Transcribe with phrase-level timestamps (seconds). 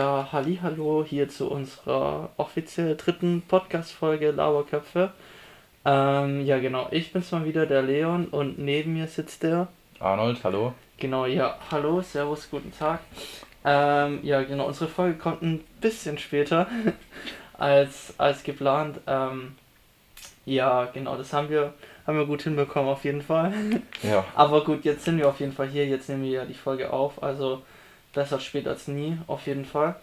[0.00, 5.12] Ja, hallo hier zu unserer offiziell dritten Podcast-Folge Lauerköpfe.
[5.84, 9.68] Ähm, ja, genau, ich bin's mal wieder, der Leon, und neben mir sitzt der.
[9.98, 10.72] Arnold, hallo.
[10.96, 13.00] Genau, ja, hallo, servus, guten Tag.
[13.62, 16.66] Ähm, ja, genau, unsere Folge kommt ein bisschen später
[17.58, 19.00] als, als geplant.
[19.06, 19.54] Ähm,
[20.46, 21.74] ja, genau, das haben wir,
[22.06, 23.52] haben wir gut hinbekommen, auf jeden Fall.
[24.02, 24.24] Ja.
[24.34, 26.90] Aber gut, jetzt sind wir auf jeden Fall hier, jetzt nehmen wir ja die Folge
[26.90, 27.60] auf, also
[28.12, 29.96] besser spät als nie, auf jeden Fall.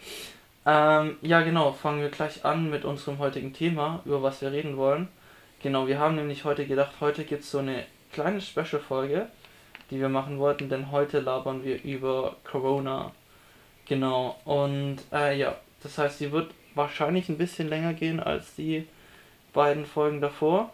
[0.65, 4.77] Ähm, ja, genau, fangen wir gleich an mit unserem heutigen Thema, über was wir reden
[4.77, 5.07] wollen.
[5.63, 9.27] Genau, wir haben nämlich heute gedacht, heute gibt es so eine kleine Special-Folge,
[9.89, 13.11] die wir machen wollten, denn heute labern wir über Corona.
[13.85, 18.85] Genau, und äh, ja, das heißt, die wird wahrscheinlich ein bisschen länger gehen als die
[19.53, 20.71] beiden Folgen davor.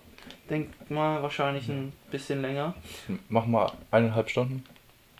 [0.49, 2.73] Denk mal, wahrscheinlich ein bisschen länger.
[3.29, 4.63] Mach mal eineinhalb Stunden.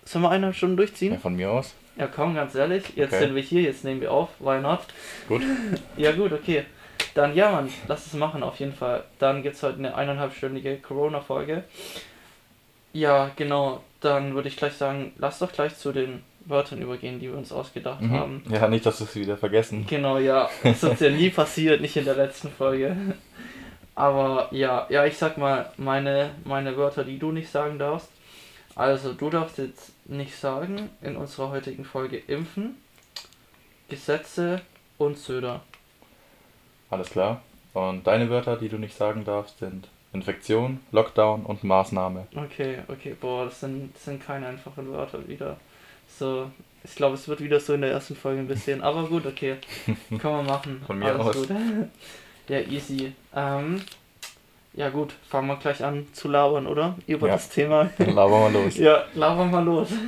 [0.03, 1.13] Sollen wir eineinhalb Stunden durchziehen?
[1.13, 1.75] Ja, von mir aus.
[1.95, 3.25] Ja, komm, ganz ehrlich, jetzt Okay.
[3.25, 4.79] sind wir hier, jetzt nehmen wir auf, why not?
[5.27, 5.43] Gut.
[5.95, 6.65] Ja, gut, okay.
[7.13, 9.03] Dann, ja, Mann, lass es machen, auf jeden Fall.
[9.19, 11.63] Dann gibt's heute eine eineinhalbstündige Corona-Folge.
[12.93, 17.29] Ja, genau, dann würde ich gleich sagen, lass doch gleich zu den Wörtern übergehen, die
[17.29, 18.43] wir uns ausgedacht haben.
[18.45, 18.53] Mhm.
[18.53, 19.85] Ja, nicht, dass wir es wieder vergessen.
[19.87, 22.95] Genau, ja, das ist ja nie passiert, nicht in der letzten Folge.
[23.95, 28.09] Aber ja, ja, ich sag mal meine, meine Wörter, die du nicht sagen darfst.
[28.75, 32.75] Also, du darfst jetzt nicht sagen in unserer heutigen Folge impfen,
[33.89, 34.61] Gesetze
[34.97, 35.61] und Söder.
[36.89, 37.41] Alles klar.
[37.73, 42.27] Und deine Wörter, die du nicht sagen darfst, sind Infektion, Lockdown und Maßnahme.
[42.35, 45.57] Okay, okay, boah, das sind, das sind keine einfachen Wörter wieder.
[46.07, 46.51] So,
[46.83, 49.57] ich glaube, es wird wieder so in der ersten Folge ein bisschen, aber gut, okay.
[50.09, 50.81] Können wir machen.
[50.85, 51.35] Von mir aus.
[51.35, 51.49] Gut.
[52.49, 53.13] Ja, easy.
[53.33, 53.81] Ähm,
[54.75, 56.95] ja gut, fangen wir gleich an zu labern, oder?
[57.07, 57.33] Über Ja.
[57.33, 57.89] das Thema.
[57.97, 58.77] Dann labern wir los.
[58.77, 59.89] Ja, labern mal los.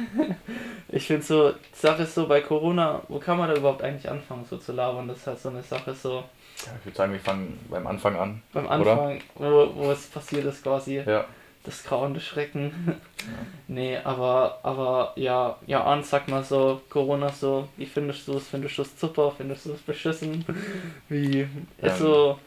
[0.88, 4.10] Ich finde so, die Sache ist so, bei Corona, wo kann man da überhaupt eigentlich
[4.10, 5.08] anfangen, so zu labern?
[5.08, 6.24] Das ist halt so eine Sache, so
[6.66, 8.42] Ja, ich würde sagen, wir fangen beim Anfang an.
[8.54, 8.92] beim Oder?
[8.92, 11.02] Anfang, wo, wo es passiert ist quasi.
[11.06, 11.26] Ja.
[11.64, 12.96] Das grauende Schrecken.
[13.68, 18.48] nee, aber, aber ja, ja, an, sag mal so, Corona so, wie findest du es?
[18.48, 19.34] Findest du es super?
[19.36, 20.46] Findest du es beschissen?
[21.10, 21.48] Wie ist
[21.82, 22.14] Ähm, so.
[22.14, 22.40] Also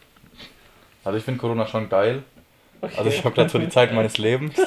[1.16, 2.22] ich finde Corona schon geil.
[2.80, 2.94] Okay.
[2.96, 4.54] Also ich habe dazu die Zeit meines Lebens.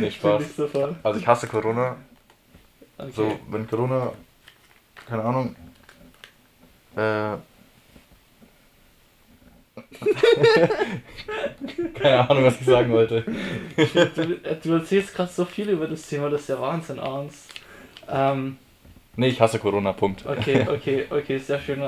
[0.00, 0.56] nee, Spaß.
[0.56, 0.96] Super.
[1.02, 1.96] Also ich hasse Corona.
[2.98, 3.10] Okay.
[3.14, 4.12] So, wenn Corona,
[5.08, 5.56] keine Ahnung,
[6.96, 7.36] äh,
[11.94, 13.24] keine Ahnung, was ich sagen wollte.
[13.76, 17.48] Du, äh, du erzählst gerade so viel über das Thema, das ist ja Wahnsinn, Arns.
[18.10, 18.58] Ähm,
[19.18, 20.26] Nee, ich hasse Corona, Punkt.
[20.26, 21.82] okay, okay, okay, sehr schön,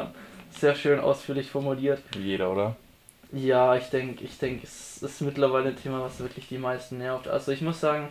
[0.61, 2.03] sehr schön ausführlich formuliert.
[2.13, 2.77] Wie jeder, oder?
[3.33, 7.29] Ja, ich denke, ich denke, es ist mittlerweile ein Thema, was wirklich die meisten nervt.
[7.29, 8.09] Also ich muss sagen,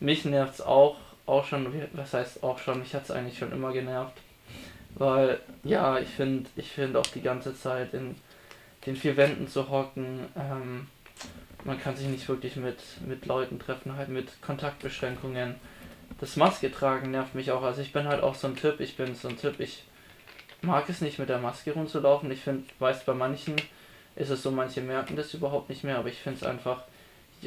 [0.00, 0.96] mich nervt es auch,
[1.26, 4.16] auch schon, was heißt auch schon, mich hat es eigentlich schon immer genervt.
[4.96, 8.14] Weil, ja, ich finde, ich finde auch die ganze Zeit in
[8.86, 10.86] den vier Wänden zu hocken, ähm,
[11.64, 15.54] man kann sich nicht wirklich mit, mit Leuten treffen, halt mit Kontaktbeschränkungen.
[16.20, 17.62] Das Maske tragen nervt mich auch.
[17.62, 19.84] Also ich bin halt auch so ein Typ, ich bin so ein Typ, ich
[20.64, 22.30] mag es nicht mit der Maske rumzulaufen.
[22.30, 23.56] Ich finde, weiß bei manchen
[24.16, 26.82] ist es so, manche merken das überhaupt nicht mehr, aber ich finde es einfach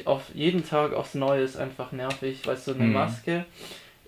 [0.04, 2.92] auf jeden Tag aufs Neue ist einfach nervig, weißt du, eine Mhm.
[2.92, 3.44] Maske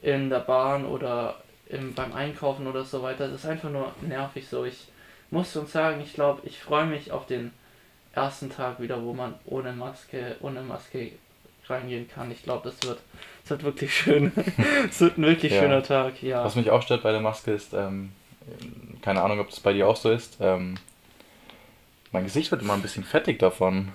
[0.03, 1.37] in der Bahn oder
[1.69, 4.65] im, beim Einkaufen oder so weiter, das ist einfach nur nervig so.
[4.65, 4.87] Ich
[5.31, 7.51] muss schon sagen, ich glaube, ich freue mich auf den
[8.13, 11.13] ersten Tag wieder, wo man ohne Maske, ohne Maske
[11.69, 12.31] reingehen kann.
[12.31, 12.99] Ich glaube, das wird,
[13.43, 14.33] das wird wirklich schön.
[14.91, 15.61] Es wird ein wirklich Ja.
[15.61, 16.45] schöner Tag, ja.
[16.45, 18.11] Was mich auch stört bei der Maske ist, ähm,
[19.03, 20.77] keine Ahnung, ob das bei dir auch so ist, ähm,
[22.13, 23.89] mein Gesicht wird immer ein bisschen fettig davon.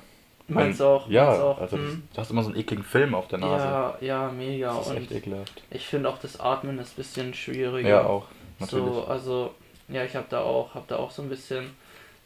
[0.47, 1.09] Meinst Mein- du auch?
[1.09, 1.59] Ja, auch?
[1.59, 2.03] also Hm.
[2.13, 3.65] du hast immer so einen ekligen Film auf der Nase.
[3.65, 4.73] Ja, ja, mega.
[4.75, 5.63] das ist Und echt ekelhaft.
[5.71, 7.89] ich finde auch das Atmen ist ein bisschen schwieriger.
[7.89, 8.25] Ja, auch,
[8.59, 8.85] natürlich.
[8.93, 9.55] So, also,
[9.89, 11.71] ja, ich habe da auch, habe da auch so ein bisschen,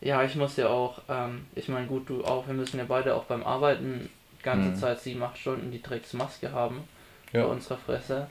[0.01, 3.15] ja, ich muss ja auch, ähm, ich meine, gut, du auch, wir müssen ja beide
[3.15, 4.09] auch beim Arbeiten
[4.39, 4.75] die ganze Mhm.
[4.75, 6.83] Zeit sieben, acht Stunden die Drecksmaske haben
[7.31, 7.43] Ja.
[7.45, 8.27] bei unserer Fresse.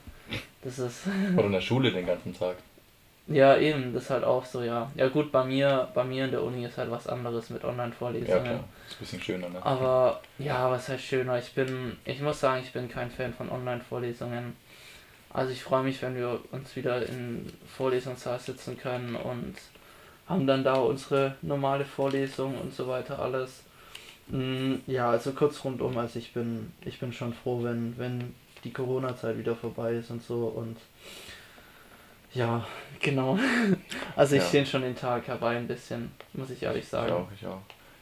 [0.62, 1.02] Das ist,
[1.34, 2.56] Oder in der Schule den ganzen Tag.
[3.28, 4.90] Ja, eben, das ist halt auch so, ja.
[4.94, 7.68] Ja, gut, bei mir, bei mir in der Uni ist halt was anderes mit Ja,
[7.68, 8.44] Online-Vorlesungen.
[8.44, 8.64] klar.
[8.88, 9.64] Ist ein bisschen schöner, ne?
[9.64, 11.38] Aber ja, was heißt schöner?
[11.38, 14.56] Ich bin, ich muss sagen, ich bin kein Fan von Online-Vorlesungen.
[15.30, 19.54] Also ich freue mich, wenn wir uns wieder in Vorlesungssaal sitzen können und
[20.26, 23.62] haben dann da unsere normale Vorlesung und so weiter alles.
[24.28, 28.34] Mm, Ja, also kurz rundum, also ich bin, ich bin schon froh, wenn, wenn
[28.64, 30.76] die Corona-Zeit wieder vorbei ist und so und
[32.34, 32.66] ja,
[33.00, 33.38] genau.
[34.16, 34.48] Also ich Ja.
[34.48, 37.12] sehne schon den Tag herbei ein bisschen, muss ich ehrlich Ich sagen.
[37.12, 37.60] auch, ich auch.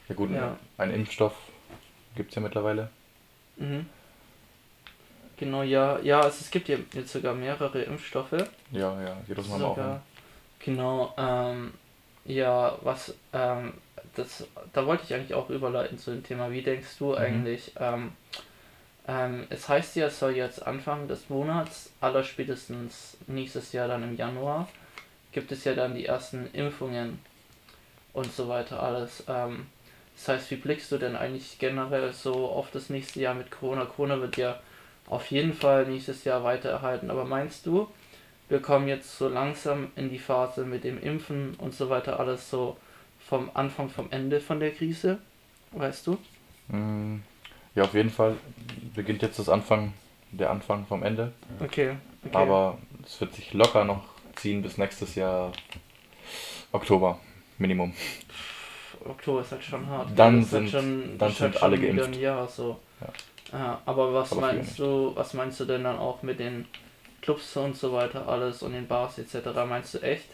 [0.08, 0.56] Ja gut, Ja.
[0.78, 1.34] ein Impfstoff
[2.14, 2.88] gibt es ja mittlerweile.
[3.56, 3.87] Mhm.
[5.37, 8.32] genau, ja, ja, also es gibt ja jetzt sogar mehrere Impfstoffe.
[8.70, 9.76] Ja, ja, jedes Mal auch.
[9.76, 10.02] Sogar,
[10.58, 11.75] genau, ähm,
[12.25, 13.75] ja, was, ähm,
[14.14, 16.50] das, da wollte ich eigentlich auch überleiten zu dem Thema.
[16.50, 17.17] Wie denkst du Mhm.
[17.19, 18.12] eigentlich, ähm,
[19.08, 24.17] ähm, es heißt ja, es soll jetzt Anfang des Monats, allerspätestens nächstes Jahr dann im
[24.17, 24.69] Januar,
[25.32, 27.20] gibt es ja dann die ersten Impfungen
[28.12, 29.23] und so weiter alles.
[29.29, 29.67] Ähm,
[30.17, 33.85] das heißt, wie blickst du denn eigentlich generell so auf das nächste Jahr mit Corona?
[33.85, 34.58] Corona wird ja
[35.06, 37.88] auf jeden Fall nächstes Jahr weiter erhalten, aber meinst du,
[38.49, 42.49] wir kommen jetzt so langsam in die Phase mit dem Impfen und so weiter alles
[42.50, 42.76] so
[43.19, 45.19] vom Anfang, vom Ende von der Krise?
[45.73, 46.19] Weißt du?
[46.69, 47.19] Mm,
[47.76, 48.37] Ja, auf jeden Fall
[48.94, 49.93] beginnt jetzt das Anfang,
[50.32, 51.32] der Anfang vom Ende.
[51.61, 51.94] Okay.
[52.25, 52.37] okay.
[52.37, 54.02] Aber es wird sich locker noch
[54.34, 55.52] ziehen bis nächstes Jahr
[56.73, 57.20] Oktober,
[57.58, 57.94] Minimum.
[59.05, 60.08] Oktober ist halt schon hart.
[60.17, 62.20] Dann halt sind- schon, dann halt sind alle schon wieder geimpft.
[62.20, 62.81] Jahr so.
[63.00, 63.58] Ja.
[63.58, 66.67] Ja, aber was Aber meinst du, was meinst du denn dann auch mit den
[67.22, 69.37] Clubs und so weiter alles und den Bars etc.
[69.69, 70.25] Meinst du echt,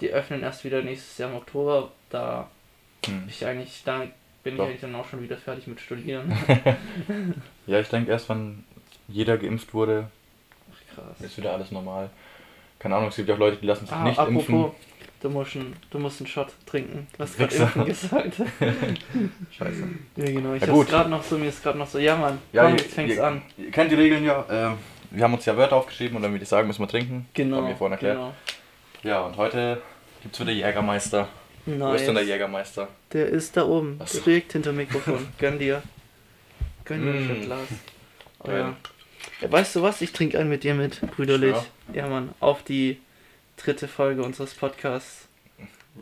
[0.00, 1.90] die öffnen erst wieder nächstes Jahr im Oktober?
[2.10, 2.48] Da
[3.06, 3.24] Hm.
[3.28, 4.04] ich eigentlich, da
[4.44, 4.64] bin Doch.
[4.64, 6.32] ich eigentlich dann auch schon wieder fertig mit Studieren.
[7.66, 8.62] Ja, ich denke erst, wenn
[9.08, 10.08] jeder geimpft wurde,
[10.70, 11.20] Ach, krass.
[11.20, 12.10] ist wieder alles normal.
[12.78, 14.70] Keine Ahnung, es gibt ja auch Leute, die lassen sich Ah, nicht apropos, impfen.
[15.22, 17.06] du musst, einen, du musst einen Shot trinken.
[17.16, 18.34] Du hast gerade impfen gesagt.
[19.50, 19.88] Scheiße.
[20.16, 20.52] ja, genau.
[20.54, 22.72] Ich Ja, hab's gerade noch so, mir ist gerade noch so, ja Mann, Ja, komm,
[22.76, 23.42] jetzt fängt's ihr, an.
[23.56, 24.44] Ihr kennt die Regeln ja.
[24.50, 24.74] ähm,
[25.10, 27.26] wir haben uns ja Wörter aufgeschrieben und dann würde ich sagen, müssen wir trinken.
[27.34, 27.58] Genau.
[27.58, 28.16] Haben wir vorhin erklärt.
[28.16, 28.34] genau.
[29.04, 29.80] Ja, und heute
[30.22, 31.28] gibt es wieder Jägermeister.
[31.66, 32.28] Wo ist denn der Nice.
[32.32, 32.88] Jägermeister?
[33.12, 34.20] Der ist da oben, Ach so.
[34.20, 35.26] direkt hinter dem Mikrofon.
[35.38, 35.82] Gönn dir.
[36.84, 37.30] Gönn dir Mm.
[37.30, 37.68] ein Glas.
[38.40, 38.76] Oh, ja.
[39.40, 39.50] ja.
[39.50, 40.00] Weißt du was?
[40.02, 41.56] Ich trinke einen mit dir mit, brüderlich.
[41.92, 42.02] Ja.
[42.04, 42.34] Ja, Mann.
[42.40, 43.00] Auf die
[43.56, 45.26] dritte Folge unseres Podcasts.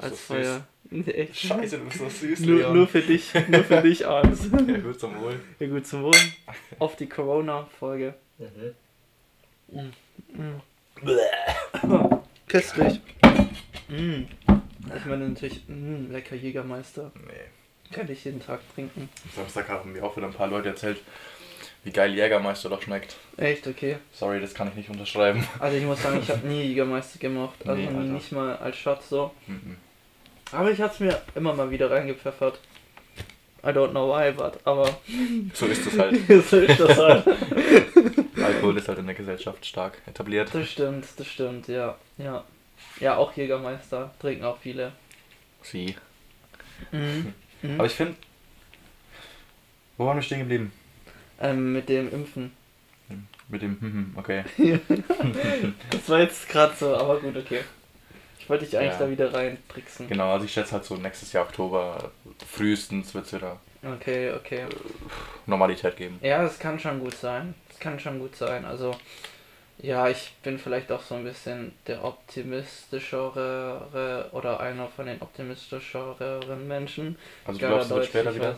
[0.00, 0.20] Als.
[0.20, 0.66] Feuer.
[0.94, 1.28] Nee.
[1.32, 4.42] Scheiße, du bist so süß, Nur, nur für dich, nur für dich abends.
[4.52, 5.40] Ja, gut zum Wohl.
[5.58, 6.12] Ja gut, zum Wohl.
[6.78, 8.12] Auf die Corona-Folge.
[9.68, 9.88] Mm.
[12.46, 13.00] Köstlich.
[13.88, 14.24] Mm.
[14.96, 17.12] Ich meine natürlich, mm, lecker Jägermeister.
[17.26, 17.92] Nee.
[17.92, 19.08] Kann ich jeden Tag trinken.
[19.34, 21.00] Samstag haben mir auch wieder ein paar Leute erzählt,
[21.84, 23.16] wie geil Jägermeister doch schmeckt.
[23.36, 23.98] Echt, okay.
[24.12, 25.46] Sorry, das kann ich nicht unterschreiben.
[25.58, 27.56] Also ich muss sagen, ich habe nie Jägermeister gemocht.
[27.66, 29.32] Also Nee, nicht mal als Shot so.
[29.46, 29.76] Mhm.
[30.52, 32.60] Aber ich hatte es mir immer mal wieder reingepfeffert.
[33.64, 34.88] I don't know why, but aber
[35.54, 36.16] So ist es halt.
[36.48, 37.24] so ist das halt.
[38.42, 40.50] Alkohol ist halt in der Gesellschaft stark etabliert.
[40.52, 41.96] Das stimmt, das stimmt, ja.
[42.18, 42.44] Ja,
[43.00, 44.92] ja auch Jägermeister trinken auch viele.
[45.62, 45.96] Sie.
[46.90, 47.34] Mhm.
[47.62, 47.74] Mhm.
[47.78, 48.16] Aber ich finde.
[49.96, 50.72] Wo waren wir stehen geblieben?
[51.40, 52.50] Ähm, mit dem Impfen.
[53.48, 54.42] Mit dem, hm, okay.
[55.90, 57.60] Das war jetzt gerade so, aber gut, okay.
[58.40, 58.98] Ich wollte dich eigentlich Ja.
[58.98, 60.08] da wieder reintricksen.
[60.08, 62.10] Genau, also ich schätze halt so nächstes Jahr Oktober,
[62.50, 64.66] frühestens wird es wieder Okay, okay.
[65.46, 66.18] Normalität geben.
[66.22, 67.54] Ja, das kann schon gut sein.
[67.68, 68.64] Das kann schon gut sein.
[68.64, 68.96] Also,
[69.78, 76.66] ja, ich bin vielleicht auch so ein bisschen der optimistischere oder einer von den optimistischeren
[76.68, 77.18] Menschen.
[77.46, 78.50] Also du glaubst, es wird später ich wieder?
[78.50, 78.54] Äh,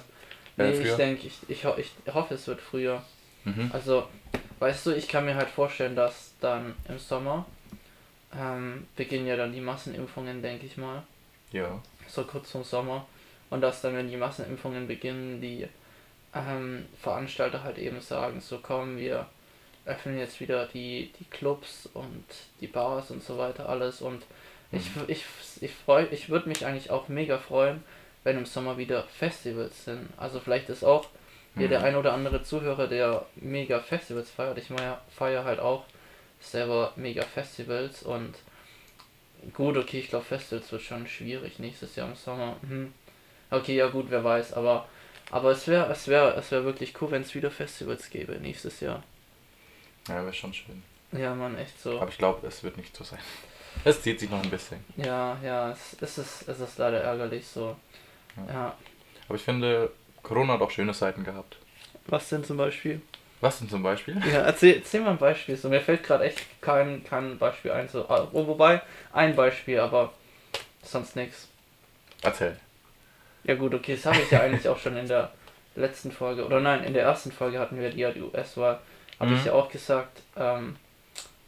[0.56, 0.96] Nee, ich früher?
[0.96, 3.02] denke, ich, ich, ho- ich hoffe, es wird früher.
[3.44, 3.70] Mhm.
[3.72, 4.06] Also,
[4.60, 7.44] weißt du, ich kann mir halt vorstellen, dass dann im Sommer
[8.38, 11.02] ähm, beginnen ja dann die Massenimpfungen, denke ich mal.
[11.52, 11.80] Ja.
[12.08, 13.06] so kurz zum Sommer.
[13.50, 15.68] Und dass dann, wenn die Massenimpfungen beginnen, die
[16.34, 19.26] ähm, Veranstalter halt eben sagen, so komm, wir
[19.86, 22.24] öffnen jetzt wieder die, die Clubs und
[22.60, 24.00] die Bars und so weiter alles.
[24.00, 24.22] Und
[24.72, 25.04] ich, Mhm.
[25.08, 25.24] ich,
[25.60, 27.82] ich freue, ich würde mich eigentlich auch mega freuen,
[28.24, 30.08] wenn im Sommer wieder Festivals sind.
[30.16, 31.06] Also vielleicht ist auch
[31.56, 31.84] hier der Mhm.
[31.84, 34.58] ein oder andere Zuhörer, der mega Festivals feiert.
[34.58, 34.68] Ich
[35.16, 35.84] feiere halt auch
[36.40, 38.34] selber mega Festivals und
[39.52, 42.56] gut, okay, ich glaube Festivals wird schon schwierig nächstes Jahr im Sommer.
[42.62, 42.92] Mhm.
[43.50, 44.88] Okay, ja gut, wer weiß, aber
[45.30, 48.80] aber es wäre es wäre es wäre wirklich cool, wenn es wieder Festivals gäbe nächstes
[48.80, 49.02] Jahr.
[50.08, 50.82] Ja, wäre schon schön.
[51.12, 52.00] Ja, man, echt so.
[52.00, 53.20] Aber ich glaube, es wird nicht so sein.
[53.84, 54.84] Es zieht sich noch ein bisschen.
[54.96, 57.76] Ja, ja, es, es ist es ist leider ärgerlich so.
[58.36, 58.54] Ja.
[58.54, 58.74] Ja.
[59.28, 59.90] Aber ich finde,
[60.22, 61.56] Corona hat auch schöne Seiten gehabt.
[62.06, 63.02] Was denn zum Beispiel?
[63.40, 64.16] Was denn zum Beispiel?
[64.32, 65.56] Ja, erzähl, erzähl mal ein Beispiel.
[65.56, 67.88] So, mir fällt gerade echt kein, kein Beispiel ein.
[67.88, 68.80] So, oh, wobei,
[69.12, 70.12] ein Beispiel, aber
[70.82, 71.48] sonst nichts.
[72.22, 72.56] Erzähl.
[73.42, 75.32] Ja gut, okay, das habe ich ja eigentlich auch schon in der
[75.74, 78.80] letzten Folge, oder nein, in der ersten Folge hatten wir die, die US-Wahl.
[79.20, 79.36] Habe Mhm.
[79.36, 80.76] ich ja auch gesagt, ähm,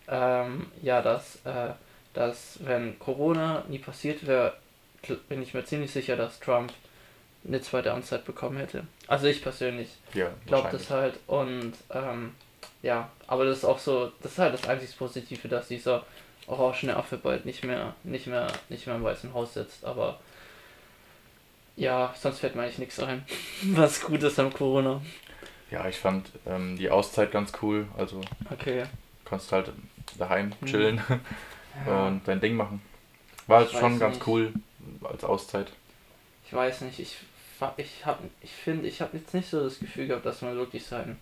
[0.08, 1.70] ähm, ja, dass, äh,
[2.14, 4.54] dass wenn Corona nie passiert wäre,
[5.28, 6.72] bin ich mir ziemlich sicher, dass Trump
[7.46, 8.86] eine zweite Amtszeit bekommen hätte.
[9.06, 12.34] Also ich persönlich Ja, glaube das halt und ähm,
[12.82, 16.04] ja, aber das ist auch so, das ist halt das einzig Positive, dass dieser
[16.48, 20.18] orangene Affe bald nicht mehr, nicht mehr, nicht mehr im Weißen Haus sitzt, aber
[21.76, 23.24] ja, sonst fällt mir eigentlich nichts ein.
[23.74, 25.02] Was gut ist am Corona.
[25.70, 27.86] Ja, ich fand ähm, die Auszeit ganz cool.
[27.96, 28.20] Also
[28.52, 28.84] Okay.
[29.24, 29.72] kannst halt
[30.18, 30.66] daheim Hm.
[30.68, 31.00] chillen
[31.86, 32.80] Ja, und dein Ding machen.
[33.46, 34.26] War halt schon ganz nicht.
[34.26, 34.54] cool
[35.04, 35.72] als Auszeit.
[36.46, 37.16] ich weiß nicht, ich
[37.78, 40.84] ich hab, ich finde, ich habe jetzt nicht so das Gefühl gehabt, dass man wirklich
[40.86, 41.18] sein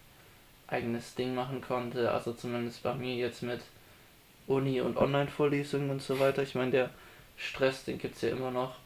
[0.68, 2.12] eigenes Ding machen konnte.
[2.12, 3.60] Also zumindest bei mir jetzt mit
[4.46, 6.42] Uni und Online-Vorlesungen und so weiter.
[6.42, 6.90] Ich meine, der
[7.36, 8.76] Stress, den gibt's ja immer noch.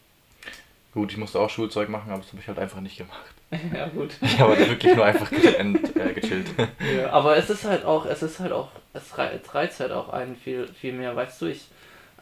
[0.93, 3.33] Gut, ich musste auch Schulzeug machen, aber das habe ich halt einfach nicht gemacht.
[3.73, 4.11] ja gut.
[4.21, 6.47] Ich habe halt wirklich nur einfach äh, gechillt.
[6.95, 9.91] Ja, aber es ist halt auch, es ist halt auch, es rei- es reizt halt
[9.91, 11.67] auch einen viel, viel mehr, weißt du, ich,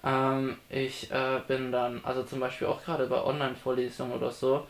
[0.04, 4.66] ähm, ich äh, bin dann, also zum Beispiel auch gerade bei Online-Vorlesungen oder so,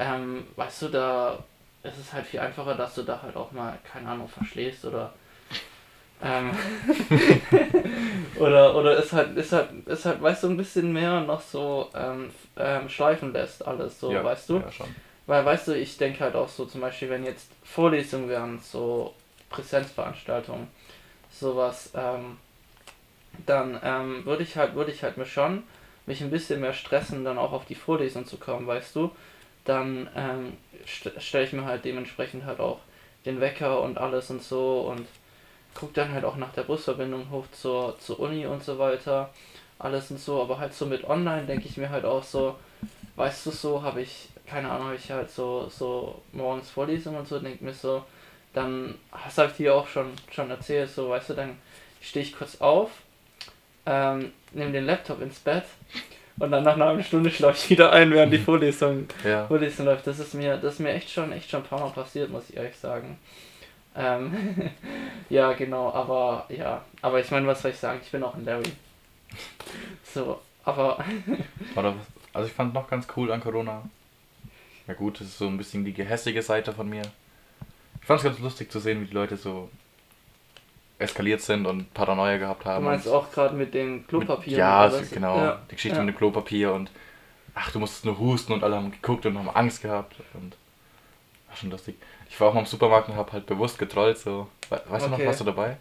[0.00, 1.38] ähm, weißt du, da
[1.82, 5.12] ist es halt viel einfacher, dass du da halt auch mal, keine Ahnung, verschläfst oder
[6.22, 6.50] ähm,
[8.40, 11.90] oder oder ist halt ist halt ist halt weißt du ein bisschen mehr noch so
[11.94, 14.94] ähm, ähm, schleifen lässt alles so ja, weißt du Ja, schon.
[15.26, 19.14] Weil, weißt du, ich denke halt auch so, zum Beispiel, wenn jetzt Vorlesungen wären, so
[19.50, 20.68] Präsenzveranstaltungen,
[21.30, 22.38] sowas, ähm,
[23.46, 25.62] dann ähm, würde ich halt, würde ich halt mir schon
[26.06, 29.10] mich ein bisschen mehr stressen, dann auch auf die Vorlesung zu kommen, weißt du?
[29.64, 30.56] Dann ähm,
[30.86, 32.78] st stelle ich mir halt dementsprechend halt auch
[33.24, 35.06] den Wecker und alles und so und
[35.74, 39.30] guck dann halt auch nach der Busverbindung hoch zur, zur Uni und so weiter,
[39.78, 42.56] alles und so, aber halt so mit online denke ich mir halt auch so,
[43.16, 47.38] weißt du, so habe ich, keine Ahnung, ich halt so, so morgens Vorlesungen und so,
[47.38, 48.04] denke mir so,
[48.54, 51.58] dann, das habe ich dir auch schon, schon erzählt, so, weißt du, dann
[52.00, 52.90] stehe ich kurz auf,
[53.84, 55.64] ähm, nehme den Laptop ins Bett
[56.38, 59.46] und dann nach einer halben Stunde schlafe ich wieder ein, während die Vorlesung, Ja.
[59.46, 60.06] Vorlesung läuft.
[60.06, 62.50] Das ist mir, das ist mir echt schon, echt schon ein paar Mal passiert, muss
[62.50, 63.18] ich ehrlich sagen.
[63.96, 64.70] Ähm,
[65.30, 68.00] ja, genau, aber ja, aber ich meine, was soll ich sagen?
[68.02, 68.72] Ich bin auch ein Larry.
[70.04, 71.02] So, aber
[72.32, 73.82] also ich fand noch ganz cool an Corona.
[74.86, 77.02] Ja gut, das ist so ein bisschen die gehässige Seite von mir.
[78.00, 79.68] Ich fand es ganz lustig zu sehen, wie die Leute so
[80.98, 82.84] eskaliert sind und Paranoia gehabt du haben.
[82.84, 84.52] meinst und auch gerade mit dem Klopapier.
[84.52, 85.10] Mit, ja, so, alles.
[85.10, 85.36] genau.
[85.38, 86.04] Ja, Die Geschichte ja.
[86.04, 86.90] mit dem Klopapier und
[87.54, 90.54] ach, du musstest nur husten und alle haben geguckt und haben Angst gehabt und
[91.48, 91.96] war schon lustig.
[92.30, 94.48] Ich war auch mal im Supermarkt und habe halt bewusst getrollt, so.
[94.70, 95.26] We weißt du noch, Okay.
[95.26, 95.76] warst du dabei?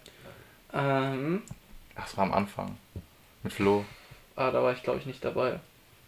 [0.74, 1.42] Ähm,
[1.96, 2.78] Ach, es war am Anfang.
[3.44, 3.86] Mit Flo.
[4.36, 5.60] ah, da war ich glaube ich nicht dabei.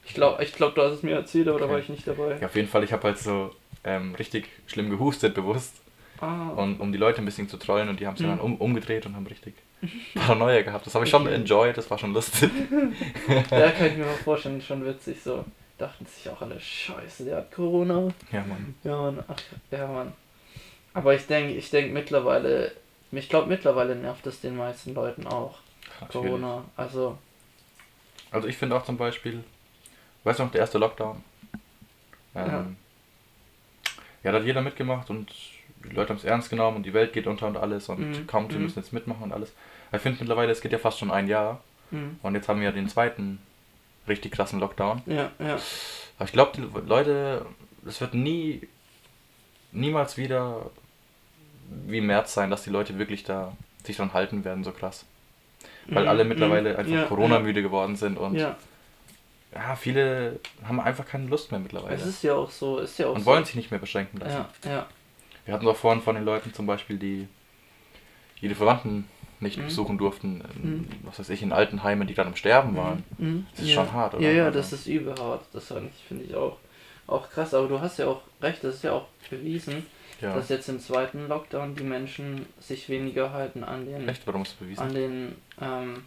[0.07, 1.73] Ich glaube, ich glaub, du hast es mir erzählt, aber da Okay.
[1.73, 2.37] war ich nicht dabei.
[2.39, 5.75] Ja, auf jeden Fall, ich habe halt so ähm, richtig schlimm gehustet, bewusst.
[6.19, 8.31] Ah, Und um die Leute ein bisschen zu trollen und die haben sich Mhm.
[8.31, 9.53] dann um, umgedreht und haben richtig
[10.15, 10.85] Paranoia gehabt.
[10.87, 11.35] Das habe ich schon Okay.
[11.35, 12.49] enjoyed, das war schon lustig.
[13.51, 15.45] ja, kann ich mir mal vorstellen, schon witzig so.
[15.77, 18.07] Dachten sich auch alle, scheiße, der hat Corona.
[18.31, 18.73] Ja, Mann.
[18.83, 19.35] Ja, Mann, ach,
[19.69, 20.13] ja, Mann.
[20.95, 22.71] Aber ich denke, ich denke mittlerweile,
[23.11, 25.59] ich glaube mittlerweile nervt es den meisten Leuten auch,
[26.01, 26.11] Natürlich.
[26.31, 26.63] Corona.
[26.75, 27.19] Also,
[28.31, 29.43] Also ich finde auch zum Beispiel,
[30.24, 31.24] weißt du noch, der erste Lockdown?
[32.36, 32.45] Ja.
[32.59, 32.75] Ähm,
[34.24, 35.31] ja, da hat jeder mitgemacht und
[35.83, 38.27] die Leute haben es ernst genommen und die Welt geht unter und alles und Mhm.
[38.27, 38.63] kaum die Mhm.
[38.63, 39.53] müssen jetzt mitmachen und alles.
[39.91, 42.65] Ich finde mittlerweile, es geht ja fast schon ein Jahr hm, und jetzt haben wir
[42.67, 43.39] ja den zweiten
[44.07, 45.01] richtig krassen Lockdown.
[45.05, 45.57] ja, ja.
[46.17, 47.45] Aber ich glaube, die Leute,
[47.86, 48.67] es wird nie,
[49.71, 50.71] niemals wieder
[51.88, 55.05] wie März sein, dass die Leute wirklich da sich dran halten werden, so krass.
[55.88, 56.29] Weil Mhm, alle mhm.
[56.29, 58.36] mittlerweile einfach Ja, Corona-müde geworden sind und
[59.57, 61.95] Ja, viele haben einfach keine Lust mehr mittlerweile.
[61.95, 63.25] es ist ja auch so, ist ja auch und so.
[63.25, 64.45] wollen sich nicht mehr beschränken lassen.
[64.65, 64.85] Ja, ja.
[65.45, 67.27] Wir hatten doch vorhin von den Leuten zum Beispiel, die
[68.41, 69.05] ihre Verwandten
[69.39, 69.63] nicht Mhm.
[69.65, 70.87] besuchen durften, in, Mhm.
[71.03, 73.03] was weiß ich, in Altenheimen, die dann am Sterben waren.
[73.17, 73.47] Mhm.
[73.51, 73.75] Das ist ja.
[73.75, 74.23] schon hart, oder?
[74.23, 75.43] Ja, ja, Also- das ist übel hart.
[75.53, 75.67] Das
[76.07, 76.57] finde ich auch,
[77.07, 77.53] auch krass.
[77.53, 79.85] Aber du hast ja auch recht, das ist ja auch bewiesen,
[80.21, 80.33] Ja.
[80.35, 84.51] dass jetzt im zweiten Lockdown die Menschen sich weniger halten an den, Echt, warum ist
[84.53, 84.81] das bewiesen?
[84.83, 86.03] an den, ähm,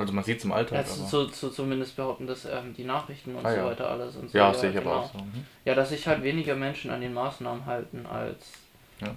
[0.00, 0.86] Also man sieht es im Alltag.
[0.86, 3.64] ja, aber- zu, zu, zumindest behaupten das ähm, die Nachrichten und Ah, so ja.
[3.66, 4.38] weiter alles und so.
[4.38, 4.96] ja, sehe ich aber genau.
[5.02, 5.18] auch so.
[5.18, 5.46] Mhm.
[5.64, 8.52] Ja, dass sich halt weniger Menschen an den Maßnahmen halten als,
[9.00, 9.14] Ja.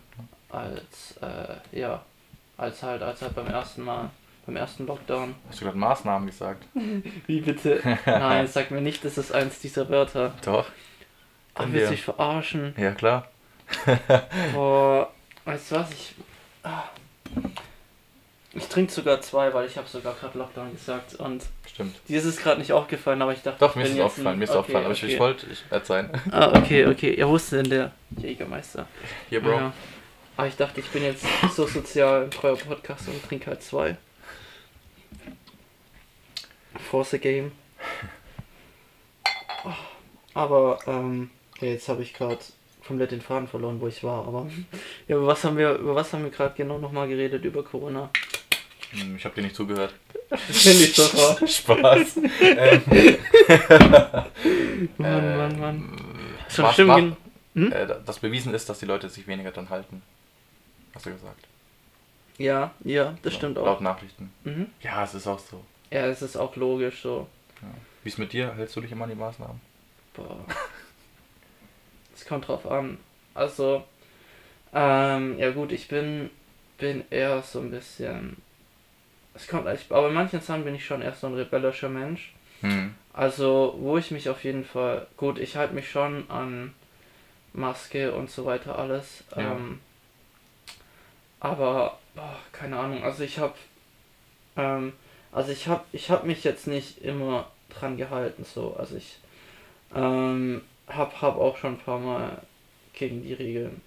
[0.50, 2.02] als, äh, ja,
[2.58, 4.10] als halt, als halt beim ersten Mal,
[4.46, 5.36] beim ersten Lockdown.
[5.50, 6.66] Hast du gerade Maßnahmen gesagt?
[7.28, 7.82] Wie bitte?
[8.06, 10.34] Nein, sag mir nicht, das ist eins dieser Wörter.
[10.44, 10.68] Doch.
[11.56, 12.74] Ach, Können willst du dich verarschen?
[12.78, 13.28] Ja, klar.
[14.54, 15.12] Boah,
[15.46, 16.16] weißt du was, ich...
[16.64, 16.84] ah.
[18.56, 21.96] Ich trinke sogar zwei, weil ich habe sogar gerade Lockdown gesagt und Stimmt.
[22.08, 23.58] dir ist es gerade nicht aufgefallen, aber ich dachte...
[23.60, 24.86] Doch, mir ist es aufgefallen, ein- mir ist okay, aufgefallen.
[24.86, 25.14] Aber ich, okay.
[25.14, 26.22] ich wollte, ich werde sein.
[26.32, 27.18] Ah, okay, okay.
[27.18, 28.88] Ja, wo ist denn der Jägermeister?
[29.30, 29.52] Hier, Bro.
[29.54, 29.74] Ja.
[30.38, 33.98] Aber ich dachte, ich bin jetzt so sozial treuer Podcast und trinke halt zwei.
[36.90, 37.52] Force a Game.
[39.66, 39.70] Oh,
[40.34, 41.30] Aber, ähm,
[41.62, 42.40] ja, jetzt habe ich gerade
[42.86, 44.28] komplett den Faden verloren, wo ich war.
[44.28, 44.46] Aber
[45.08, 47.46] ja, über was haben wir, über was haben wir gerade genau nochmal geredet?
[47.46, 48.10] Über Corona.
[48.94, 49.94] Hm, Ich habe dir nicht zugehört.
[50.36, 51.38] Finde ich super.
[51.48, 52.18] Spaß.
[52.42, 52.82] ähm,
[54.98, 55.76] Mann, Mann, Mann.
[55.76, 55.96] ähm,
[56.50, 56.88] Schon Maß- stimmt.
[56.90, 57.18] Ma- gen-
[57.56, 57.72] Hm?
[57.72, 60.02] Äh, dass bewiesen ist, dass die Leute sich weniger dann halten.
[60.96, 61.46] Hast du gesagt.
[62.40, 63.80] Ja, ja, das So, stimmt Laut auch.
[63.80, 64.32] Nachrichten.
[64.44, 64.68] Mhm.
[64.82, 65.64] Ja, es ist auch so.
[65.92, 67.28] Ja, es ist auch logisch so.
[67.62, 67.68] Ja.
[68.04, 68.56] Wie ist mit dir?
[68.56, 69.62] Hältst du dich immer an die Maßnahmen?
[70.16, 70.44] Boah.
[72.16, 72.98] Es kommt drauf an.
[73.36, 73.84] Also,
[74.74, 76.32] ähm, ja gut, ich bin,
[76.80, 78.38] bin eher so ein bisschen.
[79.36, 82.34] Es kommt, ich, aber in manchen Sachen bin ich schon eher so ein rebellischer Mensch.
[82.62, 82.94] Hm.
[83.14, 85.08] Also, wo ich mich auf jeden Fall.
[85.18, 86.74] Gut, ich halte mich schon an
[87.54, 89.24] Maske und so weiter alles.
[89.36, 89.54] Ja.
[89.54, 89.80] Ähm,
[91.40, 93.04] aber, boah, keine Ahnung.
[93.04, 93.54] Also, ich habe.
[94.56, 94.94] Ähm,
[95.32, 98.76] also, ich habe ich hab mich jetzt nicht immer dran gehalten, so.
[98.78, 99.18] Also, ich.
[99.96, 102.42] Ähm, hab, hab auch schon ein paar Mal
[102.94, 103.82] gegen die Regeln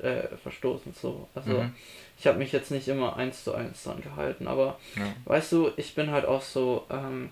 [0.00, 1.28] äh, verstoßen, so.
[1.34, 1.74] Also, Mhm.
[2.18, 5.14] Ich habe mich jetzt nicht immer eins zu eins dran gehalten, aber Ja.
[5.26, 7.30] weißt du, ich bin halt auch so, ähm,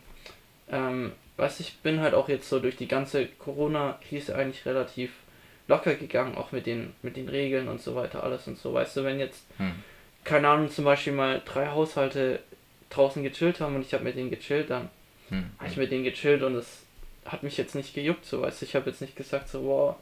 [0.71, 5.13] ähm, weißt ich bin halt auch jetzt so durch die ganze Corona-Krise eigentlich relativ
[5.69, 8.73] locker gegangen, auch mit den, mit den Regeln und so weiter, alles und so.
[8.73, 9.83] Weißt du, wenn jetzt, Hm.
[10.25, 12.41] keine Ahnung, zum Beispiel mal drei Haushalte
[12.91, 14.89] draußen gechillt haben und ich habe mit denen gechillt, dann
[15.31, 15.51] Hm.
[15.59, 16.83] habe ich mit denen gechillt und es
[17.25, 19.97] hat mich jetzt nicht gejuckt, so weißt du, ich habe jetzt nicht gesagt so, wow,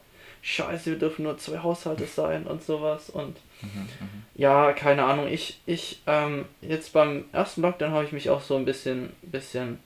[0.45, 3.81] scheiße, wir dürfen nur zwei Haushalte sein und sowas und Mhm.
[3.81, 4.23] Mhm.
[4.35, 5.27] ja, keine Ahnung.
[5.27, 9.79] Ich, ich, ähm, jetzt beim ersten Lockdown habe ich mich auch so ein bisschen, bisschen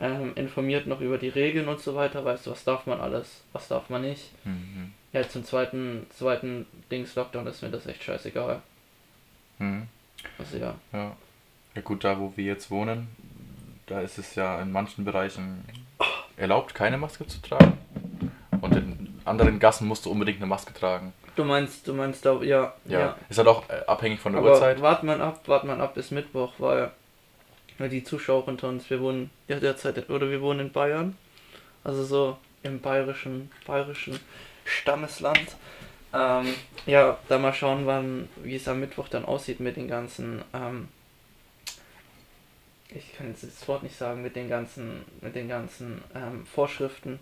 [0.00, 2.24] ähm, informiert noch über die Regeln und so weiter.
[2.24, 4.32] Weißt du, was darf man alles, was darf man nicht.
[4.44, 4.92] Mhm.
[5.12, 8.60] Ja, zum zweiten, zweiten Dings Lockdown ist mir das echt scheißegal.
[9.58, 9.86] Mhm.
[10.36, 10.74] Also ja.
[10.92, 11.16] Ja.
[11.76, 13.06] Ja gut, da wo wir jetzt wohnen,
[13.86, 15.64] da ist es ja in manchen Bereichen
[16.36, 17.78] erlaubt, keine Maske zu tragen.
[18.60, 21.12] Und in anderen Gassen musst du unbedingt eine Maske tragen.
[21.34, 22.98] Du meinst, du meinst da, ja, Ja.
[23.00, 23.16] ja.
[23.28, 24.80] Ist halt auch äh, abhängig von der Aber Uhrzeit.
[24.80, 26.90] wart man ab, wart man ab bis Mittwoch, weil
[27.78, 31.14] weil die Zuschauer unter uns, wir wohnen ja derzeit, oder wir wohnen in Bayern,
[31.84, 34.18] also so im bayerischen, bayerischen
[34.64, 35.56] Stammesland.
[36.14, 36.54] Ähm,
[36.86, 40.88] ja, da mal schauen, wann, wie es am Mittwoch dann aussieht mit den ganzen, ähm,
[42.88, 47.18] ich kann jetzt das Wort nicht sagen, mit den ganzen, mit den ganzen ähm, Vorschriften,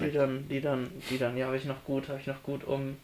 [0.00, 2.64] die dann, die dann, die dann, ja, habe ich noch gut, habe ich noch gut
[2.64, 2.96] um,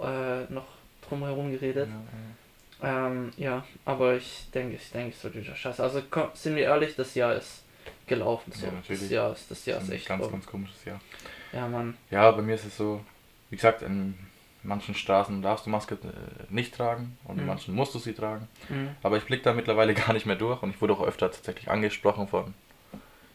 [0.00, 0.66] äh, noch
[1.08, 1.88] drumherum geredet.
[1.88, 3.06] Ja, ja.
[3.06, 5.82] Ähm, ja, aber ich denke, ich denke, es wird wieder scheiße.
[5.82, 7.62] Also komm, sind wir ehrlich, das Jahr ist
[8.06, 8.66] gelaufen so.
[8.66, 9.02] Ja, natürlich.
[9.02, 10.32] Das Jahr ist, das Jahr Das ist ist echt ganz, rum.
[10.32, 11.00] ganz komisches Jahr.
[11.52, 11.96] Ja, Mann.
[12.10, 13.04] Ja, bei mir ist es so,
[13.50, 14.14] wie gesagt, in
[14.62, 16.06] manchen Straßen darfst du Maske äh,
[16.52, 17.48] nicht tragen und in Mhm.
[17.48, 18.48] manchen musst du sie tragen.
[18.68, 18.90] Mhm.
[19.02, 21.70] Aber ich blicke da mittlerweile gar nicht mehr durch und ich wurde auch öfter tatsächlich
[21.70, 22.54] angesprochen von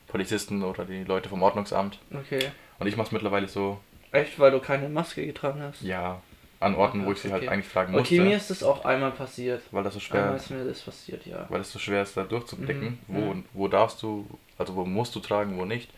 [0.08, 2.00] Polizisten oder die Leute vom Ordnungsamt.
[2.14, 2.52] Okay.
[2.80, 3.80] Und ich mache es mittlerweile so,
[4.12, 5.82] Echt, weil du keine Maske getragen hast?
[5.82, 6.22] ja,
[6.60, 7.52] an Orten, wo Ach, ich sie halt okay.
[7.52, 9.62] eigentlich tragen musste, Okay, mir ist das auch einmal passiert.
[9.72, 11.46] weil das so Einmal schwer ist mir das passiert, ja.
[11.50, 14.26] weil es so schwer ist, da durchzublicken, Mhm, wo, wo darfst du,
[14.58, 15.90] also wo musst du tragen, wo nicht.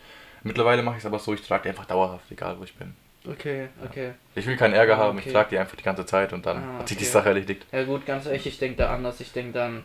[0.42, 2.94] Mittlerweile mache ich es aber so, ich trage die einfach dauerhaft, egal wo ich bin.
[3.28, 4.12] Okay, okay.
[4.34, 5.32] Ich will keinen Ärger Ah, haben, ich okay.
[5.32, 7.12] trage die einfach die ganze Zeit und dann Ah, hat sich die okay.
[7.12, 7.66] Sache erledigt.
[7.72, 9.20] Ja gut, ganz ehrlich, ich denke da anders.
[9.20, 9.84] Ich denke dann,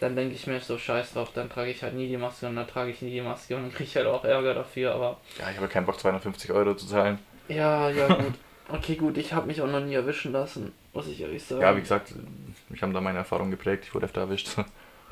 [0.00, 2.56] dann denke ich mir so scheiß drauf, dann trage ich halt nie die Maske und
[2.56, 5.20] dann trage ich nie die Maske und dann kriege ich halt auch Ärger dafür, aber
[5.38, 7.18] Ja, ich habe keinen Bock, 250 Euro zu zahlen.
[7.48, 8.38] ja, ja gut.
[8.68, 11.62] Okay, gut, ich habe mich auch noch nie erwischen lassen, muss ich ehrlich sagen.
[11.62, 12.14] Ja, wie gesagt,
[12.68, 14.48] mich haben da meine Erfahrungen geprägt, ich wurde öfter erwischt.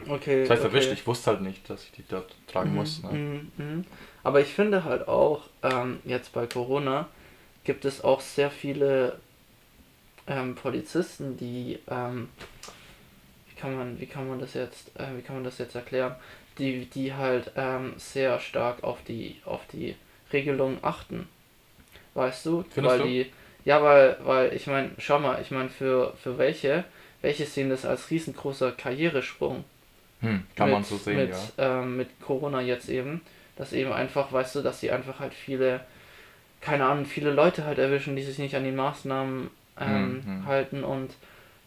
[0.08, 0.42] Okay.
[0.42, 0.64] Das heißt okay.
[0.64, 3.02] erwischt, ich wusste halt nicht, dass ich die dort tragen Mhm, muss.
[3.04, 3.18] Ne?
[3.18, 3.84] mhm, mhm.
[4.22, 7.08] Aber ich finde halt auch, ähm, jetzt bei Corona
[7.64, 9.20] gibt es auch sehr viele
[10.26, 12.28] ähm, Polizisten, die, ähm,
[13.62, 16.16] kann man, wie kann man das jetzt, äh, wie kann man das jetzt erklären,
[16.58, 19.96] die, die halt ähm, sehr stark auf die, auf die
[20.32, 21.28] Regelungen achten.
[22.14, 22.64] Weißt du?
[22.70, 23.04] Findest weil du?
[23.06, 23.32] die,
[23.64, 26.84] ja, weil, weil, ich meine, schau mal, ich meine, für, für welche,
[27.22, 29.64] welche sehen das als riesengroßer Karrieresprung?
[30.20, 31.80] Hm, kann mit, man so sehen, mit, ja.
[31.80, 33.22] ähm, mit Corona jetzt eben,
[33.56, 35.80] dass eben einfach, weißt du, dass sie einfach halt viele,
[36.60, 40.46] keine Ahnung, viele Leute halt erwischen, die sich nicht an die Maßnahmen ähm, Mhm.
[40.46, 41.10] halten und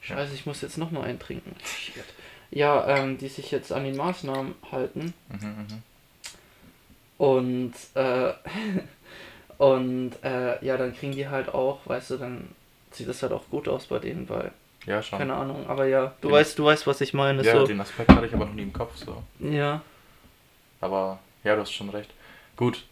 [0.06, 1.56] scheiße, ich muss jetzt nochmal eintrinken.
[1.66, 2.04] Shit.
[2.52, 5.84] Ja, ähm, die sich jetzt an die Maßnahmen halten Mhm, mhm.
[7.18, 8.34] und äh,
[9.58, 12.50] und äh, ja, dann kriegen die halt auch, weißt du, dann
[12.92, 14.52] sieht das halt auch gut aus bei denen, weil,
[14.86, 15.20] Ja, schon.
[15.20, 16.36] keine Ahnung, aber ja, du Ja.
[16.36, 18.64] weißt, du weißt, was ich meine, Ja, so, den Aspekt hatte ich aber noch nie
[18.64, 19.24] im Kopf so.
[19.40, 19.82] ja,
[20.82, 22.12] Aber ja, du hast schon recht.
[22.56, 22.86] Gut.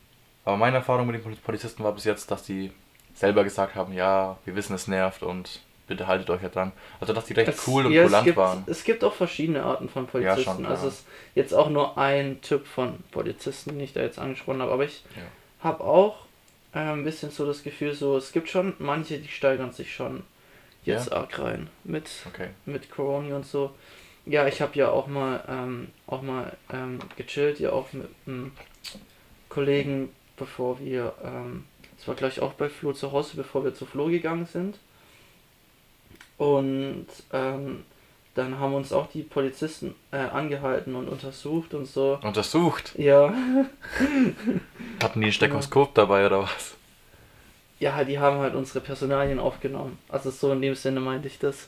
[0.45, 2.71] Aber meine Erfahrung mit den Pol- Polizisten war bis jetzt, dass die
[3.13, 6.71] selber gesagt haben, ja, wir wissen, es nervt und bitte haltet euch ja dran.
[6.99, 8.63] Also dass die recht Es- cool und ja, es kulant gibt, waren.
[8.67, 10.43] Es gibt auch verschiedene Arten von Ja, Polizisten.
[10.43, 10.71] schon, klar.
[10.71, 14.61] also es ist jetzt auch nur ein Typ von Polizisten, den ich da jetzt angesprochen
[14.61, 14.71] habe.
[14.71, 15.23] Aber ich Ja.
[15.63, 16.25] habe auch
[16.73, 20.23] äh, ein bisschen so das Gefühl, so es gibt schon manche, die steigern sich schon
[20.85, 22.49] jetzt arg rein mit Okay.
[22.65, 23.71] mit Corona und so.
[24.25, 28.51] Ja, ich habe ja auch mal ähm, auch mal ähm, gechillt, ja auch mit einem
[29.49, 31.65] Kollegen, bevor wir ähm,
[31.97, 34.77] Das war gleich auch bei Flo zu Hause, bevor wir zu Flo gegangen sind.
[36.37, 37.83] Und ähm,
[38.35, 42.19] dann haben uns auch die Polizisten äh, angehalten und untersucht und so.
[42.23, 42.93] Untersucht?
[42.97, 43.33] Ja.
[45.03, 46.75] Hatten die ein Stethoskop dabei oder was?
[47.79, 49.99] Ja, die haben halt unsere Personalien aufgenommen.
[50.09, 51.67] Also so in dem Sinne meinte ich das.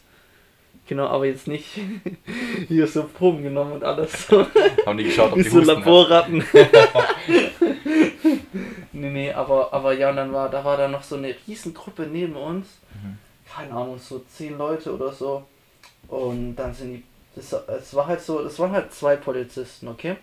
[0.87, 1.79] Genau, aber jetzt nicht
[2.67, 4.27] hier so Proben genommen und alles.
[4.27, 4.45] So.
[4.85, 5.67] Haben die geschaut, ob die so Husten?
[5.67, 6.43] Laborratten.
[8.91, 12.03] nee, nee, aber, aber ja, und dann war, da war da noch so eine Riesengruppe
[12.03, 12.67] neben uns.
[13.03, 13.17] Mhm.
[13.53, 15.43] Keine Ahnung, so zehn Leute oder so.
[16.07, 17.03] Und dann sind die.
[17.35, 20.15] Das, es war halt so, das waren halt zwei Polizisten, okay?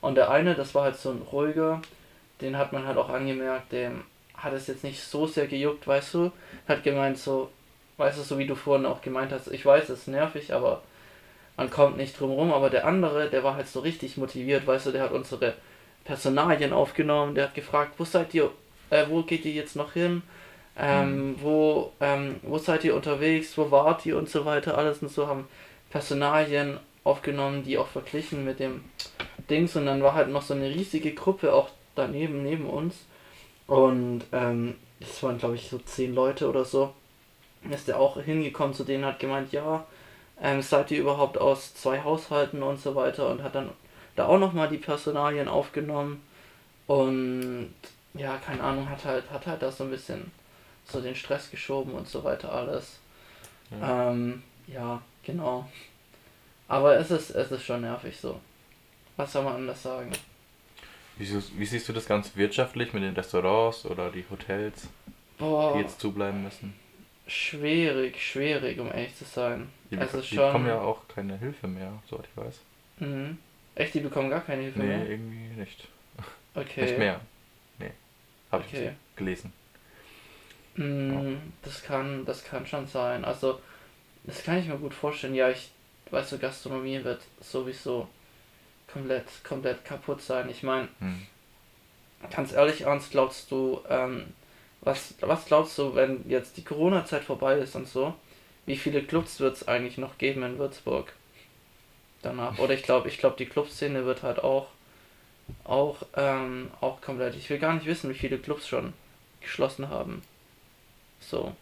[0.00, 1.82] Und der eine, das war halt so ein ruhiger,
[2.40, 6.14] den hat man halt auch angemerkt, dem hat es jetzt nicht so sehr gejuckt, weißt
[6.14, 6.32] du?
[6.68, 7.50] Hat gemeint so,
[7.98, 10.82] weißt du, so wie du vorhin auch gemeint hast, ich weiß, es ist nervig, aber
[11.56, 12.52] man kommt nicht drum rum.
[12.52, 15.54] Aber der andere, der war halt so richtig motiviert, weißt du, der hat unsere
[16.04, 18.50] Personalien aufgenommen, der hat gefragt, wo seid ihr,
[18.90, 20.22] äh, wo geht ihr jetzt noch hin?
[20.78, 25.10] Ähm, wo, ähm, wo seid ihr unterwegs, wo wart ihr und so weiter, alles und
[25.10, 25.48] so haben
[25.90, 28.84] Personalien aufgenommen, die auch verglichen mit dem
[29.48, 29.74] Dings.
[29.76, 33.06] Und dann war halt noch so eine riesige Gruppe auch daneben, neben uns.
[33.66, 36.92] Und ähm, das waren glaube ich so zehn Leute oder so,
[37.70, 39.86] ist der auch hingekommen zu denen, hat gemeint, ja,
[40.42, 43.28] ähm, seid ihr überhaupt aus zwei Haushalten und so weiter?
[43.30, 43.70] Und hat dann
[44.14, 46.22] da auch nochmal die Personalien aufgenommen.
[46.86, 47.74] Und
[48.14, 50.30] ja, keine Ahnung, hat halt, hat halt da so ein bisschen
[50.86, 52.98] so den Stress geschoben und so weiter alles.
[53.70, 54.10] Ja.
[54.12, 55.68] Ähm, ja, genau.
[56.68, 58.40] Aber es ist, es ist schon nervig so.
[59.16, 60.12] Was soll man anders sagen?
[61.16, 65.12] Wie, siehst- wie siehst du das ganz wirtschaftlich mit den Restaurants oder die Hotels, die
[65.38, 66.74] Boah, jetzt zubleiben müssen?
[67.28, 69.68] schwierig, schwierig, um ehrlich zu sein.
[69.90, 72.60] Die, ist die schon- bekommen ja auch keine Hilfe mehr, soweit ich weiß.
[73.00, 73.38] Mhm.
[73.74, 75.08] Echt, die bekommen gar keine Hilfe Nee, mehr?
[75.10, 75.88] irgendwie nicht.
[76.54, 76.82] Okay.
[76.84, 77.20] Nicht mehr.
[77.78, 77.90] Nee.
[78.50, 78.84] Hab ich Okay.
[78.86, 79.52] nicht gelesen.
[80.76, 83.24] Mm, Das kann, das kann schon sein.
[83.24, 83.60] Also,
[84.24, 85.34] das kann ich mir gut vorstellen.
[85.34, 85.70] Ja, ich
[86.10, 88.08] weiß so, Gastronomie wird sowieso
[88.92, 90.48] komplett, komplett kaputt sein.
[90.50, 91.26] Ich meine, Hm.
[92.30, 94.26] ganz ehrlich, Ernst, glaubst du, ähm,
[94.82, 98.14] was, was glaubst du, wenn jetzt die Corona-Zeit vorbei ist und so,
[98.66, 101.12] wie viele Clubs wird es eigentlich noch geben in Würzburg?
[102.22, 102.58] Danach.
[102.58, 104.68] Oder ich glaube, ich glaube, die Clubszene wird halt auch,
[105.64, 107.36] auch, ähm, auch komplett.
[107.36, 108.92] Ich will gar nicht wissen, wie viele Clubs schon
[109.40, 110.22] geschlossen haben.
[111.28, 111.54] So,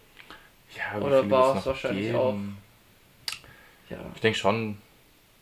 [0.76, 2.18] Ja, Oder war es wahrscheinlich geben?
[2.18, 2.34] auch?
[3.90, 3.98] ja.
[4.14, 4.78] Ich denke schon,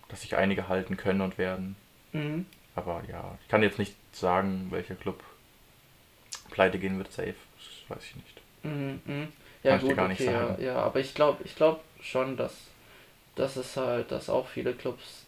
[0.08, 1.76] dass sich einige halten können und werden.
[2.12, 2.46] Mhm.
[2.74, 5.22] Aber ja, ich kann jetzt nicht sagen, welcher Club
[6.50, 7.34] pleite gehen wird, safe.
[7.88, 8.40] Das weiß ich nicht.
[8.62, 9.28] Mhm, mhm.
[9.62, 10.62] Ja Kann ich dir gut, gar nicht okay, ja, sagen.
[10.62, 12.54] ja, aber ich glaube, ich glaube schon, dass,
[13.36, 15.24] dass es halt, dass auch viele Clubs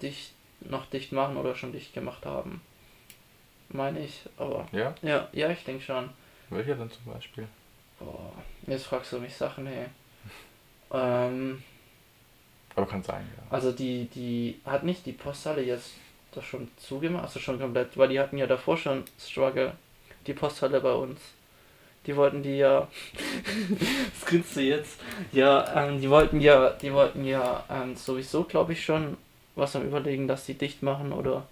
[0.00, 2.60] dicht, noch dicht machen oder schon dicht gemacht haben.
[3.68, 4.94] Meine ich, aber Ja?
[5.02, 6.10] ja, ja, ich denke schon.
[6.50, 7.48] Welcher denn zum Beispiel?
[8.04, 8.32] Boah,
[8.66, 9.86] jetzt fragst du mich Sachen, hey.
[10.92, 11.62] Ähm,
[12.74, 13.42] Aber kann sein, ja.
[13.50, 15.92] also die, die, hat nicht die Posthalle jetzt
[16.32, 19.72] das schon zugemacht, also schon komplett, weil die hatten ja davor schon Struggle,
[20.26, 21.20] die Posthalle bei uns.
[22.06, 22.88] Die wollten die ja,
[24.18, 24.98] was grinst du jetzt?
[25.30, 29.16] Ja, ähm, die wollten ja, die wollten ja ähm, sowieso, glaube ich, schon
[29.54, 31.46] was am überlegen, dass die dicht machen oder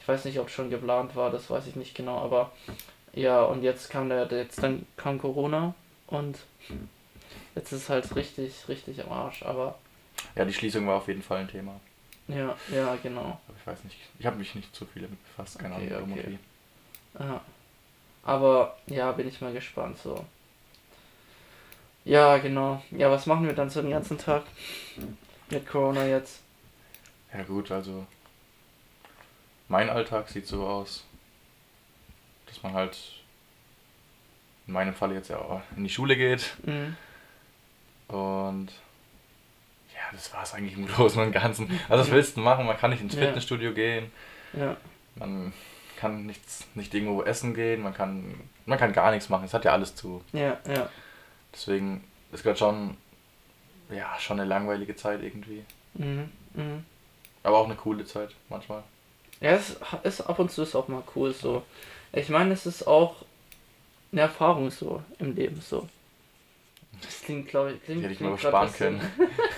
[0.00, 2.52] ich weiß nicht, ob schon geplant war, das weiß ich nicht genau, aber
[3.12, 5.74] ja, und jetzt kam der, jetzt dann kam Corona
[6.12, 6.38] und
[7.54, 9.78] jetzt ist es halt richtig, richtig am Arsch, aber
[10.34, 11.80] Ja, die Schließung war auf jeden Fall ein Thema.
[12.28, 13.40] ja, ja, genau.
[13.48, 13.96] Aber ich weiß nicht.
[14.18, 16.38] Ich habe mich nicht zu viel damit befasst, keine Okay, Ahnung, okay.
[17.18, 17.40] Ja.
[18.24, 20.24] Aber ja, bin ich mal gespannt so.
[22.04, 22.82] Ja, genau.
[22.90, 24.44] Ja, was machen wir dann so den ganzen Tag
[25.50, 26.40] mit Corona jetzt?
[27.32, 28.06] Ja gut, also
[29.68, 31.04] mein Alltag sieht so aus,
[32.46, 32.96] dass man halt
[34.66, 36.96] in meinem Fall jetzt ja auch in die Schule geht Mhm.
[38.08, 38.68] und
[39.94, 41.68] ja, das war es eigentlich im Großen und Ganzen.
[41.88, 42.66] Also was willst du machen?
[42.66, 43.22] Man kann nicht ins Ja.
[43.22, 44.10] Fitnessstudio gehen,
[44.52, 44.76] Ja,
[45.16, 45.52] man
[45.96, 48.34] kann nichts, nicht irgendwo essen gehen, man kann,
[48.66, 49.44] man kann gar nichts machen.
[49.44, 50.22] Es hat ja alles zu.
[50.32, 50.88] ja, ja.
[51.52, 52.96] Deswegen ist gerade schon,
[53.90, 55.64] ja, schon eine langweilige Zeit irgendwie.
[55.94, 56.30] Mhm.
[56.54, 56.84] Mhm.
[57.42, 58.82] Aber auch eine coole Zeit manchmal.
[59.40, 61.62] Ja, es ist ab und zu ist auch mal cool so.
[62.12, 63.16] Ich meine, es ist auch
[64.12, 65.88] eine Erfahrung so im Leben so.
[67.02, 69.00] Das klingt, glaube ich, Die klingt, hätte ich mir sparen können.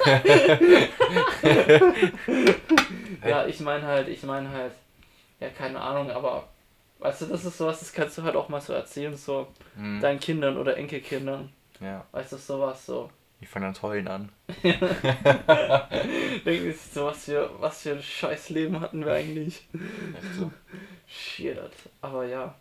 [3.26, 4.72] Ja, ich meine halt, ich meine halt,
[5.40, 6.48] ja, keine Ahnung, aber
[7.00, 10.00] weißt du, das ist sowas, das kannst du halt auch mal so erzählen, so Hm,
[10.00, 11.50] deinen Kindern oder Enkelkindern.
[11.80, 13.10] ja, Weißt du, sowas so.
[13.40, 14.28] ich fange ans Heulen an.
[14.62, 19.66] Denken sich so, was für, was für ein scheiß Leben hatten wir eigentlich.
[20.14, 20.50] Echt so.
[21.08, 21.58] Shit.
[22.00, 22.54] Aber ja.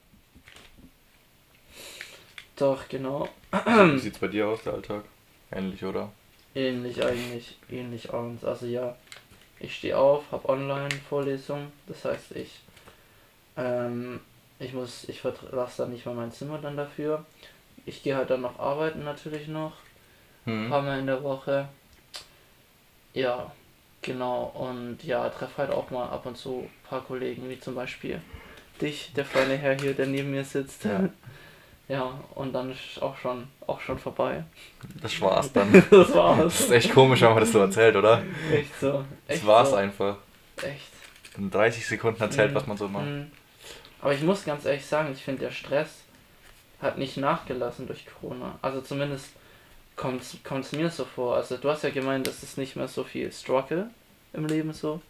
[2.55, 3.27] Doch, genau.
[3.51, 5.03] Wie sieht's bei dir aus, der Alltag?
[5.51, 6.11] Ähnlich, oder?
[6.55, 8.43] Ähnlich eigentlich, ähnlich abends.
[8.43, 8.95] Also ja,
[9.59, 12.59] ich stehe auf, habe Online-Vorlesung, das heißt ich,
[13.57, 14.19] ähm,
[14.59, 17.25] ich muss, ich verlasse dann nicht mal mein Zimmer dann dafür.
[17.85, 19.73] Ich gehe halt dann noch arbeiten natürlich noch,
[20.45, 20.69] ein Hm.
[20.69, 21.67] paar Mal in der Woche.
[23.13, 23.51] Ja,
[24.01, 24.43] genau.
[24.55, 28.21] Und ja, treffe halt auch mal ab und zu ein paar Kollegen, wie zum Beispiel
[28.81, 30.85] dich, der feine Herr hier, der neben mir sitzt.
[30.85, 31.09] Ja.
[31.89, 34.43] Ja, und dann ist auch schon, auch schon vorbei.
[35.01, 35.71] Das war's dann.
[35.73, 36.59] das Das war's.
[36.61, 38.23] ist echt komisch, wenn man das so erzählt, oder?
[38.51, 39.03] Echt so.
[39.27, 39.75] Das Echt war's so.
[39.75, 40.17] einfach.
[40.61, 40.91] Echt.
[41.37, 42.55] In 30 Sekunden erzählt, Mhm.
[42.55, 43.05] was man so macht.
[43.05, 43.31] Mhm.
[44.01, 45.89] Aber ich muss ganz ehrlich sagen, ich finde, der Stress
[46.81, 48.57] hat nicht nachgelassen durch Corona.
[48.61, 49.29] Also zumindest
[49.95, 51.35] kommt es mir so vor.
[51.35, 53.89] Also du hast ja gemeint, es ist nicht mehr so viel Struggle
[54.33, 55.01] im Leben so.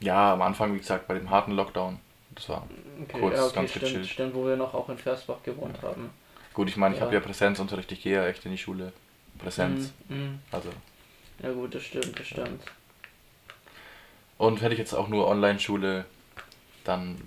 [0.00, 1.98] Ja, am Anfang, wie gesagt, bei dem harten Lockdown.
[2.36, 2.66] Das war
[3.02, 4.06] Okay, Kurz, ja, okay, ganz stimmt, gechillt.
[4.08, 6.10] stimmt, wo wir noch auch in Versbach gewohnt haben.
[6.54, 6.68] gut.
[6.68, 7.06] Ich meine, ich Ja.
[7.06, 7.90] habe ja Präsenzunterricht.
[7.92, 8.92] Ich gehe ja echt in die Schule.
[9.38, 9.92] Präsenz.
[10.08, 10.38] Mhm, mhm.
[10.52, 10.70] Also.
[11.42, 12.62] Ja gut, das stimmt, das stimmt.
[14.38, 16.04] Und hätte ich jetzt auch nur Online-Schule,
[16.84, 17.20] dann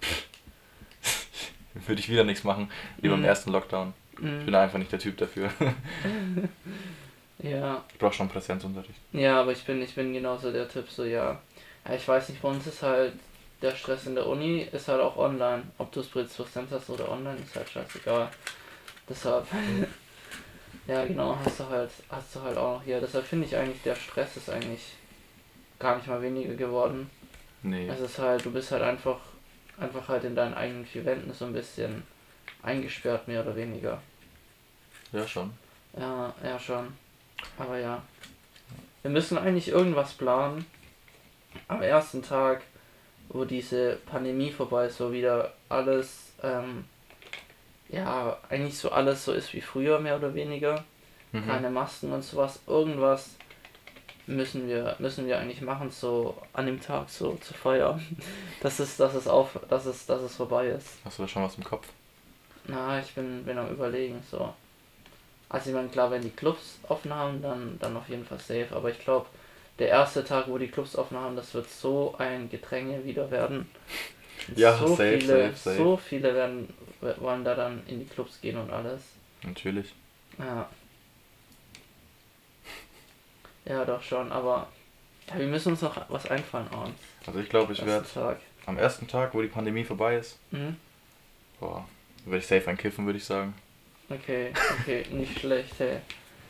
[1.74, 3.24] würde ich wieder nichts machen, wie beim Mhm.
[3.26, 3.92] ersten Lockdown.
[4.14, 4.44] Ich Mhm.
[4.46, 5.50] bin einfach nicht der Typ dafür.
[7.42, 8.94] Ja, Ich brauche schon Präsenzunterricht.
[9.12, 11.38] ja, aber ich bin, ich bin genauso der Typ, so ja.
[11.86, 11.94] ja.
[11.94, 13.12] Ich weiß nicht, bei uns ist halt
[13.64, 15.62] der Stress in der Uni ist halt auch online.
[15.78, 18.28] Ob du es Präsenz hast oder online, ist halt scheißegal.
[19.08, 19.46] Deshalb,
[20.86, 23.00] ja genau, hast du halt, hast du halt auch noch hier.
[23.00, 24.92] Deshalb finde ich eigentlich, der Stress ist eigentlich
[25.78, 27.10] gar nicht mal weniger geworden.
[27.62, 27.88] Nee.
[27.88, 29.18] Es ist halt, du bist halt einfach,
[29.78, 32.02] einfach halt in deinen eigenen vier Wänden so ein bisschen
[32.62, 34.00] eingesperrt, mehr oder weniger.
[35.12, 35.54] Ja, schon.
[35.96, 36.92] Ja, ja schon.
[37.58, 38.02] Aber ja.
[39.00, 40.66] Wir müssen eigentlich irgendwas planen.
[41.68, 42.62] Am ersten Tag,
[43.34, 46.84] wo diese Pandemie vorbei ist, wo wieder alles, ähm,
[47.88, 50.84] ja, eigentlich so alles so ist wie früher, mehr oder weniger.
[51.32, 51.46] Mhm.
[51.46, 52.60] Keine Masken und sowas.
[52.68, 53.30] Irgendwas
[54.28, 58.00] müssen wir, müssen wir eigentlich machen, so an dem Tag so zu feiern.
[58.62, 60.88] Dass es, dass es auf, dass es, dass es vorbei ist.
[61.04, 61.86] Hast du da schon was im Kopf?
[62.66, 64.54] Na, ich bin, bin am überlegen, so.
[65.50, 68.68] Also ich meine, klar, wenn die Clubs offen haben, dann, dann auf jeden Fall safe.
[68.70, 69.26] Aber ich glaube,
[69.78, 73.68] der erste Tag, wo die Clubs offen haben, das wird so ein Gedränge wieder werden.
[74.56, 75.76] Ja, so safe, viele, safe, safe.
[75.76, 76.72] so viele werden
[77.18, 79.00] wollen da dann in die Clubs gehen und alles.
[79.42, 79.92] Natürlich.
[80.38, 80.68] Ja.
[83.64, 84.68] Ja, doch schon, aber
[85.28, 87.00] ja, wir müssen uns noch was einfallen abends.
[87.26, 88.06] Also ich glaube, ich werde
[88.66, 90.76] am ersten Tag, wo die Pandemie vorbei ist, Mhm.
[91.60, 91.86] boah,
[92.24, 93.54] werde ich safe ein Kiffen, würde ich sagen.
[94.10, 95.98] Okay, okay, nicht schlecht, hey.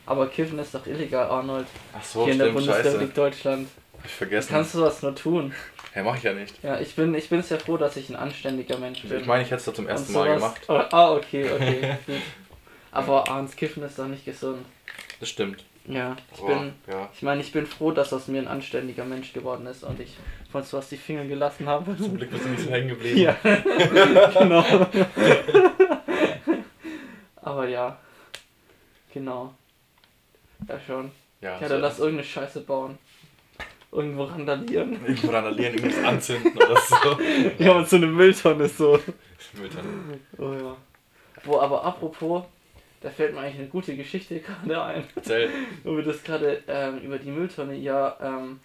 [0.06, 1.66] Aber Kiffen ist doch illegal, Arnold.
[1.96, 3.14] Ach so, Hier in der stimmt, Bundesrepublik scheiße.
[3.14, 3.68] Deutschland.
[3.98, 4.48] Hab ich vergessen.
[4.50, 5.54] Kannst du was nur tun?
[5.92, 6.62] Hä, mach ich ja nicht.
[6.62, 9.20] Ja, ich bin, ich bin sehr froh, dass ich ein anständiger Mensch bin.
[9.20, 10.60] Ich meine, ich hätte es doch zum ersten Mal gemacht.
[10.68, 11.96] Oh, ah, okay, okay.
[12.06, 12.16] gut.
[12.90, 14.64] Aber abends Kiffen ist doch nicht gesund.
[15.20, 15.64] Das stimmt.
[15.86, 17.10] Ja, ich Boah, bin, ja.
[17.12, 20.16] ich meine, ich bin froh, dass aus mir ein anständiger Mensch geworden ist und ich
[20.50, 21.96] von sowas die Finger gelassen habe.
[21.96, 23.18] Zum Glück bist du nicht so hängen geblieben.
[23.18, 23.36] Ja,
[24.38, 24.64] genau.
[27.42, 27.98] Aber ja,
[29.12, 29.54] genau.
[30.68, 31.10] Ja schon.
[31.40, 32.98] Ja, Ja, dann lass irgendeine Scheiße bauen.
[33.92, 34.92] Irgendwo randalieren.
[35.06, 37.18] irgendwo randalieren, irgendwas anzünden oder so.
[37.64, 38.98] Ja, und so eine Mülltonne so.
[39.52, 39.88] Mülltonne.
[40.38, 40.76] Oh ja.
[41.44, 42.44] Wo, aber apropos,
[43.02, 45.04] da fällt mir eigentlich eine gute Geschichte gerade ein.
[45.14, 45.50] Erzähl.
[45.84, 48.60] Wo wir das gerade ähm, über die Mülltonne, ja, ähm,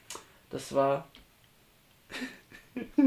[0.49, 1.07] das war.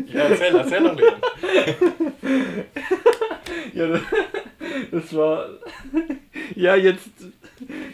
[0.06, 1.14] Ja, erzähl, erzähl doch, Leon.
[3.74, 4.00] Ja, das,
[4.90, 5.48] das war.
[6.54, 7.10] Ja, jetzt.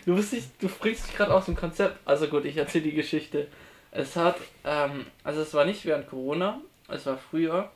[0.07, 1.99] Du bist nicht, du bringst dich gerade aus dem Konzept.
[2.05, 3.49] Also gut, ich erzähle die Geschichte.
[3.91, 7.71] Es hat, ähm, also es war nicht während Corona, es war früher,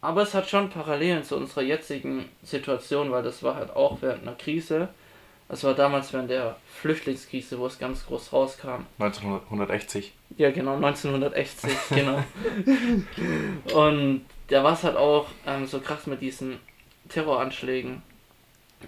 [0.00, 4.22] aber es hat schon Parallelen zu unserer jetzigen Situation, weil das war halt auch während
[4.22, 4.88] einer Krise.
[5.48, 8.86] Es war damals während der Flüchtlingskrise, wo es ganz groß rauskam.
[8.98, 10.12] 1980.
[10.36, 12.22] Ja, genau, 1980, genau.
[13.74, 16.58] Und da war es halt auch ähm, so krass mit diesen
[17.08, 18.02] Terroranschlägen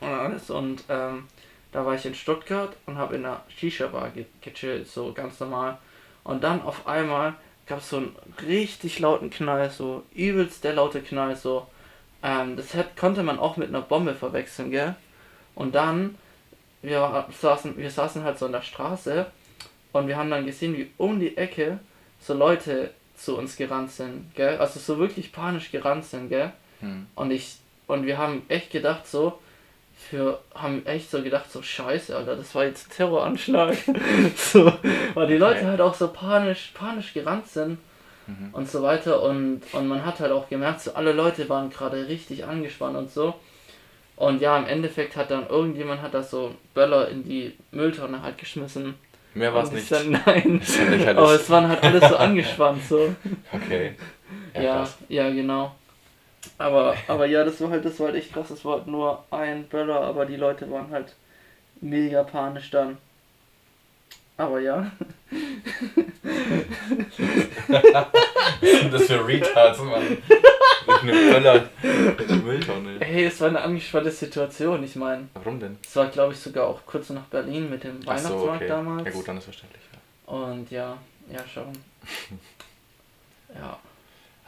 [0.01, 0.51] und alles.
[0.51, 1.25] Und ähm,
[1.73, 5.79] da war ich in Stuttgart und habe in einer Shisha-Bar ge gechillt, so ganz normal.
[6.25, 7.35] Und dann auf einmal
[7.67, 11.67] gab es so einen richtig lauten Knall, so übelst der laute Knall, so.
[12.23, 14.95] Ähm, das hätte, konnte man auch mit einer Bombe verwechseln, gell?
[15.55, 16.17] Und dann,
[16.83, 19.27] wir war- saßen, wir saßen halt so in der Straße
[19.93, 21.79] und wir haben dann gesehen, wie um die Ecke
[22.21, 24.59] so Leute zu uns gerannt sind, gell?
[24.59, 26.53] Also so wirklich panisch gerannt sind, gell?
[26.81, 27.07] Hm.
[27.15, 27.57] Und ich
[27.87, 29.39] und wir haben echt gedacht so,
[30.03, 33.77] für haben echt so gedacht so Scheiße, Alter, das war jetzt Terroranschlag.
[34.37, 34.73] so,
[35.15, 37.79] weil die Leute halt auch so panisch panisch gerannt sind
[38.29, 38.51] Mhm.
[38.53, 42.07] und so weiter und und man hat halt auch gemerkt, so alle Leute waren gerade
[42.07, 43.35] richtig angespannt und so.
[44.15, 48.38] Und ja, im Endeffekt hat dann irgendjemand hat da so Böller in die Mülltonne halt
[48.38, 48.95] geschmissen.
[49.35, 49.91] Mehr war es nicht.
[49.91, 50.61] Dann, nein.
[50.61, 51.11] Das ist ja.
[51.17, 53.12] Aber es waren halt alles so angespannt so.
[53.53, 53.97] Okay.
[54.55, 54.99] Ja, krass.
[55.09, 55.75] ja, genau.
[56.62, 58.51] Aber, aber ja, das war halt, das war halt echt krass.
[58.51, 61.14] Es war halt nur ein Böller, aber die Leute waren halt
[61.81, 62.98] mega panisch dann.
[64.37, 64.92] Aber ja.
[68.61, 70.03] Was sind das für Retards, Mann?
[70.87, 73.01] Mit einem Böller in der Mülltonne.
[73.01, 74.85] Hey, es war eine angespannte Situation.
[74.85, 75.79] Ich meine, Warum denn?
[75.85, 78.68] es war glaube ich sogar auch kurz nach Berlin mit dem Ach so, Weihnachtsmarkt okay.
[78.68, 79.05] damals.
[79.07, 79.83] Ja gut, dann ist verständlich.
[79.92, 80.33] Ja.
[80.33, 80.96] Und ja,
[81.29, 81.72] ja schon.
[83.55, 83.79] Ja,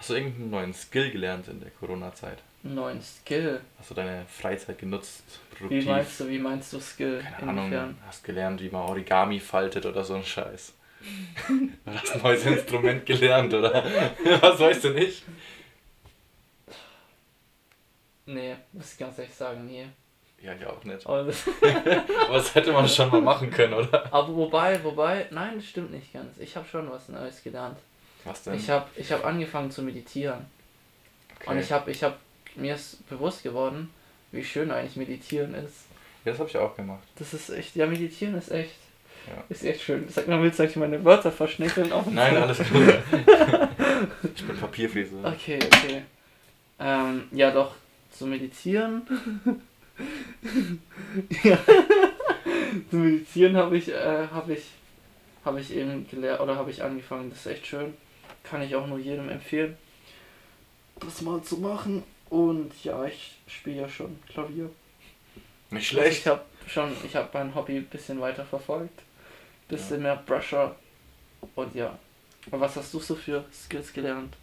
[0.05, 2.37] Hast du irgendeinen neuen Skill gelernt in der Corona-Zeit?
[2.63, 3.63] neuen Skill.
[3.79, 5.25] Hast du deine Freizeit genutzt?
[5.53, 5.87] Wie Produktiv?
[5.87, 7.23] meinst du, wie meinst du Skill?
[7.23, 7.99] Keine Ahnung, Inwiefern?
[8.07, 10.75] hast gelernt, wie man Origami faltet oder so ein Scheiß.
[11.87, 13.83] Oder hast ein neues Instrument gelernt, oder?
[14.43, 15.23] Was weißt du nicht?
[18.27, 19.87] Nee, muss ich ganz ehrlich sagen, nee.
[20.43, 21.07] Ja, ich auch nicht.
[21.07, 21.49] Aber, das,
[22.29, 24.13] Aber das hätte man schon mal machen können, oder?
[24.13, 26.37] aber wobei, wobei, nein, das stimmt nicht ganz.
[26.37, 27.79] Ich habe schon was Neues gelernt.
[28.25, 28.55] Was denn?
[28.55, 30.47] Ich habe ich hab angefangen zu meditieren.
[31.41, 31.51] okay.
[31.51, 32.17] Und ich habe, ich habe,
[32.57, 33.91] mir ist bewusst geworden,
[34.33, 35.85] wie schön eigentlich meditieren ist.
[36.25, 37.03] ja, das habe ich auch gemacht.
[37.17, 38.77] Das ist echt, ja, meditieren ist echt,
[39.29, 39.45] Ja.
[39.49, 40.09] ist echt schön.
[40.09, 41.93] Sag mal, willst du eigentlich meine Wörter verschnickeln?
[41.93, 42.67] Auch Nein, alles gut.
[44.35, 45.17] ich bin Papierfliese.
[45.23, 46.03] Okay, okay.
[46.81, 47.75] Ähm, ja, doch,
[48.11, 49.03] zu meditieren.
[51.45, 51.59] ja.
[52.91, 54.65] zu meditieren habe ich, äh, habe ich,
[55.45, 57.31] habe ich eben gelernt oder habe ich angefangen.
[57.31, 57.95] Das ist echt schön.
[58.45, 59.77] Kann ich auch nur jedem empfehlen,
[61.01, 62.03] das mal zu machen.
[62.31, 64.71] Und ja, ich spiele ja schon Klavier.
[65.71, 66.19] Nicht Also schlecht.
[66.21, 69.03] ich habe schon, ich habe mein Hobby ein bisschen weiter verfolgt.
[69.69, 70.77] Bisschen mehr Brusher.
[71.55, 71.99] Und ja.
[72.51, 74.37] Aber was hast du so für Skills gelernt?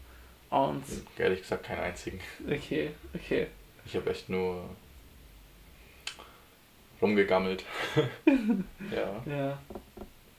[0.49, 0.83] Und
[1.17, 2.19] Ehrlich gesagt, keinen einzigen.
[2.45, 3.47] okay, okay.
[3.85, 4.63] Ich habe echt nur
[7.01, 7.63] rumgegammelt.
[8.91, 9.23] ja.
[9.25, 9.59] Ja.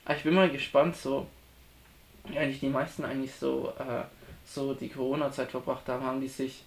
[0.05, 1.27] Aber ich bin mal gespannt, so.
[2.29, 4.03] Eigentlich die meisten eigentlich so, äh,
[4.47, 6.05] so die Corona-Zeit verbracht haben.
[6.05, 6.65] Haben die sich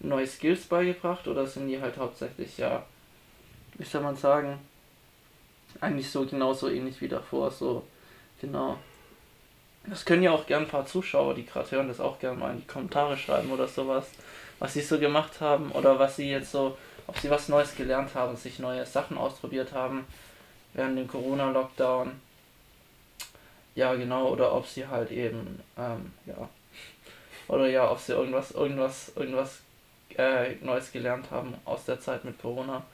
[0.00, 2.84] neue Skills beigebracht oder sind die halt hauptsächlich, ja,
[3.74, 4.58] wie soll man sagen,
[5.80, 7.82] eigentlich so genauso ähnlich wie davor, so,
[8.40, 8.78] genau.
[9.86, 12.50] Das können ja auch gern ein paar Zuschauer, die gerade hören, das auch gerne mal
[12.50, 14.10] in die Kommentare schreiben oder sowas,
[14.58, 18.14] was sie so gemacht haben oder was sie jetzt so, ob sie was Neues gelernt
[18.14, 20.04] haben, sich neue Sachen ausprobiert haben
[20.74, 22.12] während dem Corona-Lockdown.
[23.76, 26.48] Ja, genau, oder ob sie halt eben, ähm, ja,
[27.46, 29.60] oder ja, ob sie irgendwas, irgendwas, irgendwas
[30.16, 32.84] äh, Neues gelernt haben aus der Zeit mit Corona.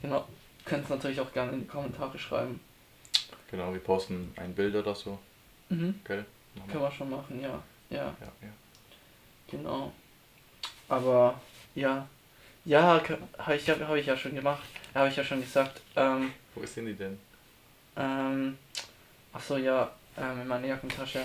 [0.00, 0.26] Genau,
[0.64, 2.60] könnt es natürlich auch gerne in die Kommentare schreiben.
[3.50, 5.18] Genau, wir posten ein Bild oder so.
[5.68, 6.00] Mhm.
[6.04, 6.24] Gell?
[6.70, 8.48] Können wir schon machen, ja, ja, Ja, ja.
[9.50, 9.92] genau.
[10.88, 11.38] Aber,
[11.74, 12.08] ja,
[12.64, 13.02] ja,
[13.38, 14.62] habe ich, hab ich ja schon gemacht,
[14.94, 17.18] habe ich ja schon gesagt, ähm, Wo sind die denn?
[17.96, 18.56] ähm,
[19.34, 21.22] ach so, ja, ähm, in meiner Jackentasche.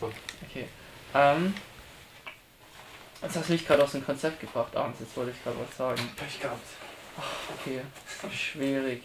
[0.00, 0.10] Doch.
[0.48, 0.66] Okay.
[1.14, 1.54] Ähm.
[3.22, 5.00] Jetzt hast du mich gerade aus dem Konzept gebracht, abends.
[5.00, 6.10] Jetzt wollte ich gerade was sagen.
[6.16, 6.66] Pech gehabt.
[7.58, 7.80] Okay.
[8.30, 9.02] Schwierig.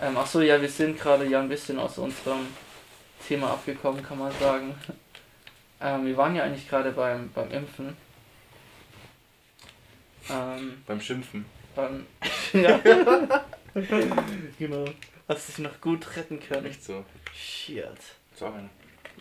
[0.00, 2.48] Ähm, achso, ja, wir sind gerade ja ein bisschen aus unserem
[3.28, 4.74] Thema abgekommen, kann man sagen.
[5.80, 7.96] Ähm, wir waren ja eigentlich gerade beim, beim Impfen.
[10.28, 11.44] Ähm, Beim Schimpfen.
[11.74, 12.06] beim.
[12.52, 12.78] ja.
[14.58, 14.84] genau.
[15.28, 16.64] Hast dich noch gut retten können.
[16.64, 17.04] Nicht so.
[17.34, 17.86] Shit.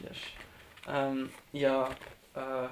[0.03, 1.89] Ja, sch- ähm, ja,
[2.36, 2.67] äh,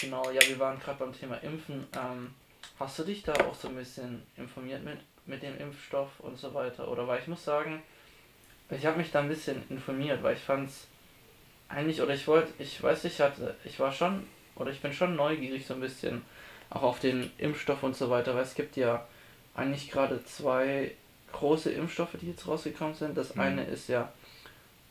[0.00, 1.86] genau, ja, wir waren gerade beim Thema Impfen.
[1.96, 2.34] Ähm,
[2.78, 6.52] hast du dich da auch so ein bisschen informiert mit, mit dem Impfstoff und so
[6.54, 6.88] weiter?
[6.88, 7.82] Oder weil ich muss sagen,
[8.70, 10.86] ich habe mich da ein bisschen informiert, weil ich fand's
[11.68, 15.16] eigentlich, oder ich wollte, ich weiß, ich hatte, ich war schon, oder ich bin schon
[15.16, 16.22] neugierig so ein bisschen
[16.70, 19.06] auch auf den Impfstoff und so weiter, weil es gibt ja
[19.54, 20.92] eigentlich gerade zwei
[21.32, 23.16] große Impfstoffe, die jetzt rausgekommen sind.
[23.16, 23.40] Das Mhm.
[23.40, 24.12] eine ist ja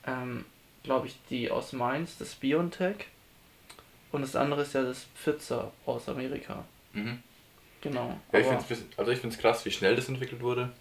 [0.07, 0.45] ähm,
[0.83, 3.05] glaube ich, die aus Mainz, das BioNTech.
[4.11, 6.63] Und das andere ist ja das Pfizer aus Amerika.
[6.93, 7.21] Mhm.
[7.81, 8.17] Genau.
[8.31, 10.71] Ja, ich find's, also ich finde es krass, wie schnell das entwickelt wurde.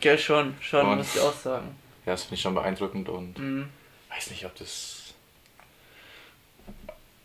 [0.00, 1.74] Gell, schon, schon, Und- muss ich auch sagen.
[2.06, 3.68] Ja, das finde ich schon beeindruckend und Mhm.
[4.10, 5.14] weiß nicht, ob das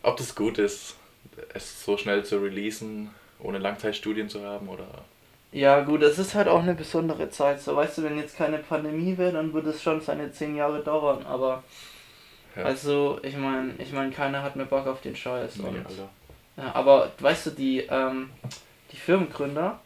[0.02, 0.96] ob das gut ist,
[1.52, 5.04] es so schnell zu releasen, ohne Langzeitstudien zu haben oder
[5.52, 7.60] Ja, gut, es ist halt auch eine besondere Zeit.
[7.60, 10.80] So, weißt du, wenn jetzt keine Pandemie wäre, dann würde es schon seine zehn Jahre
[10.82, 11.24] dauern.
[11.26, 11.64] Aber,
[12.56, 12.62] Ja.
[12.62, 15.56] also, ich meine, ich meine, keiner hat mehr Bock auf den Scheiß.
[15.56, 15.86] Nee, und,
[16.56, 18.30] ja, aber, weißt du, die, ähm,
[18.92, 19.80] die Firmengründer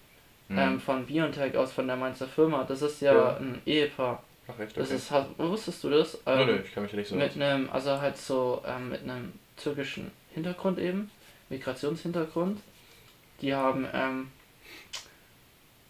[0.48, 0.58] Mhm.
[0.58, 3.36] ähm, von BioNTech aus, von der Mainzer Firma, das ist ja, Ja.
[3.38, 4.22] ein Ehepaar.
[4.46, 4.96] Ach echt, Das okay.
[4.96, 6.18] ist, hast- wusstest du das?
[6.26, 8.90] Nö, Ähm, nö, ich kann mich ja nicht so Mit einem, also halt so ähm,
[8.90, 11.10] mit einem türkischen Hintergrund eben,
[11.48, 12.60] Migrationshintergrund.
[13.40, 14.28] Die haben, ähm,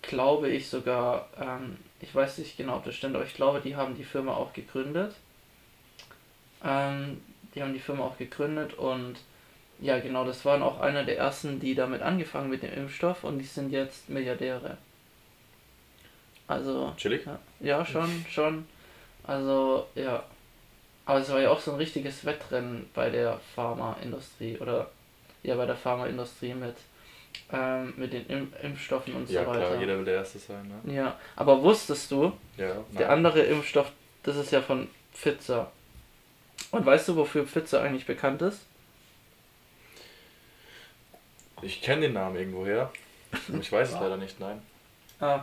[0.06, 3.76] glaube ich sogar, ähm, ich weiß nicht genau, ob das stimmt, aber ich glaube, die
[3.76, 5.14] haben die Firma auch gegründet.
[6.64, 7.20] Ähm,
[7.54, 9.16] die haben die Firma auch gegründet und
[9.80, 13.38] ja, genau, das waren auch einer der ersten, die damit angefangen mit dem Impfstoff und
[13.38, 14.78] die sind jetzt Milliardäre.
[16.46, 16.92] Also.
[16.96, 17.26] Chillig?
[17.26, 18.66] Ja, ja schon, schon.
[19.24, 20.22] Also, ja.
[21.06, 24.90] Aber es war ja auch so ein richtiges Wettrennen bei der Pharmaindustrie oder
[25.42, 26.76] ja, bei der Pharmaindustrie mit,
[27.52, 29.66] ähm, mit den Im Impfstoffen und Ja, so weiter.
[29.66, 30.94] klar, jeder will der Erste sein, ne?
[30.94, 33.90] Ja, aber wusstest du, Ja, der andere Impfstoff,
[34.22, 35.70] das ist ja von Pfizer.
[36.70, 38.62] Und weißt du, wofür Pfizer eigentlich bekannt ist?
[41.62, 42.90] Ich kenne den Namen irgendwoher.
[43.60, 44.60] Ich weiß es leider nicht, nein.
[45.20, 45.40] Ah.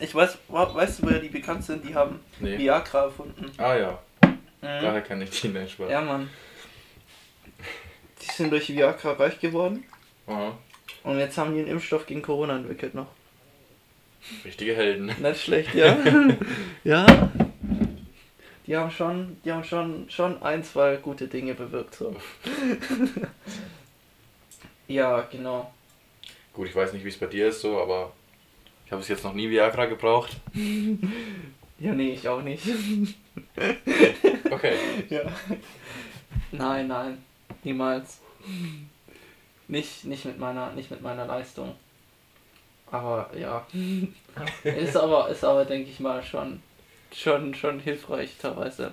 [0.00, 1.84] Ich weiß, weißt du, woher die bekannt sind?
[1.86, 2.58] Die haben Nee.
[2.58, 3.50] Viagra erfunden.
[3.58, 4.36] Ah ja, Mhm.
[4.60, 5.78] daher kenne ich die nicht.
[5.78, 6.28] Ja, Mann.
[8.22, 9.84] Die sind durch Viagra reich geworden
[10.26, 10.56] Aha.
[11.02, 13.08] Und jetzt haben die einen Impfstoff gegen Corona entwickelt noch.
[14.44, 15.06] Richtige Helden.
[15.06, 15.96] Nicht schlecht, ja.
[16.84, 17.30] ja.
[18.66, 21.94] Die haben schon, die haben schon, schon ein, zwei gute Dinge bewirkt.
[21.94, 22.14] So.
[24.88, 25.72] ja, genau.
[26.52, 28.12] Gut, ich weiß nicht, wie es bei dir ist so, aber
[28.84, 30.36] ich habe es jetzt noch nie Viagra gebraucht.
[31.80, 32.64] Ja, nee, ich auch nicht.
[34.50, 34.72] Okay.
[35.08, 35.20] ja.
[36.50, 37.18] Nein, nein.
[37.62, 38.20] Niemals.
[39.68, 41.74] Nicht, nicht mit meiner, nicht mit meiner Leistung.
[42.90, 43.66] Aber ja.
[44.64, 46.62] Ist aber, ist aber, denke ich mal, schon,
[47.14, 48.92] schon, schon hilfreich teilweise.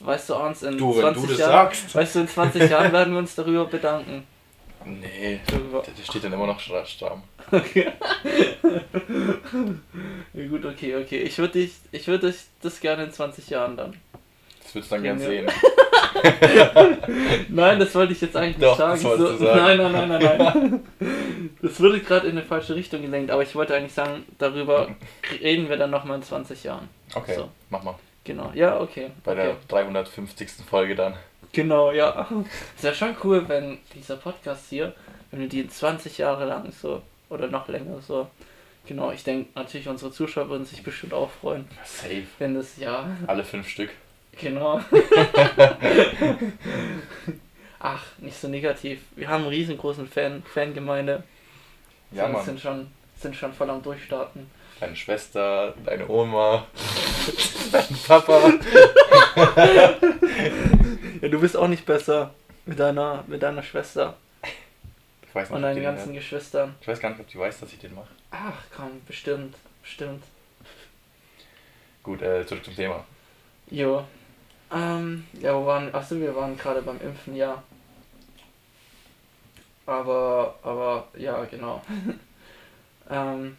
[0.00, 1.94] Weißt du, Ernst, in Du, wenn 20 du das Jahren, sagst.
[1.94, 4.24] weißt du, in 20 Jahren werden wir uns darüber bedanken.
[4.84, 5.82] Nee, Darüber.
[5.82, 7.22] der der steht dann immer noch stra- stramm.
[7.50, 7.90] Okay.
[10.32, 11.22] ja, gut, okay, okay.
[11.22, 13.96] Ich würde dich, ich würde dich das gerne in 20 Jahren dann.
[14.66, 15.26] Das würdest du dann gern Ja.
[15.26, 15.46] sehen.
[17.48, 19.02] Nein, das wollte ich jetzt eigentlich Doch, nicht sagen.
[19.02, 19.78] das So, du sagen.
[19.78, 20.38] Nein, nein, nein, nein,
[20.98, 21.50] nein.
[21.62, 24.88] Das würde gerade in eine falsche Richtung gelenkt, aber ich wollte eigentlich sagen, darüber
[25.40, 26.88] reden wir dann nochmal in 20 Jahren.
[27.14, 27.48] Okay, So.
[27.70, 27.94] mach mal.
[28.24, 29.10] Genau, ja, okay.
[29.24, 29.42] Bei okay.
[29.42, 30.48] der 350.
[30.68, 31.14] Folge dann.
[31.52, 32.26] Genau, ja.
[32.74, 34.94] Ist ja schon cool, wenn dieser Podcast hier,
[35.30, 38.26] wenn wir die 20 Jahre lang so, oder noch länger so,
[38.86, 42.24] genau, ich denke natürlich unsere Zuschauer würden sich bestimmt auch freuen, Safe.
[42.38, 43.90] wenn das, ja, Alle fünf Stück.
[44.40, 44.80] Genau.
[47.78, 49.00] Ach, nicht so negativ.
[49.14, 51.22] Wir haben einen riesengroßen Fan, Fangemeinde.
[52.10, 52.44] Ja, Wir Mann.
[52.44, 54.50] sind schon, sind schon voll am Durchstarten.
[54.80, 56.66] Deine Schwester, deine Oma,
[57.72, 58.52] dein Papa.
[61.22, 62.34] Ja, du bist auch nicht besser
[62.66, 64.16] mit deiner, mit deiner Schwester
[65.26, 66.74] Ich weiß nicht, und deinen ganzen den Geschwistern.
[66.82, 68.08] Ich weiß gar nicht, ob die weiß, dass ich den mache.
[68.30, 70.22] Ach komm, bestimmt, bestimmt.
[72.02, 73.04] Gut, äh, zurück zum Thema.
[73.70, 74.04] Jo.
[74.72, 75.94] Ähm, ja, wo waren.
[75.94, 77.62] Achso, wir waren gerade beim Impfen, ja.
[79.86, 81.80] Aber, aber, ja, genau.
[83.10, 83.56] ähm,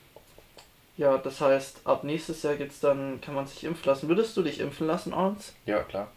[0.98, 4.10] ja, das heißt, ab nächstes Jahr geht's dann, kann man sich impfen lassen.
[4.10, 5.54] Würdest du dich impfen lassen, Arns?
[5.66, 6.12] Ja, klar.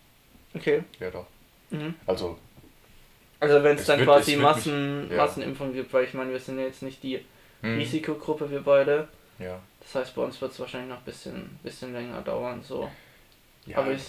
[0.55, 0.83] Okay.
[0.99, 1.27] Ja, doch.
[1.71, 1.95] Mhm.
[2.07, 2.39] Also,
[3.39, 5.17] Also wenn es dann wird- quasi Massen, mich- ja.
[5.19, 7.25] Massenimpfung gibt, weil ich meine, wir sind ja jetzt nicht die
[7.63, 9.07] hm, Risikogruppe, wir beide.
[9.39, 9.61] ja.
[9.81, 12.91] Das heißt, bei uns wird es wahrscheinlich noch ein bisschen, bisschen länger dauern, so.
[13.67, 13.79] ja.
[13.79, 14.03] Aber ich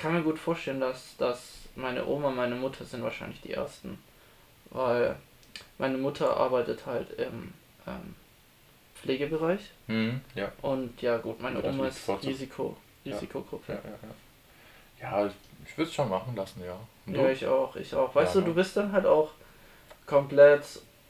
[0.00, 3.98] kann mir gut vorstellen, dass, dass meine Oma, meine Mutter sind wahrscheinlich die ersten.
[4.70, 5.16] Weil
[5.78, 7.52] meine Mutter arbeitet halt im
[7.86, 8.14] ähm,
[8.94, 9.60] Pflegebereich.
[9.86, 10.50] Hm, ja.
[10.62, 12.08] Und ja gut, meine Ja, Oma ist.
[12.22, 12.76] Risiko.
[13.04, 13.72] Risikogruppe.
[13.72, 13.80] Ja,
[15.00, 15.30] ja, ja.
[15.66, 16.78] Ich würde es schon machen lassen, ja.
[17.06, 18.14] Ja, ich auch, ich auch.
[18.14, 19.30] Weißt du, du bist dann halt auch
[20.06, 20.62] komplett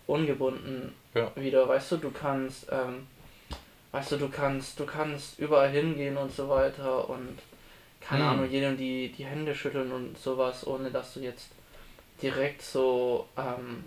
[0.07, 0.95] ungebunden
[1.35, 1.69] wieder.
[1.69, 3.07] Weißt du, du kannst, ähm,
[3.93, 7.39] weißt du, du kannst, du kannst überall hingehen und so weiter und
[8.01, 8.31] keine Hm.
[8.31, 11.51] Ahnung, jedem die, die Hände schütteln und sowas, ohne dass du jetzt
[12.23, 13.85] direkt so, ähm,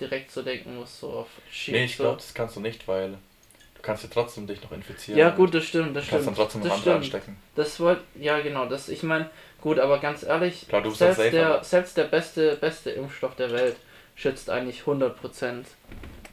[0.00, 1.74] direkt so denken musst, so auf shit.
[1.74, 2.04] nee, ich so.
[2.04, 5.18] glaube, das kannst du nicht, weil du kannst ja trotzdem dich noch infizieren.
[5.18, 6.26] Ja, gut, das stimmt, das Du kannst stimmt.
[6.26, 6.96] dann trotzdem das andere stimmt.
[6.96, 7.36] anstecken.
[7.54, 11.46] Das wollte, ja genau, das, ich meine, gut, aber ganz ehrlich, Klar, selbst, safe, der,
[11.56, 13.76] aber- selbst der beste, beste Impfstoff der Welt
[14.16, 15.64] schützt eigentlich 100%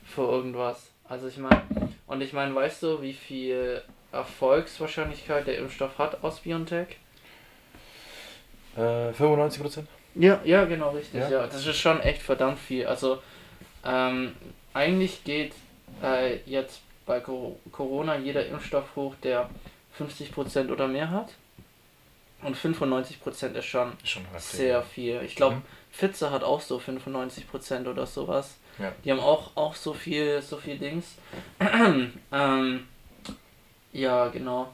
[0.06, 0.88] vor irgendwas.
[1.08, 1.62] Also ich meine,
[2.08, 6.98] und ich meine, weißt du, wie viel Erfolgswahrscheinlichkeit der Impfstoff hat aus BioNTech?
[8.76, 9.88] Äh, 95 Prozent?
[10.16, 11.30] Ja, ja, genau, richtig, ja.
[11.30, 11.48] Ja.
[11.48, 12.86] Das ist schon echt verdammt viel.
[12.86, 13.22] Also,
[13.86, 14.34] ähm,
[14.74, 15.54] eigentlich geht
[16.04, 19.50] äh, jetzt bei Co Corona jeder Impfstoff hoch, der
[19.98, 21.30] 50% oder mehr hat.
[22.42, 25.22] Und 95% ist schon Schon sehr viel.
[25.24, 25.62] Ich glaube, Mhm.
[25.92, 28.56] Pfizer hat auch so 95% oder sowas.
[28.80, 28.92] Ja.
[29.04, 31.16] Die haben auch, auch so viel, so viel Dings.
[32.32, 32.88] ähm,
[33.94, 34.74] ja, genau.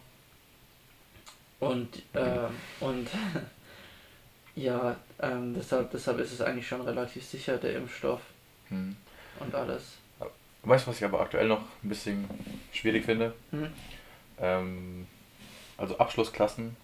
[1.60, 3.10] Und, ähm, und
[4.58, 8.22] ja, ähm, deshalb, deshalb ist es eigentlich schon relativ sicher, der Impfstoff
[8.70, 8.95] Hm.
[9.39, 9.97] und alles.
[10.64, 12.28] Weißt du, was ich aber aktuell noch ein bisschen
[12.74, 13.34] schwierig finde?
[13.51, 13.68] Hm?
[14.39, 15.08] Ähm,
[15.78, 16.76] also Abschlussklassen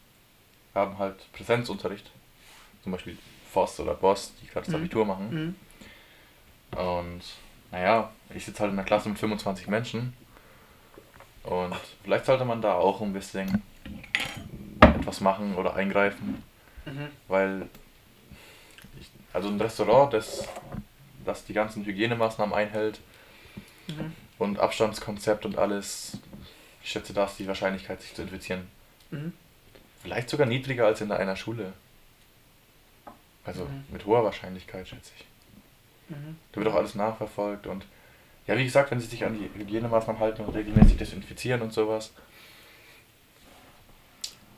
[0.74, 2.10] haben halt Präsenzunterricht.
[2.84, 3.18] Zum Beispiel
[3.52, 4.82] Voss oder Boss, die gerade das Mhm.
[4.82, 5.56] Abitur machen.
[6.72, 6.78] Mhm.
[6.80, 7.22] Und
[7.72, 10.14] naja, ich sitze halt in einer Klasse mit 25 Menschen.
[11.44, 13.62] Und vielleicht sollte man da auch ein bisschen
[14.82, 16.42] etwas machen oder eingreifen.
[16.86, 17.08] Mhm.
[17.28, 17.68] Weil,
[19.00, 20.48] ich, also ein Restaurant, das,
[21.26, 23.00] das die ganzen Hygienemaßnahmen einhält
[23.88, 24.14] Mhm.
[24.40, 26.18] und Abstandskonzept und alles,
[26.84, 28.68] ich schätze, da ist die Wahrscheinlichkeit, sich zu infizieren,
[29.12, 29.34] Mhm.
[30.02, 31.74] vielleicht sogar niedriger als in einer Schule.
[33.46, 33.84] Also Mhm.
[33.92, 35.26] mit hoher Wahrscheinlichkeit, schätze ich.
[36.16, 36.38] Mhm.
[36.52, 37.86] Da wird auch alles nachverfolgt und
[38.48, 42.12] ja, wie gesagt, wenn sie sich an die Hygienemaßnahmen halten und regelmäßig desinfizieren und sowas,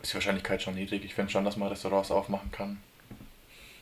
[0.06, 1.04] ist die Wahrscheinlichkeit schon niedrig.
[1.04, 2.82] Ich finde schon, dass man Restaurants aufmachen kann.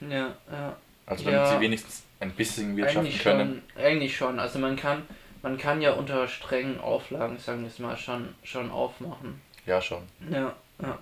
[0.02, 0.76] Ja, ja.
[1.06, 1.50] Also damit Ja.
[1.52, 3.62] sie wenigstens ein bisschen wirtschaften Eigentlich können.
[3.76, 4.40] schon, eigentlich schon.
[4.40, 5.04] Also man kann,
[5.42, 9.42] man kann ja unter strengen Auflagen, sagen wir es mal, schon, schon aufmachen.
[9.66, 10.04] Ja, schon.
[10.30, 10.98] Ja, ja.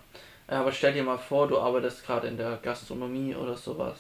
[0.47, 3.97] Aber stell dir mal vor, du arbeitest gerade in der Gastronomie oder sowas.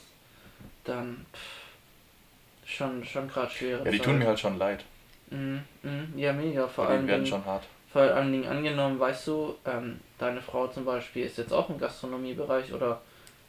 [0.83, 4.05] Dann pff, schon, schon gerade schwere Ja, die Zeit.
[4.05, 4.83] tun mir halt schon leid.
[5.29, 6.13] Mhm, mhm.
[6.17, 6.67] Ja, mega.
[6.67, 7.63] Vor Die allem, werden schon hart.
[7.93, 11.79] vor allen Dingen angenommen, weißt du, ähm, deine Frau zum Beispiel ist jetzt auch im
[11.79, 13.01] Gastronomiebereich oder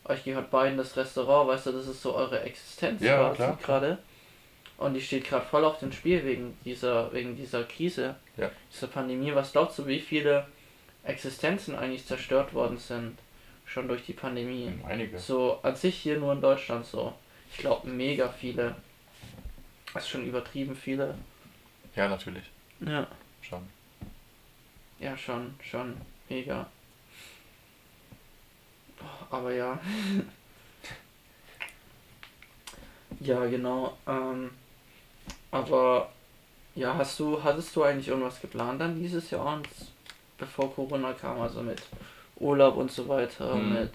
[0.06, 3.98] euch gehört beiden das Restaurant, weißt du, das ist so eure Existenz Ja, gerade.
[4.78, 8.50] Und die steht gerade voll auf dem Spiel wegen dieser, wegen dieser Krise, Ja.
[8.72, 9.32] dieser Pandemie.
[9.34, 10.46] Was glaubst du, wie viele
[11.04, 13.16] Existenzen eigentlich zerstört worden sind?
[13.64, 14.72] Schon durch die Pandemie.
[14.86, 15.18] Einige.
[15.18, 17.14] So an sich hier nur in Deutschland so.
[17.52, 18.74] Ich glaube mega viele.
[19.94, 21.14] Das ist schon übertrieben viele.
[21.94, 22.44] Ja, natürlich.
[22.80, 23.06] Ja.
[23.40, 23.62] Schon.
[24.98, 25.94] Ja, schon, schon.
[26.32, 26.66] Mega.
[29.30, 29.78] Aber ja.
[33.20, 33.96] ja, genau.
[34.06, 34.50] Ähm,
[35.50, 36.10] aber
[36.74, 39.68] ja, hast du, hattest du eigentlich irgendwas geplant dann dieses Jahr und
[40.38, 41.82] bevor Corona kam, also mit
[42.36, 43.74] Urlaub und so weiter, Hm.
[43.74, 43.92] mit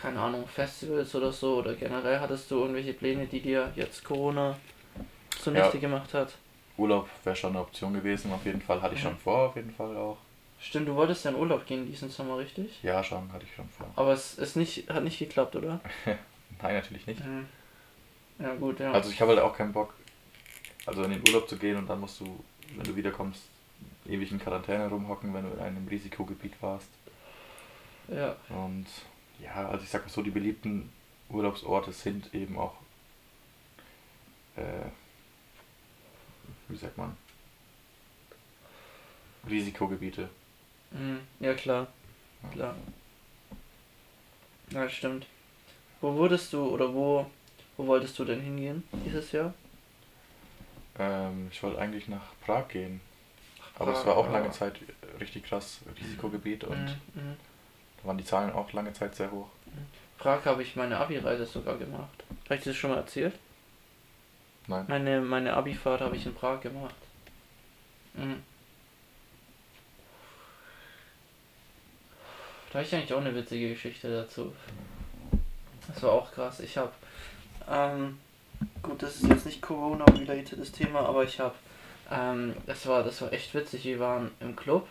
[0.00, 4.56] keine Ahnung, Festivals oder so oder generell hattest du irgendwelche Pläne, die dir jetzt Corona
[5.42, 5.80] zunichte Ja.
[5.80, 6.34] gemacht hat?
[6.76, 8.80] Urlaub wäre schon eine Option gewesen, auf jeden Fall.
[8.80, 9.08] Hatte ich Mhm.
[9.08, 10.18] schon vor, auf jeden Fall auch.
[10.60, 12.82] Stimmt, du wolltest ja in Urlaub gehen diesen Sommer, richtig?
[12.82, 13.88] Ja, schon, hatte ich schon vor.
[13.96, 15.80] Aber es ist nicht, hat nicht geklappt, oder?
[16.04, 17.24] Nein, natürlich nicht.
[17.24, 17.46] Mhm.
[18.38, 18.92] Ja, gut, ja.
[18.92, 19.94] Also ich habe halt auch keinen Bock,
[20.86, 22.44] also in den Urlaub zu gehen und dann musst du,
[22.76, 23.42] wenn du wiederkommst,
[24.06, 26.88] ewig in Quarantäne rumhocken, wenn du in einem Risikogebiet warst.
[28.08, 28.36] ja.
[28.48, 28.86] Und
[29.40, 30.90] ja, also ich sag mal so, die beliebten
[31.28, 32.74] Urlaubsorte sind eben auch,
[34.56, 34.86] äh,
[36.68, 37.16] wie sagt man,
[39.48, 40.28] Risikogebiete.
[40.90, 41.20] Mhm.
[41.40, 41.86] ja, klar.
[42.52, 42.74] Klar.
[44.70, 45.26] Ja, stimmt.
[46.00, 47.26] Wo wurdest du oder wo,
[47.76, 49.54] wo wolltest du denn hingehen dieses Jahr?
[50.98, 53.00] Ähm, ich wollte eigentlich nach Prag gehen,
[53.78, 54.32] aber es war auch ja.
[54.32, 54.74] lange Zeit
[55.20, 56.90] richtig krass Risikogebiet und Mhm.
[57.14, 57.36] Mhm.
[58.02, 59.48] da waren die Zahlen auch lange Zeit sehr hoch.
[60.18, 62.24] Prag habe ich meine Abi-Reise sogar gemacht.
[62.46, 63.34] Habe ich das schon mal erzählt?
[64.66, 64.84] Nein.
[64.88, 66.94] Meine, meine Abi-Fahrt habe ich in Prag gemacht.
[68.14, 68.42] Mhm.
[72.70, 74.52] Da habe ich eigentlich auch eine witzige Geschichte dazu.
[75.86, 76.60] Das war auch krass.
[76.60, 76.92] Ich habe,
[77.70, 78.18] ähm,
[78.82, 81.54] gut, das ist jetzt nicht Corona-related das Thema, aber ich habe,
[82.10, 83.84] ähm, das war, das war echt witzig.
[83.84, 84.86] Wir waren im Club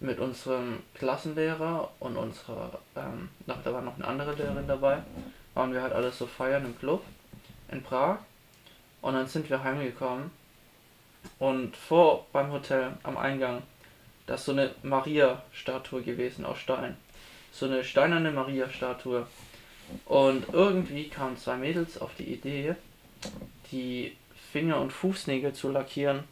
[0.00, 5.02] mit unserem Klassenlehrer und unserer, ähm, da war noch eine andere Lehrerin dabei.
[5.54, 7.02] Waren wir halt alles so feiern im Club
[7.70, 8.18] in Prag.
[9.00, 10.30] Und dann sind wir heimgekommen.
[11.38, 13.62] Und vor beim Hotel am Eingang,
[14.26, 16.96] da ist so eine Maria-Statue gewesen aus Stein.
[17.52, 19.26] So eine steinerne Maria-Statue.
[20.06, 22.76] Und irgendwie kamen zwei Mädels auf die Idee,
[23.72, 24.16] die
[24.52, 26.24] Finger- und Fußnägel zu lackieren.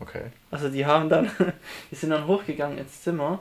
[0.00, 0.24] Okay.
[0.50, 1.30] Also die haben dann,
[1.90, 3.40] die sind dann hochgegangen ins Zimmer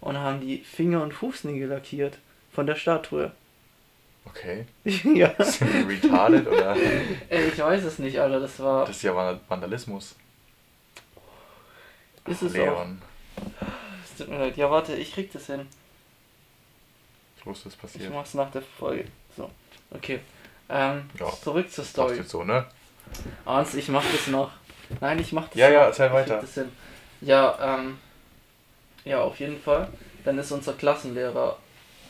[0.00, 2.18] und haben die Finger- und Fußnägel lackiert
[2.52, 3.30] von der Statue.
[4.24, 4.66] Okay.
[4.84, 5.32] ja.
[5.42, 6.76] Sind die retarded oder?
[7.28, 8.86] Ey, ich weiß es nicht, Alter, das war.
[8.86, 10.14] Das ist ja Van- Vandalismus.
[12.26, 12.56] Ist es auch.
[12.56, 13.02] Leon.
[14.04, 14.56] Es tut mir leid.
[14.56, 15.66] Ja, warte, ich krieg das hin.
[17.38, 18.12] Ich wusste, es Ich passiert.
[18.12, 19.04] mach's nach der Folge.
[19.36, 19.50] So,
[19.90, 20.20] okay.
[20.68, 21.30] Ähm, Ja.
[21.42, 22.16] zurück zur Story.
[22.16, 22.64] jetzt so, ne?
[23.44, 24.50] Hans, ich mach das noch.
[25.00, 25.74] Nein, ich mach das Ja, noch.
[25.74, 26.40] ja, erzähl Ich weiter.
[26.40, 26.70] Das hin.
[27.20, 27.98] Ja, ähm,
[29.04, 29.88] ja, auf jeden Fall.
[30.24, 31.58] Dann ist unser Klassenlehrer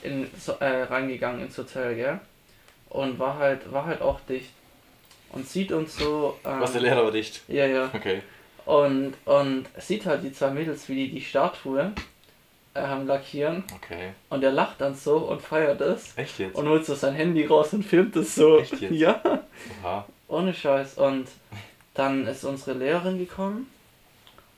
[0.02, 2.20] in, so- äh, reingegangen ins Hotel, gell?
[2.90, 4.50] Und war halt, war halt auch dicht.
[5.30, 6.38] Und sieht uns so.
[6.44, 7.40] Ähm, Was der Lehrer war dicht.
[7.48, 7.90] Ja, ja.
[7.94, 8.22] Okay.
[8.64, 11.92] Und, und sieht halt die zwei Mädels, wie die die Statue
[12.74, 13.64] ähm, lackieren.
[13.76, 14.12] Okay.
[14.30, 16.16] Und er lacht dann so und feiert es.
[16.16, 16.56] Echt jetzt?
[16.56, 18.58] Und holt so sein Handy raus und filmt es so.
[18.58, 18.92] Echt jetzt?
[18.94, 19.20] Ja,
[19.82, 20.06] Oha.
[20.28, 20.98] ohne Scheiß.
[20.98, 21.26] Und
[21.94, 23.66] dann ist unsere Lehrerin gekommen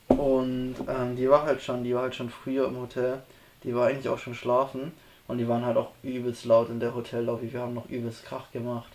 [0.08, 3.22] und ähm, die war halt schon, die war halt schon früher im Hotel.
[3.64, 4.92] Die war eigentlich auch schon schlafen
[5.26, 7.52] und die waren halt auch übelst laut in der Hotellobby.
[7.52, 8.92] Wir haben noch übelst Krach gemacht.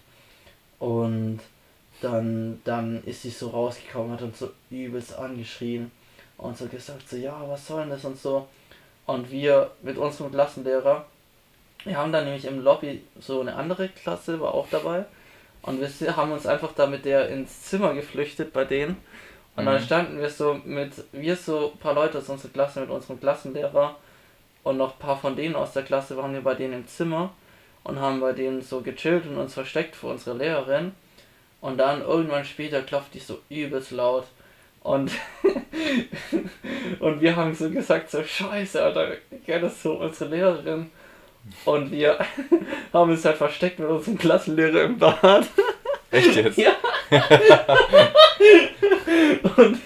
[0.78, 1.39] Und
[2.01, 5.91] dann, dann ist sie so rausgekommen, hat uns so übelst angeschrien
[6.37, 8.47] und so gesagt, so, ja, was soll denn das und so.
[9.05, 11.05] Und wir mit unserem Klassenlehrer,
[11.83, 15.05] wir haben dann nämlich im Lobby so eine andere Klasse, war auch dabei.
[15.61, 18.97] Und wir haben uns einfach da mit der ins Zimmer geflüchtet bei denen.
[19.55, 19.67] Und mhm.
[19.67, 23.19] dann standen wir so mit, wir so ein paar Leute aus unserer Klasse mit unserem
[23.19, 23.95] Klassenlehrer
[24.63, 27.33] und noch ein paar von denen aus der Klasse waren wir bei denen im Zimmer
[27.83, 30.93] und haben bei denen so gechillt und uns versteckt vor unserer Lehrerin.
[31.62, 34.26] Und dann irgendwann später klopft die so übelst laut.
[34.82, 35.12] Und,
[36.99, 40.89] und wir haben so gesagt, so scheiße, Alter, ja, das ist so unsere Lehrerin.
[41.66, 42.18] Und wir
[42.93, 45.47] haben uns halt versteckt mit unserem Klassenlehrer im Bad.
[46.12, 46.57] Echt jetzt?
[46.57, 46.72] Ja.
[49.57, 49.80] und,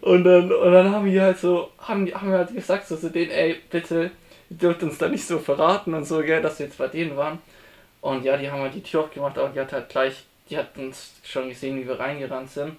[0.00, 3.10] und, dann, und dann haben wir halt so, haben, haben wir halt gesagt so zu
[3.10, 4.10] denen, ey, bitte,
[4.50, 7.16] ihr dürft uns da nicht so verraten und so, gell, dass wir jetzt bei denen
[7.16, 7.38] waren.
[8.00, 10.76] Und ja, die haben halt die Tür aufgemacht, aber die hat halt gleich, die hat
[10.76, 12.76] uns schon gesehen, wie wir reingerannt sind.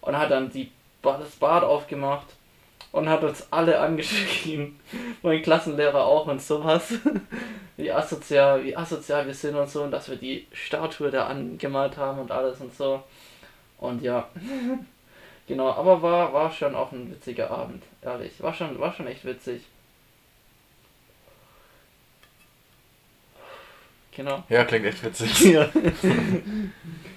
[0.00, 0.70] Und hat dann die,
[1.02, 2.26] das Bad aufgemacht
[2.92, 4.78] und hat uns alle angeschrien.
[5.22, 6.94] mein Klassenlehrer auch und sowas.
[7.76, 11.96] wie asozial, wie asozial wir sind und so und dass wir die Statue da angemalt
[11.96, 13.02] haben und alles und so.
[13.78, 14.28] Und ja.
[15.48, 18.40] genau, aber war, war schon auch ein witziger Abend, ehrlich.
[18.40, 19.62] War schon, war schon echt witzig.
[24.12, 24.44] Genau.
[24.48, 25.40] Ja, klingt echt witzig.
[25.40, 25.68] ja.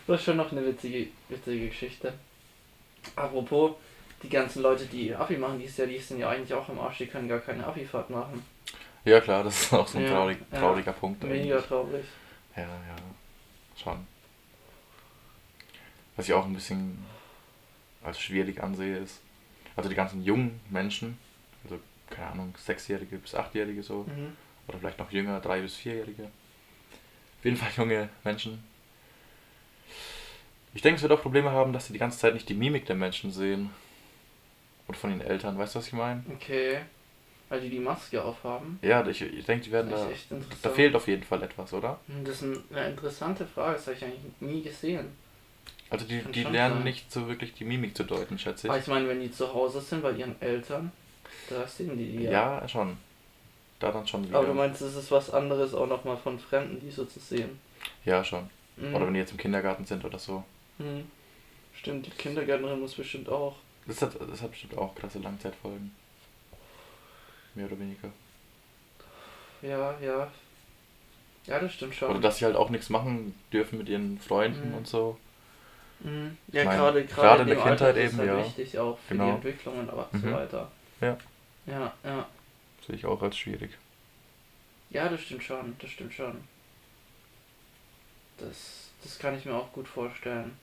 [0.10, 2.14] Das ist schon noch eine witzige, witzige Geschichte.
[3.16, 3.76] Apropos,
[4.24, 6.98] die ganzen Leute, die Abi machen dieses Jahr, die sind ja eigentlich auch im Arsch,
[6.98, 8.44] die können gar keine Abi-Fahrt machen.
[9.06, 11.24] Ja klar, das ist auch so ein ja, traurig, trauriger ja, Punkt.
[11.24, 11.68] Mega eigentlich.
[11.68, 12.06] traurig.
[12.56, 12.96] Ja, ja,
[13.82, 14.06] schon.
[16.16, 16.98] Was ich auch ein bisschen
[18.04, 19.22] als schwierig ansehe, ist,
[19.76, 21.18] also die ganzen jungen Menschen,
[21.64, 21.80] also
[22.10, 24.36] keine Ahnung, Sechsjährige bis Achtjährige so, mhm.
[24.68, 26.24] oder vielleicht noch jünger, Drei- bis Vierjährige.
[26.24, 28.64] Auf jeden Fall junge Menschen.
[30.74, 32.86] Ich denke, es wird auch Probleme haben, dass sie die ganze Zeit nicht die Mimik
[32.86, 33.72] der Menschen sehen.
[34.88, 36.24] Oder von den Eltern, weißt du, was ich meine?
[36.36, 36.80] Okay.
[37.50, 38.80] Weil die die Maske aufhaben?
[38.82, 40.08] Ja, ich, ich denke, die werden da.
[40.62, 42.00] Da fehlt auf jeden Fall etwas, oder?
[42.08, 45.08] Hm, das ist eine interessante Frage, das habe ich eigentlich nie gesehen.
[45.90, 46.84] Also die, die lernen sein.
[46.84, 48.72] nicht so wirklich die Mimik zu deuten, schätze ich.
[48.72, 50.92] Aber ich meine, wenn die zu Hause sind bei ihren Eltern,
[51.50, 52.62] da sehen die die ja.
[52.62, 52.98] Ja, schon.
[53.80, 54.38] Da dann schon wieder.
[54.38, 57.60] Aber du meinst, es ist was anderes auch nochmal von Fremden, die so zu sehen?
[58.06, 58.50] Ja, schon.
[58.76, 58.94] Mhm.
[58.94, 60.44] Oder wenn die jetzt im Kindergarten sind oder so.
[60.80, 61.10] Mhm.
[61.76, 63.56] Stimmt, die Kindergärtnerin muss bestimmt auch.
[63.86, 65.96] Das hat, das hat bestimmt auch krasse Langzeitfolgen.
[67.56, 68.12] Mehr oder weniger.
[69.62, 70.32] Ja, ja.
[71.46, 72.10] Ja, das stimmt schon.
[72.12, 74.76] Oder dass sie halt auch nichts machen dürfen mit ihren Freunden mhm.
[74.76, 75.18] und so.
[76.02, 76.38] Mhm.
[76.52, 78.46] Ja, gerade gerade in der Kindheit eben, halt ja.
[78.46, 79.26] wichtig auch für genau.
[79.26, 80.20] die Entwicklung und mhm.
[80.20, 80.72] so weiter.
[81.02, 81.18] Ja.
[81.66, 82.28] Ja, ja.
[82.86, 83.72] Sehe ich auch als schwierig.
[84.90, 86.44] Ja, das stimmt schon, das stimmt schon.
[88.38, 90.58] Das, das kann ich mir auch gut vorstellen.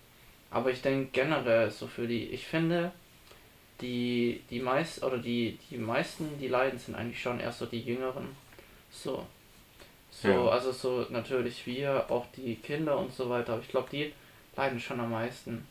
[0.57, 2.91] Aber ich denke generell so für die, ich finde,
[3.83, 7.83] die, die meist oder die, die meisten, die leiden, sind eigentlich schon erst so die
[7.83, 8.35] Jüngeren.
[8.91, 9.27] So.
[10.11, 10.49] So, ja.
[10.49, 14.15] also so natürlich wir, auch die Kinder und so weiter, aber ich glaube, die
[14.57, 15.67] leiden schon am meisten.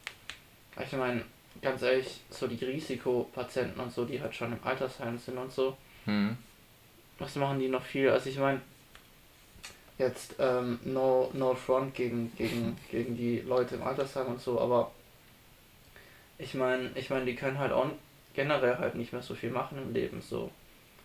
[0.80, 1.24] Ich meine,
[1.64, 5.76] ganz ehrlich, so die Risikopatienten und so, die halt schon im Altersheim sind und so.
[6.06, 6.38] Mhm.
[7.18, 8.12] Was machen die noch viel?
[8.12, 8.62] Also ich meine,
[9.98, 14.92] jetzt ähm, no, no front gegen, gegen, gegen die Leute im Altersheim und so, aber
[16.38, 17.88] ich meine, ich meine, die können halt auch
[18.34, 20.52] generell halt nicht mehr so viel machen im Leben so.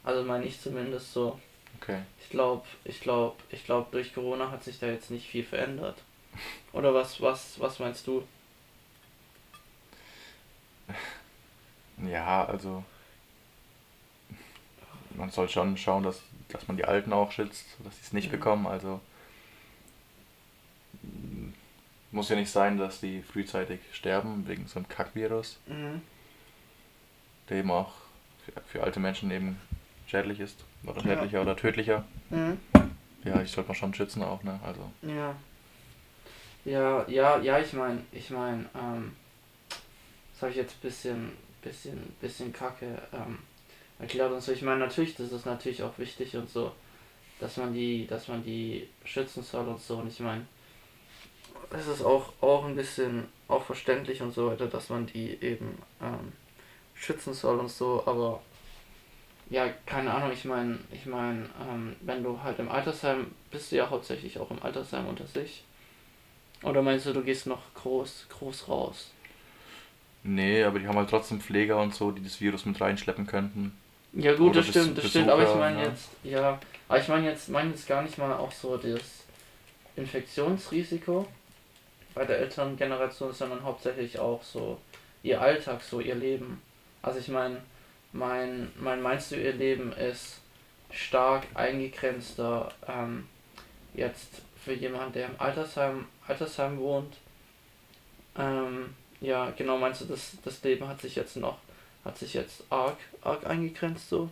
[0.03, 1.39] Also meine ich zumindest so.
[1.81, 2.01] Okay.
[2.21, 5.99] Ich glaube, ich glaube, ich glaube durch Corona hat sich da jetzt nicht viel verändert.
[6.73, 8.25] Oder was was was meinst du?
[11.99, 12.83] Ja, also
[15.17, 18.29] man soll schon schauen, dass, dass man die Alten auch schützt, dass sie es nicht
[18.29, 18.33] mhm.
[18.33, 18.67] bekommen.
[18.67, 19.01] Also
[22.13, 26.03] muss ja nicht sein, dass die frühzeitig sterben wegen so einem Kackvirus, mhm.
[27.49, 27.93] der eben auch
[28.45, 29.61] für, für, alte Menschen eben
[30.07, 31.43] schädlich ist oder schädlicher ja.
[31.43, 32.05] oder tödlicher.
[32.31, 32.59] Mhm.
[33.25, 34.59] Ja, ich sollte man schon schützen auch, ne?
[34.65, 34.91] Also.
[35.03, 35.35] Ja.
[36.65, 39.17] Ja, ja, ja, ich meine, ich meine, ähm,
[40.33, 41.33] das habe ich jetzt ein bisschen,
[41.63, 43.39] bisschen, bisschen kacke ähm,
[44.01, 44.53] erklärt und so.
[44.53, 46.73] Ich meine, natürlich, das ist natürlich auch wichtig und so,
[47.39, 49.97] dass man die, dass man die schützen soll und so.
[49.97, 50.47] Und ich meine,
[51.71, 55.79] es ist auch, auch ein bisschen auch verständlich und so weiter, dass man die eben
[56.01, 56.33] ähm,
[56.95, 58.41] schützen soll und so, aber
[59.49, 63.77] ja, keine Ahnung, ich meine, ich meine, ähm, wenn du halt im Altersheim bist du
[63.77, 65.65] ja hauptsächlich auch im Altersheim unter sich.
[66.63, 69.11] Oder meinst du, du gehst noch groß, groß raus?
[70.23, 73.77] Nee, aber die haben halt trotzdem Pfleger und so, die das Virus mit reinschleppen könnten.
[74.13, 75.89] Ja gut, Oder das stimmt, das stimmt, aber ich meine ja.
[75.89, 79.25] jetzt, ja, aber ich meine jetzt, meine jetzt gar nicht mal auch so das
[79.95, 81.27] Infektionsrisiko
[82.15, 84.79] bei der älteren Generation, sondern hauptsächlich auch so
[85.23, 86.61] ihr Alltag, so ihr Leben.
[87.03, 87.59] Also ich meine,
[88.13, 90.41] mein, mein meinst du, ihr Leben ist
[90.91, 93.29] stark eingegrenzter ähm,
[93.95, 97.17] jetzt für jemanden, der im Altersheim, Altersheim wohnt.
[98.37, 101.59] Ähm, ja, genau, meinst du, das, das Leben hat sich jetzt noch,
[102.05, 104.31] hat sich jetzt arg, arg eingegrenzt so?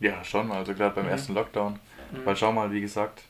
[0.00, 1.10] Ja, schon, also gerade beim Mhm.
[1.10, 1.78] ersten Lockdown.
[2.12, 2.24] Mhm.
[2.24, 3.22] Weil schau mal, wie gesagt,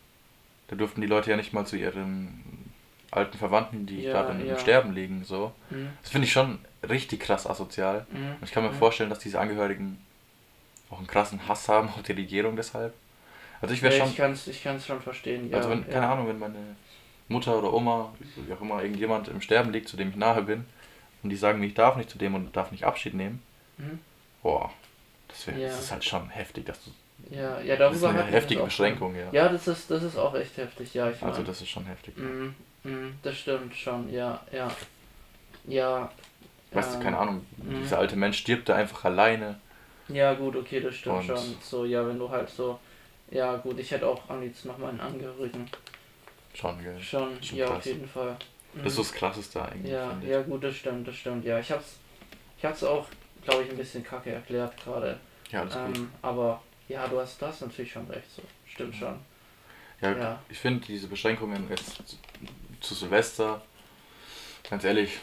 [0.69, 2.45] da durften die Leute ja nicht mal zu ihren
[3.11, 4.57] alten Verwandten, die Ja, gerade im ja.
[4.59, 5.53] Sterben liegen, so.
[5.71, 5.89] Mhm.
[6.03, 8.07] Das finde ich schon richtig krass asozial.
[8.13, 8.33] Mhm.
[8.41, 8.77] Und ich kann mir Mhm.
[8.77, 9.99] vorstellen, dass diese Angehörigen
[10.91, 12.95] auch einen krassen Hass haben auf die Regierung deshalb.
[13.61, 15.57] Also ich wäre ja, schon, ich kann's, ich kann's schon verstehen, ja.
[15.59, 15.93] also wenn, ja.
[15.93, 16.77] keine Ahnung, wenn meine
[17.29, 18.13] Mutter oder Oma,
[18.47, 20.65] wie auch immer, irgendjemand im Sterben liegt, zu dem ich nahe bin,
[21.23, 23.43] und die sagen mir, ich darf nicht zu dem und darf nicht Abschied nehmen,
[23.79, 23.99] Mhm.
[24.43, 24.71] boah,
[25.29, 25.69] das, wär, Ja.
[25.69, 26.67] das ist halt schon heftig.
[26.67, 26.79] Das,
[27.31, 28.63] Ja, ja, das ist darüber eine heftige.
[28.63, 29.29] Beschränkung, ja.
[29.33, 31.85] Ja, das ist, das ist auch echt heftig, ja, ich Also mein, das ist schon
[31.87, 32.17] heftig.
[32.17, 32.55] Mhm,
[32.85, 34.71] mhm, das stimmt schon, ja, ja.
[35.67, 36.11] Ja.
[36.73, 37.83] Weißt du, ähm, keine Ahnung, mhm.
[37.83, 39.61] dieser alte Mensch stirbt da einfach alleine.
[40.09, 41.57] Ja, gut, okay, das stimmt Und- schon.
[41.63, 42.79] So, ja, wenn du halt so.
[43.31, 45.69] Ja, gut, ich hätte auch am liebsten noch meinen Angehörigen.
[46.55, 46.99] Schon, gell.
[47.01, 47.85] Schon, Schon ja, auf krass.
[47.85, 48.37] jeden Fall.
[48.75, 48.83] Mhm.
[48.85, 51.45] Das ist das Krasseste eigentlich, Ja, ja, gut, das stimmt, das stimmt.
[51.45, 51.97] Ja, ich hab's,
[52.59, 53.09] ich hab's auch,
[53.45, 55.19] glaube ich, ein bisschen kacke erklärt gerade.
[55.51, 55.97] Ja, alles gut.
[55.97, 58.43] Ähm, aber ja, du hast das natürlich schon recht, so.
[58.67, 59.19] Stimmt schon.
[60.01, 60.43] Ja, ja.
[60.49, 62.17] ich finde diese Beschränkungen jetzt zu-
[62.81, 63.61] zu Silvester,
[64.69, 65.19] ganz ehrlich,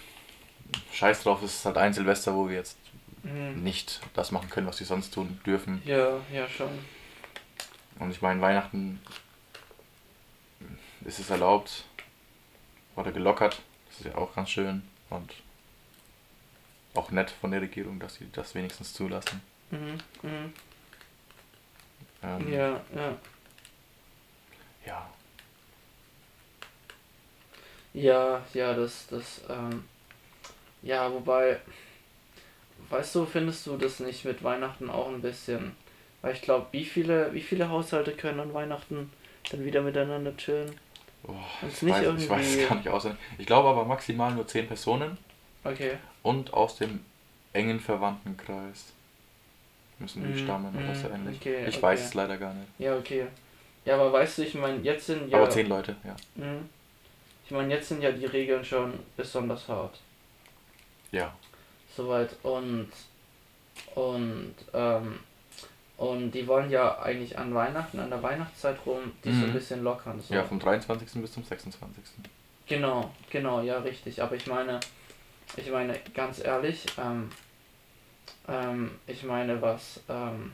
[0.94, 2.78] scheiß drauf, es ist halt ein Silvester, wo wir jetzt
[3.24, 3.64] Mhm.
[3.64, 5.82] nicht das machen können, was wir sonst tun dürfen.
[5.86, 6.70] Ja, ja, schon.
[8.00, 9.02] Und ich meine, Weihnachten
[11.06, 11.86] ist es erlaubt
[12.98, 13.62] oder gelockert.
[13.90, 15.34] Das ist ja auch ganz schön und
[16.94, 19.42] auch nett von der Regierung, dass sie das wenigstens zulassen.
[19.72, 19.98] Mhm.
[20.24, 20.54] Mhm.
[22.24, 23.18] Ähm, Ja, ja.
[24.86, 25.10] ja.
[27.94, 29.86] Ja, ja, das, das, ähm,
[30.84, 31.60] ja, wobei,
[32.90, 35.76] weißt du, findest du das nicht mit Weihnachten auch ein bisschen,
[36.22, 39.12] weil ich glaube, wie viele, wie viele Haushalte können an Weihnachten
[39.52, 40.78] dann wieder miteinander chillen?
[41.24, 41.34] Oh,
[41.68, 43.20] ich, weiß, ich weiß gar nicht auswendig.
[43.38, 45.18] Ich glaube aber maximal nur 10 Personen
[45.64, 45.98] Okay.
[46.24, 47.04] und aus dem
[47.54, 48.94] engen Verwandtenkreis
[50.00, 51.38] müssen die Mhm, stammen oder mhm, so ähnlich.
[51.38, 51.82] okay, ich okay.
[51.84, 52.68] weiß es leider gar nicht.
[52.80, 53.28] Ja, okay.
[53.84, 55.38] Ja, aber weißt du, ich meine, jetzt sind ja.
[55.38, 56.16] Aber 10 Leute, ja.
[56.36, 56.70] Mhm.
[57.46, 60.00] Ich meine, jetzt sind ja die Regeln schon besonders hart.
[61.12, 61.34] Ja.
[61.96, 62.36] Soweit.
[62.44, 62.90] Und,
[63.96, 65.20] und, ähm,
[65.98, 69.54] und die wollen ja eigentlich an Weihnachten, an der Weihnachtszeit rum, die so ein Mhm.
[69.54, 70.20] bisschen lockern.
[70.22, 70.34] So.
[70.36, 71.22] Ja, vom 23.
[71.22, 72.04] bis zum 26.
[72.68, 74.22] Genau, genau, ja, richtig.
[74.22, 74.80] Aber ich meine,
[75.56, 77.32] ich meine, ganz ehrlich, ähm,
[78.48, 80.52] ähm, ich meine, was, ähm,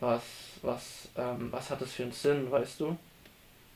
[0.00, 0.22] was,
[0.62, 2.96] was, ähm, was hat das für einen Sinn, weißt du?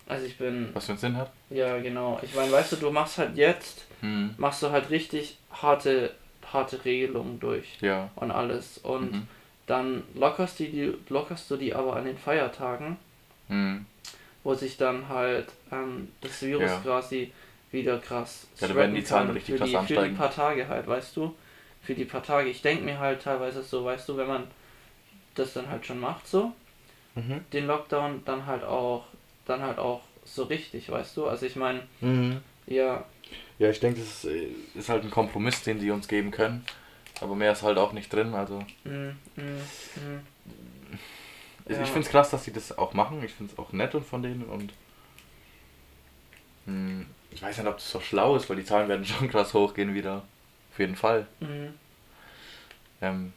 [0.07, 1.30] Also ich bin, Was für einen Sinn hat?
[1.51, 2.18] ja, genau.
[2.22, 4.34] Ich meine, weißt du, du machst halt jetzt, Hm.
[4.38, 6.14] machst du halt richtig harte,
[6.53, 8.11] harte Regelungen durch Ja.
[8.16, 8.78] und alles.
[8.78, 9.28] Und Mhm.
[9.71, 12.97] Dann lockerst, die, die, lockerst du die aber an den Feiertagen,
[13.49, 13.87] Hm.
[14.43, 16.81] wo sich dann halt ähm, das Virus Ja.
[16.83, 17.33] quasi
[17.71, 20.16] wieder krass Ja, da werden die Zahlen kann richtig für krass die, für die ansteigen.
[20.16, 21.35] paar Tage halt, weißt du?
[21.83, 22.51] Für die paar Tage.
[22.51, 24.49] Ich denke mir halt teilweise so, weißt du, wenn man
[25.37, 26.53] das dann halt schon macht so,
[27.14, 27.45] Mhm.
[27.53, 29.05] den Lockdown, dann halt auch,
[29.47, 31.27] dann halt auch so richtig, weißt du?
[31.27, 32.39] Also ich meine, Mhm.
[32.66, 33.05] ja,
[33.59, 36.64] Ja, ich denke, das ist, äh, ist halt ein Kompromiss, den die uns geben können.
[37.21, 38.35] Aber mehr ist halt auch nicht drin.
[38.35, 39.62] Also mm, mm,
[39.97, 40.21] mm,
[41.68, 41.85] ich Ja.
[41.91, 43.23] finde es krass, dass sie das auch machen.
[43.25, 44.73] Ich finde es auch nett und von denen und
[46.66, 49.55] hm, ich weiß nicht, ob das so schlau ist, weil die Zahlen werden schon krass
[49.55, 50.23] hochgehen wieder.
[50.73, 51.27] Auf jeden Fall.
[51.41, 51.75] mm,
[53.01, 53.33] Ähm,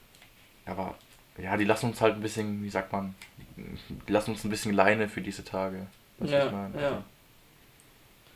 [0.65, 0.95] aber
[1.37, 3.15] ja, die lassen uns halt ein bisschen, wie sagt man,
[3.57, 5.87] die lassen uns ein bisschen Leine für diese Tage.
[6.19, 6.73] Ja, ich meine?
[6.79, 7.03] ja, Also,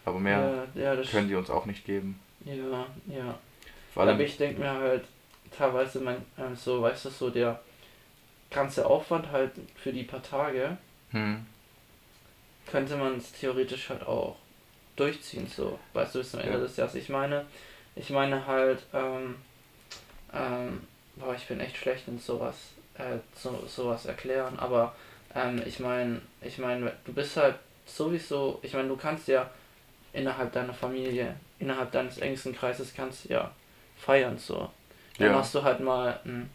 [0.05, 2.19] aber mehr ja, ja, können die uns auch nicht geben.
[2.45, 3.39] ja, ja.
[3.93, 5.05] Vor Aber allem, ich denke mir halt
[5.55, 7.59] teilweise mein, ähm, so, weißt du, so der
[8.49, 10.77] ganze Aufwand halt für die paar Tage,
[11.11, 11.45] hm,
[12.65, 14.35] könnte man es theoretisch halt auch
[14.95, 16.59] durchziehen, so, weißt du, bis zum Ende Ja.
[16.59, 16.95] des Jahres.
[16.95, 17.45] Ich meine,
[17.95, 19.35] ich meine halt, ähm,
[20.33, 22.55] ähm, boah, ich bin echt schlecht in sowas,
[22.97, 24.95] äh, so, sowas erklären, aber
[25.35, 29.49] ähm, ich meine, ich meine, du bist halt sowieso, ich meine, du kannst ja
[30.13, 33.51] innerhalb deiner Familie, innerhalb deines engsten Kreises kannst du ja
[33.97, 34.69] feiern, so.
[35.17, 35.33] Dann Ja.
[35.33, 36.49] machst du halt mal ein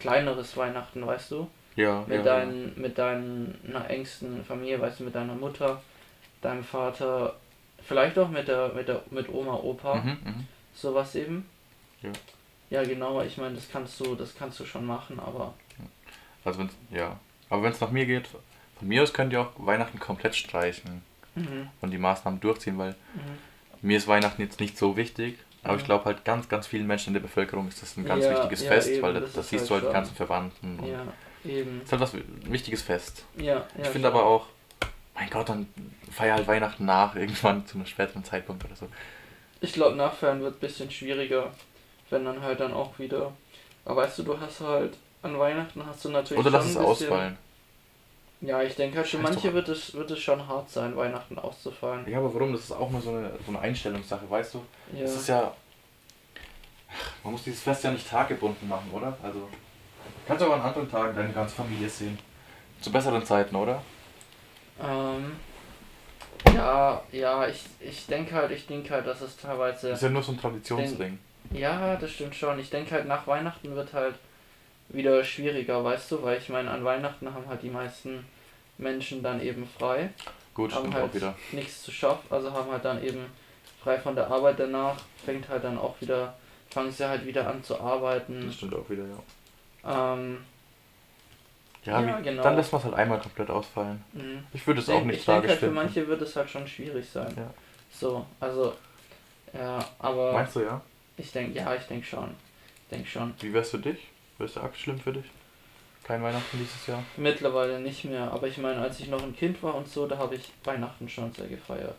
[0.00, 1.48] kleineres Weihnachten, weißt du?
[1.76, 5.80] ja, mit ja, deinen, mit deiner engsten Familie, weißt du, mit deiner Mutter,
[6.42, 7.36] deinem Vater,
[7.86, 10.46] vielleicht auch mit der, mit der, mit Oma, Opa, Mhm, mhm.
[10.74, 11.46] sowas eben.
[12.02, 12.10] Ja.
[12.70, 15.54] Ja, genau, ich meine, das kannst du, das kannst du schon machen, aber
[16.44, 17.18] Also wenn's, ja.
[17.48, 21.02] Aber wenn es nach mir geht, von mir aus könnt ihr auch Weihnachten komplett streichen
[21.36, 23.38] mhm, und die Maßnahmen durchziehen, weil mhm.
[23.82, 25.38] mir ist Weihnachten jetzt nicht so wichtig.
[25.68, 28.24] Aber ich glaube halt ganz, ganz vielen Menschen in der Bevölkerung ist das ein ganz
[28.24, 30.78] Ja, wichtiges ja, Fest, eben, weil das das, siehst halt du halt die ganzen Verwandten.
[30.80, 31.02] und ja,
[31.44, 31.82] eben.
[31.82, 33.24] ist halt was ein wichtiges Fest.
[33.36, 33.64] Ja, ja.
[33.82, 34.46] ich finde aber auch,
[35.14, 35.68] mein Gott, dann
[36.10, 38.88] feier halt Weihnachten nach, irgendwann zu einem späteren Zeitpunkt oder so.
[39.60, 41.52] Ich glaube, nachfeiern wird ein bisschen schwieriger,
[42.10, 43.32] wenn dann halt dann auch wieder.
[43.84, 46.40] Aber weißt du, du hast halt an Weihnachten hast du natürlich.
[46.40, 47.36] Oder lass es ausfallen.
[48.40, 49.54] Ja, ich denke halt für Scheiß manche doch.
[49.54, 52.08] wird es, wird es schon hart sein, Weihnachten auszufallen.
[52.08, 52.52] Ja, aber warum?
[52.52, 54.64] Das ist auch nur so eine, so eine Einstellungssache, weißt du?
[54.92, 55.02] Ja.
[55.02, 55.52] Das ist ja.
[57.24, 59.16] Man muss dieses Fest ja nicht tagebunden machen, oder?
[59.22, 59.48] Also.
[60.26, 62.18] Kannst du aber an anderen Tagen deine ganze Familie sehen.
[62.80, 63.82] Zu besseren Zeiten, oder?
[64.80, 65.32] Ähm,
[66.54, 69.88] ja, ja, ich, ich denke halt, ich denke halt, dass es teilweise.
[69.88, 71.18] Das ist ja nur so ein Traditionsding.
[71.50, 72.58] Ja, das stimmt schon.
[72.60, 74.14] Ich denke halt, nach Weihnachten wird halt
[74.90, 78.24] wieder schwieriger, weißt du, weil ich meine, an Weihnachten haben halt die meisten
[78.78, 80.10] Menschen dann eben frei,
[80.54, 81.34] Gut, haben halt auch wieder.
[81.52, 83.26] nichts zu schaffen, also haben halt dann eben
[83.82, 86.34] frei von der Arbeit danach, fängt halt dann auch wieder,
[86.70, 88.46] fangen sie halt wieder an zu arbeiten.
[88.46, 90.14] Das stimmt auch wieder, ja.
[90.14, 90.38] Ähm,
[91.84, 92.42] Ja, Ja, wie, genau.
[92.42, 94.02] dann lässt man es halt einmal komplett ausfallen.
[94.12, 94.22] mh.
[94.52, 96.66] Ich würde es auch nicht ich denke tragisch halt, für manche wird es halt schon
[96.66, 97.32] schwierig sein.
[97.36, 97.50] Ja.
[97.92, 98.74] So, also,
[99.52, 100.80] ja, aber Meinst du, ja?
[101.16, 102.30] ich denke, ja, ich denke schon.
[102.84, 103.34] Ich denke schon.
[103.40, 103.98] Wie wär's für dich?
[104.38, 105.26] Wäre es arg schlimm für dich?
[106.04, 107.02] Kein Weihnachten dieses Jahr?
[107.16, 110.16] Mittlerweile nicht mehr, aber ich meine, als ich noch ein Kind war und so, da
[110.16, 111.98] habe ich Weihnachten schon sehr gefeiert.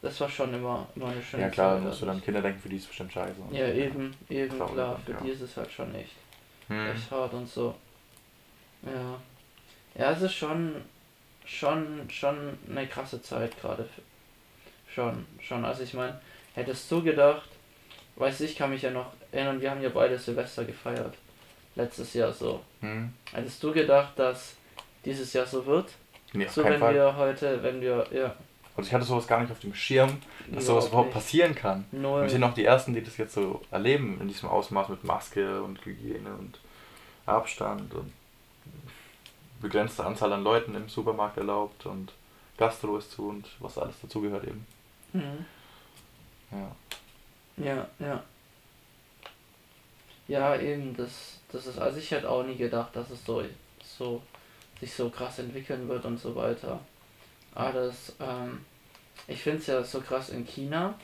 [0.00, 1.84] Das war schon immer, immer eine schöne ja klar, Zeit.
[1.84, 3.34] musst du dann Kinder denken, für die ist es bestimmt scheiße.
[3.50, 5.00] Ja, eben, eben, Traurig, klar.
[5.04, 5.18] Für ja.
[5.22, 6.12] die ist es halt schon echt,
[6.68, 6.90] Hm.
[6.92, 7.74] echt hart und so.
[8.82, 9.18] Ja.
[10.02, 10.76] Ja, es ist schon,
[11.44, 13.88] schon, schon eine krasse Zeit gerade.
[14.94, 15.64] Schon, schon.
[15.64, 16.20] Also ich meine,
[16.54, 17.48] hättest du gedacht,
[18.16, 21.14] weiß ich, kann mich ja noch erinnern, wir haben ja beide Silvester gefeiert.
[21.76, 22.60] Letztes Jahr so.
[22.80, 23.12] Hm.
[23.32, 24.54] Hättest du gedacht, dass
[25.04, 25.90] dieses Jahr so wird?
[26.32, 26.94] Nee, so, wenn Fall.
[26.94, 28.34] wir heute, wenn wir, ja.
[28.76, 30.18] Also ich hatte sowas gar nicht auf dem Schirm,
[30.48, 31.14] dass sowas überhaupt nicht.
[31.14, 31.84] passieren kann.
[31.92, 32.22] Null.
[32.22, 35.62] Wir sind noch die Ersten, die das jetzt so erleben, in diesem Ausmaß mit Maske
[35.62, 36.58] und Hygiene und
[37.26, 38.12] Abstand und
[39.60, 42.12] begrenzte Anzahl an Leuten im Supermarkt erlaubt und
[42.58, 44.66] Gastro ist zu und was alles dazugehört eben.
[45.12, 45.46] Mhm.
[46.50, 47.64] Ja.
[47.64, 48.22] Ja, ja.
[50.28, 53.42] Ja, eben, das, das ist, also ich hätte auch nie gedacht, dass es so,
[53.82, 54.22] so,
[54.80, 56.80] sich so krass entwickeln wird und so weiter.
[57.54, 58.64] Aber das, ähm,
[59.28, 60.94] ich finde es ja so krass in China,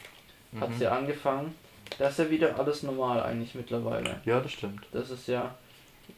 [0.61, 0.83] hat es Mhm.
[0.83, 1.55] ja angefangen,
[1.99, 4.21] da ist ja wieder alles normal eigentlich mittlerweile.
[4.25, 4.85] ja, das stimmt.
[4.93, 5.55] Das ist ja,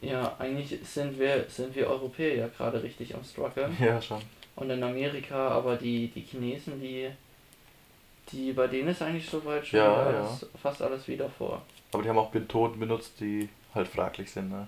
[0.01, 3.69] ja, eigentlich sind wir, sind wir Europäer ja gerade richtig am struggle.
[3.79, 4.21] Ja, schon.
[4.55, 7.09] Und in Amerika, aber die, die Chinesen, die,
[8.31, 11.61] die, bei denen ist eigentlich soweit schon Ja, alles, fast alles wieder vor.
[11.93, 14.67] Aber die haben auch Methoden benutzt, die halt fraglich sind, ne?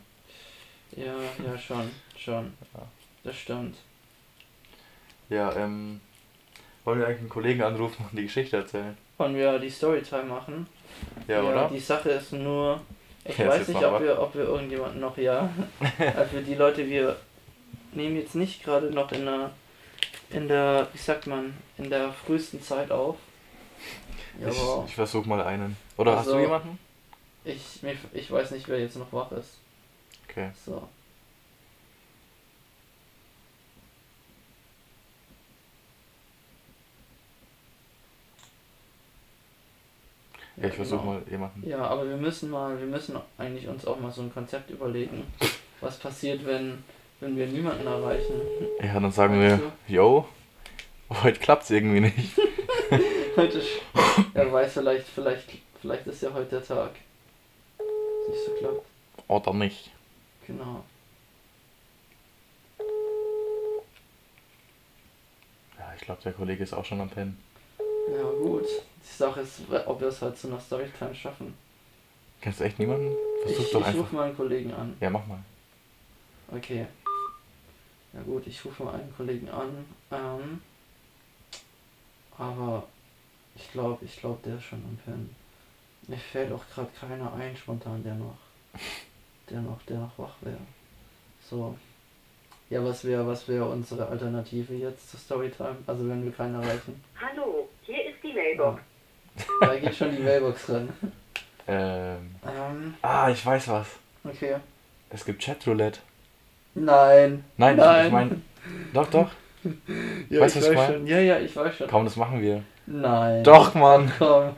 [0.95, 1.13] Ja,
[1.45, 2.53] ja, schon, schon.
[2.73, 2.82] Ja.
[3.23, 3.76] Das stimmt.
[5.30, 5.99] Ja, ähm.
[6.84, 8.95] Wollen wir eigentlich einen Kollegen anrufen und die Geschichte erzählen?
[9.17, 10.67] Wollen wir die Storytime machen?
[11.28, 11.67] Ja, oder?
[11.69, 12.80] Die Sache ist nur,
[13.23, 15.49] ich ist weiß nicht, ob wir, ob wir irgendjemanden noch, ja.
[16.30, 17.15] Für die Leute, wir
[17.93, 19.49] nehmen jetzt nicht gerade noch in der,
[20.30, 23.15] in der, wie sagt man, in der frühesten Zeit auf.
[24.39, 25.76] Ja, ich ich versuche mal einen.
[25.97, 26.78] Oder hast du Also- jemanden?
[27.46, 27.80] Ich,
[28.14, 29.58] ich weiß nicht, wer jetzt noch wach ist.
[30.28, 30.50] Okay.
[30.66, 30.88] So.
[40.58, 41.14] Ja, ich versuche genau.
[41.14, 41.68] mal jemanden.
[41.68, 45.26] Ja, aber wir müssen mal, wir müssen eigentlich uns auch mal so ein Konzept überlegen,
[45.82, 46.84] was passiert, wenn,
[47.20, 48.41] wenn wir niemanden erreichen.
[48.82, 50.28] Ja, dann sagen Meinst wir, yo,
[51.24, 52.38] heute klappt's irgendwie nicht.
[53.36, 53.62] Heute,
[54.34, 56.91] wer weiß, vielleicht, vielleicht, vielleicht ist ja heute der Tag.
[58.58, 58.86] Klappt.
[59.28, 59.91] Oder nicht.
[60.47, 60.84] Genau.
[65.78, 67.41] Ja, ich glaube, der Kollege ist auch schon am Pennen.
[68.12, 68.66] Ja gut.
[69.01, 71.56] Die Sache ist, ob wir es halt zu einer Storytime schaffen.
[72.41, 73.12] Kennst du echt niemanden?
[73.43, 74.01] Versuch ich doch ich einfach.
[74.01, 74.95] rufe mal einen Kollegen an.
[74.99, 75.39] Ja, mach mal.
[76.51, 76.86] Okay.
[78.14, 79.86] Ja gut, ich rufe mal einen Kollegen an.
[80.12, 80.62] Ähm,
[82.38, 82.84] aber
[83.56, 85.36] ich glaube, ich glaube, der ist schon am Pennen.
[86.08, 88.38] Mir fällt auch gerade keiner ein spontan, der noch,
[89.49, 90.57] der noch, der noch wach wäre.
[91.49, 91.76] So.
[92.69, 95.76] Ja, was wäre, was wäre unsere Alternative jetzt zur Storytime?
[95.86, 97.01] Also wenn wir keinen erreichen.
[97.19, 98.82] Hallo, hier ist die Mailbox.
[99.61, 100.89] Da geht schon die Mailbox ran.
[101.67, 102.36] Ähm.
[102.45, 103.88] Ähm, Ah, ich weiß was.
[104.23, 104.55] okay.
[105.09, 105.99] Es gibt Chatroulette.
[106.73, 107.43] Nein.
[107.57, 108.05] Nein, Nein.
[108.07, 108.41] ich meine.
[108.93, 109.30] Doch, doch.
[110.30, 110.93] Ja, Weißt ich du, was ich weiß mein?
[110.93, 111.07] schon.
[111.07, 111.88] Ja, ja, ich weiß schon.
[111.88, 112.61] Komm, das machen wir.
[112.86, 113.43] Nein.
[113.43, 114.11] Doch, Mann.
[114.19, 114.55] Komm.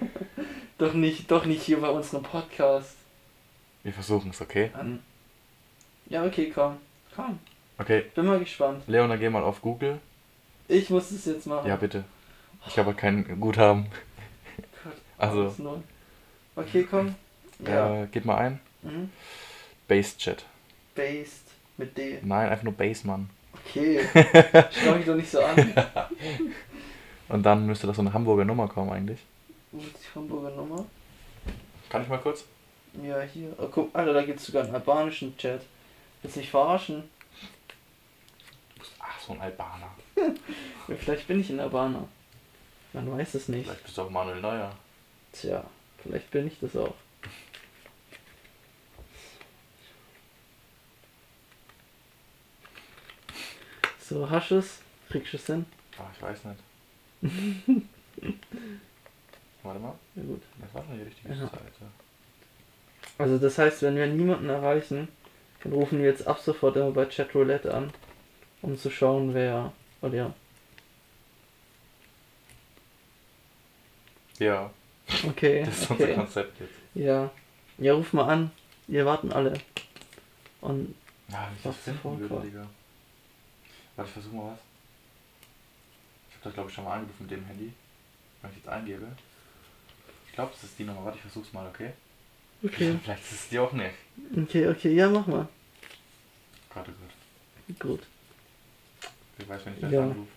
[0.77, 2.96] Doch nicht, doch nicht hier bei unserem Podcast.
[3.83, 4.71] Wir versuchen es, okay?
[4.73, 5.01] An.
[6.07, 6.77] Ja, okay, komm.
[7.15, 7.39] Komm.
[7.77, 8.83] Okay, Bin mal gespannt.
[8.87, 9.99] Leona, geh mal auf Google.
[10.67, 11.67] Ich muss es jetzt machen.
[11.67, 12.03] Ja, bitte.
[12.67, 13.85] Ich habe kein Guthaben.
[14.83, 15.81] Gott, Also.
[16.55, 17.15] Okay, komm.
[17.65, 18.03] Ja.
[18.03, 18.59] äh, gib mal ein.
[18.81, 19.09] Mhm.
[19.87, 20.45] Basechat.
[20.95, 21.45] Based
[21.77, 22.19] mit D.
[22.23, 23.29] Nein, einfach nur Basemann.
[23.53, 24.01] Okay.
[24.83, 25.73] Schau mich doch nicht so an.
[27.29, 29.19] Und dann müsste das so eine Hamburger Nummer kommen eigentlich.
[29.71, 30.85] Wo ist die Hamburger Nummer?
[31.89, 32.45] Kann ich mal kurz?
[33.03, 33.53] Ja, hier.
[33.57, 35.61] Oh, guck, Alter, da gibt's sogar einen albanischen Chat.
[36.21, 37.03] Willst du mich verarschen?
[38.99, 39.91] Ach, so ein Albaner.
[40.99, 42.07] Vielleicht bin ich ein Albaner.
[42.93, 43.65] Man weiß es nicht.
[43.65, 44.71] Vielleicht bist du auch Manuel Neuer.
[45.33, 45.63] Tja,
[46.01, 46.95] vielleicht bin ich das auch.
[53.99, 54.79] So, hast du es?
[55.09, 55.65] Kriegst du es hin?
[55.97, 56.59] Ah, ich weiß nicht.
[59.63, 59.93] Warte mal.
[60.15, 60.41] Ja gut.
[60.61, 61.35] Das war schon die richtige Ja.
[61.35, 61.61] Seite.
[63.17, 65.07] Also das heißt, wenn wir niemanden erreichen,
[65.63, 67.91] dann rufen wir jetzt ab sofort immer bei Chatroulette an,
[68.61, 69.71] um zu schauen, wer...
[70.01, 70.33] Oder ja.
[74.39, 74.71] Ja,
[75.25, 76.15] Okay, das ist unser okay.
[76.15, 76.73] Konzept jetzt.
[76.93, 77.29] Ja.
[77.77, 78.51] Ja, ruf mal an.
[78.87, 79.53] Wir warten alle.
[80.61, 80.95] Und
[81.29, 82.67] Ja, Was das finden würde, Digga.
[83.95, 84.59] Warte, ich versuche mal was.
[86.29, 87.73] Ich habe das glaube ich schon mal angerufen mit dem Handy.
[88.41, 89.07] Wenn ich jetzt eingebe.
[90.27, 91.05] Ich glaube, das ist die Nummer.
[91.05, 91.91] Warte, ich versuch's mal, okay?
[92.63, 92.97] Okay.
[93.03, 93.91] Vielleicht ist es die auch nicht.
[94.35, 95.47] Okay, okay, ja, mach mal.
[96.73, 96.91] Gott, oh
[97.67, 97.79] Gott.
[97.79, 97.99] Gut.
[99.39, 100.01] Ich weiß, wenn ich das Ja.
[100.03, 100.27] anrufe.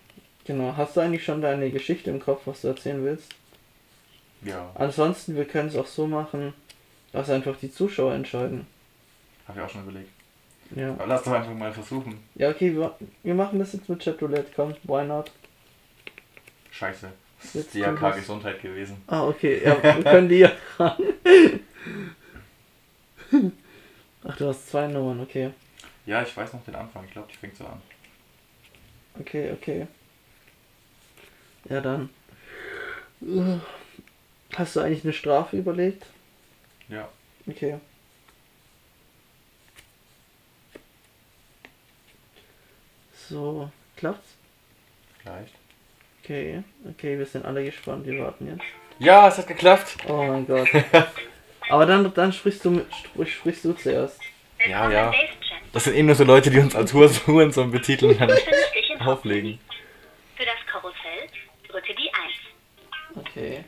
[0.45, 0.73] Genau.
[0.75, 3.33] Hast du eigentlich schon deine Geschichte im Kopf, was du erzählen willst?
[4.43, 6.53] Ja, Ansonsten, wir können es auch so machen,
[7.11, 8.65] dass einfach die Zuschauer entscheiden.
[9.47, 10.09] habe ich auch schon überlegt.
[10.75, 10.91] Ja.
[10.93, 12.17] Aber lass doch einfach mal versuchen.
[12.35, 15.31] Ja, okay, wir, wir machen das jetzt mit Chatroulette, komm, why not?
[16.71, 17.11] Scheiße.
[17.41, 18.15] Das Jetzt ist die AK.
[18.15, 18.97] Gesundheit gewesen.
[19.07, 20.95] Ah, okay, ja, wir können die ja ran.
[24.23, 25.51] Ach, du hast zwei Nummern, okay.
[26.05, 27.05] Ja, ich weiß noch den Anfang.
[27.05, 27.81] Ich glaube, die fängt so an.
[29.19, 29.87] Okay, okay.
[31.69, 32.09] Ja, dann.
[34.55, 36.05] Hast du eigentlich eine Strafe überlegt?
[36.89, 37.07] Ja.
[37.47, 37.79] Okay.
[43.29, 44.35] So, klappt's?
[45.19, 45.53] Vielleicht.
[46.23, 48.63] Okay, okay, wir sind alle gespannt, wir warten jetzt.
[48.99, 49.97] Ja, es hat geklappt.
[50.07, 50.67] Oh mein Gott.
[51.71, 52.85] Aber dann, dann sprichst du
[53.25, 54.19] sprichst du zuerst.
[54.67, 55.13] Ja, ja.
[55.73, 58.29] Das sind eh nur so Leute, die uns als Hurensohn betiteln und dann
[59.07, 59.59] auflegen.
[60.35, 61.27] Für das Karussell
[61.67, 63.25] drücke die 1.
[63.27, 63.63] Okay.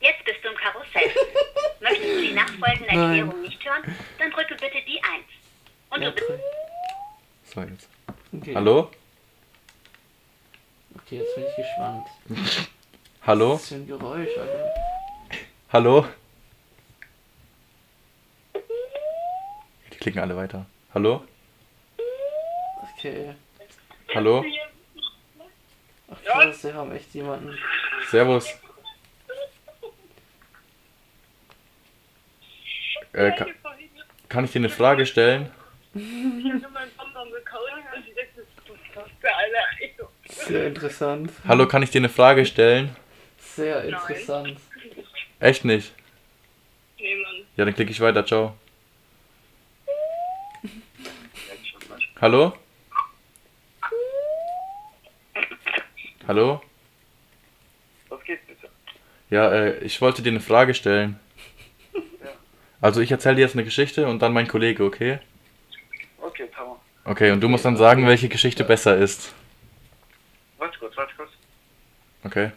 [0.00, 1.10] Jetzt bist du im Karussell.
[1.80, 2.98] Möchtest du die nachfolgende Nein.
[3.18, 5.04] Erklärung nicht hören, dann drücke bitte die 1.
[5.90, 7.54] Und Ja, du bist.
[7.54, 7.88] So, jetzt.
[8.36, 8.54] okay.
[8.54, 8.90] Hallo?
[10.96, 12.06] Okay, jetzt bin ich gespannt.
[13.26, 13.54] Hallo?
[13.54, 14.74] Was ist für ein Geräusch, Alter?
[15.72, 16.06] Hallo?
[20.04, 20.66] Klicken alle weiter.
[20.92, 21.24] Hallo?
[22.98, 23.34] Okay.
[24.14, 24.44] Hallo?
[26.10, 27.56] Ach krass, wir haben echt jemanden.
[28.10, 28.46] Servus.
[33.14, 33.48] Äh, kann,
[34.28, 35.50] kann ich dir eine Frage stellen?
[40.26, 41.32] Sehr interessant.
[41.48, 42.94] Hallo, kann ich dir eine Frage stellen?
[43.38, 44.58] Sehr interessant.
[45.40, 45.94] Echt nicht?
[46.98, 47.46] nee, Mann.
[47.56, 48.26] Ja, dann klicke ich weiter.
[48.26, 48.54] Ciao.
[52.24, 52.54] Hallo?
[56.26, 56.62] Hallo?
[58.08, 58.70] Was geht bitte?
[59.28, 61.20] Ja, äh, ich wollte dir eine Frage stellen.
[62.80, 65.18] Also ich erzähle dir jetzt eine Geschichte und dann mein Kollege, okay?
[66.18, 66.78] Okay, tamam.
[67.04, 69.34] Okay, und du musst dann sagen, welche Geschichte besser ist.
[70.56, 71.30] Warte kurz, warte kurz.
[72.24, 72.52] Okay?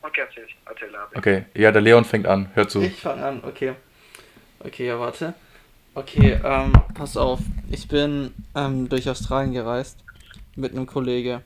[0.00, 0.46] Okay, erzähl.
[0.64, 1.18] Erzähl, Abi.
[1.18, 1.44] Okay.
[1.54, 2.52] Ja, der Leon fängt an.
[2.54, 2.82] Hör zu.
[2.82, 3.74] Ich fange an, okay.
[4.60, 5.34] Okay, ja, warte.
[5.92, 7.40] Okay, ähm, pass auf.
[7.68, 9.98] Ich bin ähm, durch Australien gereist
[10.54, 11.42] mit einem Kollege.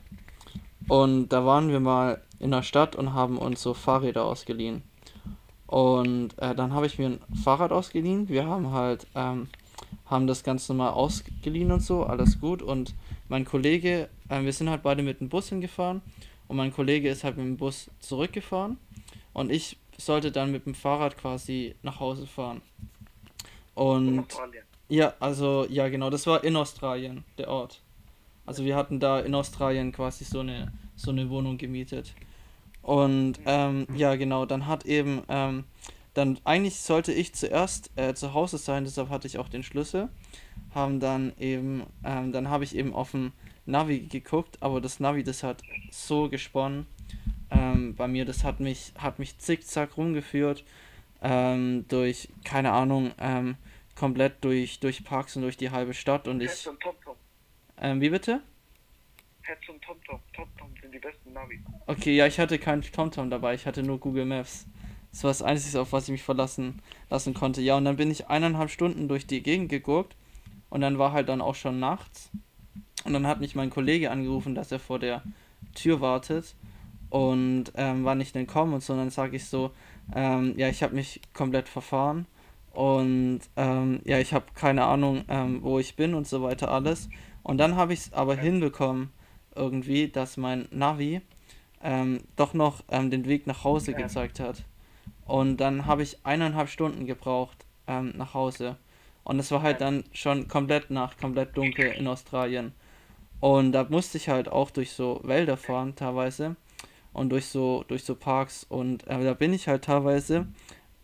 [0.87, 4.83] Und da waren wir mal in der Stadt und haben uns so Fahrräder ausgeliehen.
[5.65, 8.29] Und äh, dann habe ich mir ein Fahrrad ausgeliehen.
[8.29, 9.47] Wir haben halt, ähm,
[10.05, 12.61] haben das ganz normal ausgeliehen und so, alles gut.
[12.61, 12.93] Und
[13.29, 16.03] mein Kollege, äh, wir sind halt beide mit dem Bus hingefahren.
[16.47, 18.77] Und mein Kollege ist halt mit dem Bus zurückgefahren.
[19.33, 22.61] Und ich sollte dann mit dem Fahrrad quasi nach Hause fahren.
[23.75, 24.63] Und Australien.
[24.89, 27.81] ja, also, ja, genau, das war in Australien, der Ort.
[28.45, 32.13] Also wir hatten da in Australien quasi so eine, so eine Wohnung gemietet.
[32.81, 35.63] Und ähm, ja, genau, dann hat eben, ähm,
[36.13, 40.09] dann eigentlich sollte ich zuerst äh, zu Hause sein, deshalb hatte ich auch den Schlüssel.
[40.73, 43.31] Haben dann eben, ähm, dann habe ich eben auf dem
[43.65, 46.85] Navi geguckt, aber das Navi, das hat so gesponnen.
[47.49, 50.63] Ähm, bei mir, das hat mich, hat mich zickzack rumgeführt,
[51.25, 53.55] ähm, durch, keine Ahnung, ähm,
[53.95, 57.15] komplett durch, durch Parks und durch die halbe Stadt und ich, Hetz und TomTom.
[57.81, 58.41] ähm, wie bitte?
[59.41, 60.19] Hetz und TomTom.
[60.33, 61.59] TomTom sind die besten Navi.
[61.87, 64.67] Okay, ja, ich hatte keinen TomTom dabei, ich hatte nur Google Maps.
[65.11, 67.61] Das war das Einzige, auf was ich mich verlassen lassen konnte.
[67.61, 70.15] Ja, und dann bin ich eineinhalb Stunden durch die Gegend geguckt
[70.69, 72.29] und dann war halt dann auch schon nachts.
[73.03, 75.23] Und dann hat mich mein Kollege angerufen, dass er vor der
[75.73, 76.55] Tür wartet
[77.09, 78.93] und ähm, wann ich denn komme und so.
[78.93, 79.71] Und dann sage ich so,
[80.13, 82.25] ähm, ja, ich habe mich komplett verfahren
[82.73, 87.09] und ähm, ja, ich habe keine Ahnung, ähm, wo ich bin und so weiter alles.
[87.43, 89.11] Und dann habe ich es aber hinbekommen,
[89.55, 91.21] irgendwie, dass mein Navi
[91.81, 93.97] ähm, doch noch ähm, den Weg nach Hause Ja.
[93.97, 94.63] gezeigt hat.
[95.25, 98.77] Und dann habe ich eineinhalb Stunden gebraucht ähm, nach Hause.
[99.23, 102.73] Und es war halt dann schon komplett Nacht, komplett dunkel in Australien.
[103.39, 106.55] Und da musste ich halt auch durch so Wälder fahren teilweise
[107.15, 110.47] und durch so durch so Parks und äh, da bin ich halt teilweise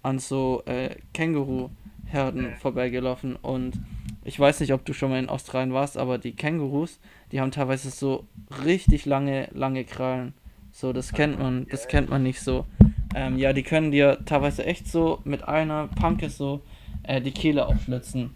[0.03, 3.79] an so äh, Känguru-Herden vorbeigelaufen und
[4.23, 6.99] ich weiß nicht, ob du schon mal in Australien warst, aber die Kängurus,
[7.31, 8.25] die haben teilweise so
[8.63, 10.33] richtig lange, lange Krallen.
[10.71, 12.65] So, das kennt man, das kennt man nicht so.
[13.13, 16.61] Ähm, ja, die können dir teilweise echt so mit einer Panke so
[17.03, 18.31] äh, die Kehle aufschlitzen.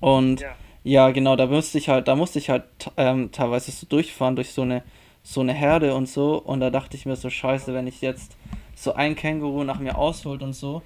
[0.00, 0.56] Und Ja.
[0.82, 2.64] ja, genau, da musste ich halt, da musste ich halt
[2.96, 4.82] ähm, teilweise so durchfahren durch so eine
[5.26, 8.36] so eine Herde und so und da dachte ich mir so scheiße, wenn ich jetzt
[8.76, 10.82] so ein Känguru nach mir ausholt und so,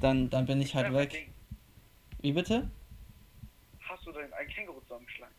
[0.00, 1.28] dann dann bin ich halt Ja, weg.
[2.22, 2.70] Wie bitte?
[3.80, 5.34] Hast du denn ein Känguru zusammengeschlagen?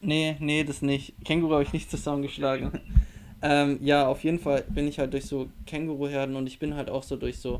[0.00, 1.14] Nee, nee, das nicht.
[1.24, 2.70] Känguru habe ich nicht zusammengeschlagen.
[3.42, 6.90] ähm, ja, auf jeden Fall bin ich halt durch so Känguruherden und ich bin halt
[6.90, 7.58] auch so durch so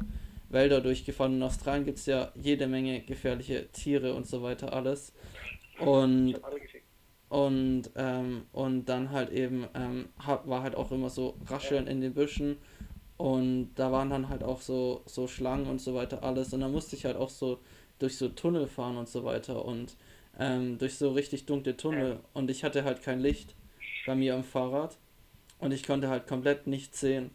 [0.51, 1.35] Wälder durchgefahren.
[1.35, 5.13] In Australien gibt es ja jede Menge gefährliche Tiere und so weiter alles.
[5.81, 6.37] Und
[7.29, 10.09] und ähm, und dann halt eben ähm,
[10.45, 12.57] war halt auch immer so Rascheln in den Büschen.
[13.19, 16.53] Und da waren dann halt auch so so Schlangen und so weiter alles.
[16.55, 17.61] Und dann musste ich halt auch so
[17.99, 19.65] durch so Tunnel fahren und so weiter.
[19.65, 19.97] Und
[20.39, 22.21] ähm, durch so richtig dunkle Tunnel.
[22.33, 23.55] Und ich hatte halt kein Licht
[24.07, 24.97] bei mir am Fahrrad.
[25.59, 27.31] Und ich konnte halt komplett nichts sehen.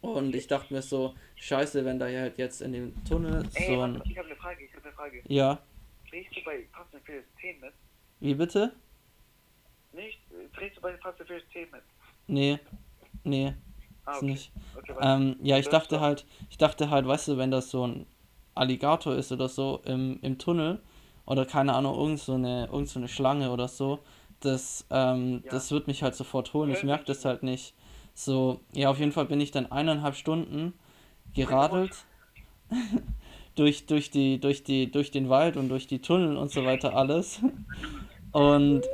[0.00, 3.80] Und ich dachte mir so scheiße wenn da halt jetzt in dem Tunnel Ey, so
[3.80, 5.22] ein ich habe eine Frage, ich habe eine Frage.
[5.26, 5.60] ja.
[6.08, 7.72] Drehst du bei Fast and Furious 10 mit?
[8.20, 8.72] wie bitte
[9.92, 10.18] Nicht?
[10.54, 11.82] Drehst du bei Fast and Furious 10 mit?
[12.26, 12.58] nee
[13.24, 13.54] nee
[14.06, 14.32] Ah, ist okay.
[14.32, 14.94] nicht Okay.
[15.00, 18.06] Ähm, ja, ich dachte halt, ich dachte halt, weißt du, wenn das so ein
[18.54, 20.80] Alligator ist oder so im, im Tunnel
[21.26, 24.00] oder keine Ahnung, irgend so eine, irgend so eine Schlange oder so,
[24.40, 25.50] das, ähm, Ja.
[25.50, 26.70] das wird mich halt sofort holen.
[26.70, 27.74] Ich merke das halt nicht.
[28.14, 30.74] So, ja, auf jeden Fall bin ich dann eineinhalb Stunden
[31.34, 32.06] geradelt
[33.54, 36.94] durch, durch die, durch die, durch den Wald und durch die Tunnel und so weiter
[36.94, 37.40] alles.
[38.32, 38.90] Und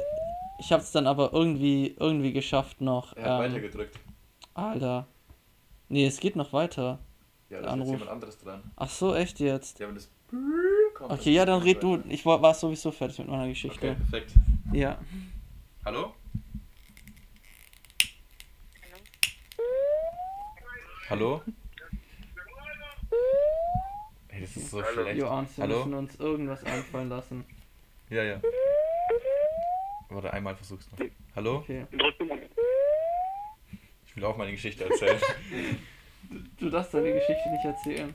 [0.58, 3.16] ich habe es dann aber irgendwie, irgendwie geschafft noch.
[3.16, 3.98] Er hat ähm, weitergedrückt.
[4.54, 5.06] Alter.
[5.88, 6.98] Nee, es geht noch weiter.
[7.50, 8.62] Ja, da ist jemand anderes dran.
[8.76, 9.78] Ach so, echt jetzt?
[9.78, 10.10] Ja, wenn das
[10.94, 12.02] kommt, Okay, ja, dann red du.
[12.08, 13.90] Ich war, war sowieso fertig mit meiner Geschichte.
[13.90, 14.34] Okay, perfekt.
[14.72, 14.98] Ja.
[15.84, 16.14] Hallo?
[21.10, 21.42] Hallo?
[24.28, 25.20] Ey, das ist so schlecht.
[25.20, 25.78] Johannes, wir Hallo?
[25.78, 27.44] müssen uns irgendwas einfallen lassen.
[28.08, 28.40] Ja, ja.
[30.14, 30.98] Warte, einmal versuch's noch.
[31.34, 31.56] Hallo?
[31.58, 31.86] Okay.
[34.06, 35.20] Ich will auch meine Geschichte erzählen.
[36.58, 38.14] Du darfst deine Geschichte nicht erzählen.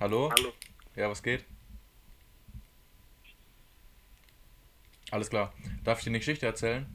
[0.00, 0.30] Hallo?
[0.34, 0.52] Hallo.
[0.94, 1.44] Ja, was geht?
[5.10, 5.52] Alles klar.
[5.84, 6.86] Darf ich dir eine Geschichte erzählen?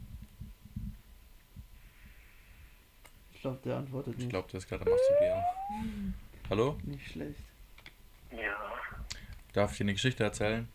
[3.34, 4.30] Ich glaube, der antwortet Ich nicht.
[4.32, 6.14] glaube, der ist gerade am Masturbieren.
[6.50, 6.78] Hallo?
[6.86, 7.40] Nicht schlecht.
[8.32, 8.74] Ja.
[9.54, 10.68] Darf ich dir eine Geschichte erzählen?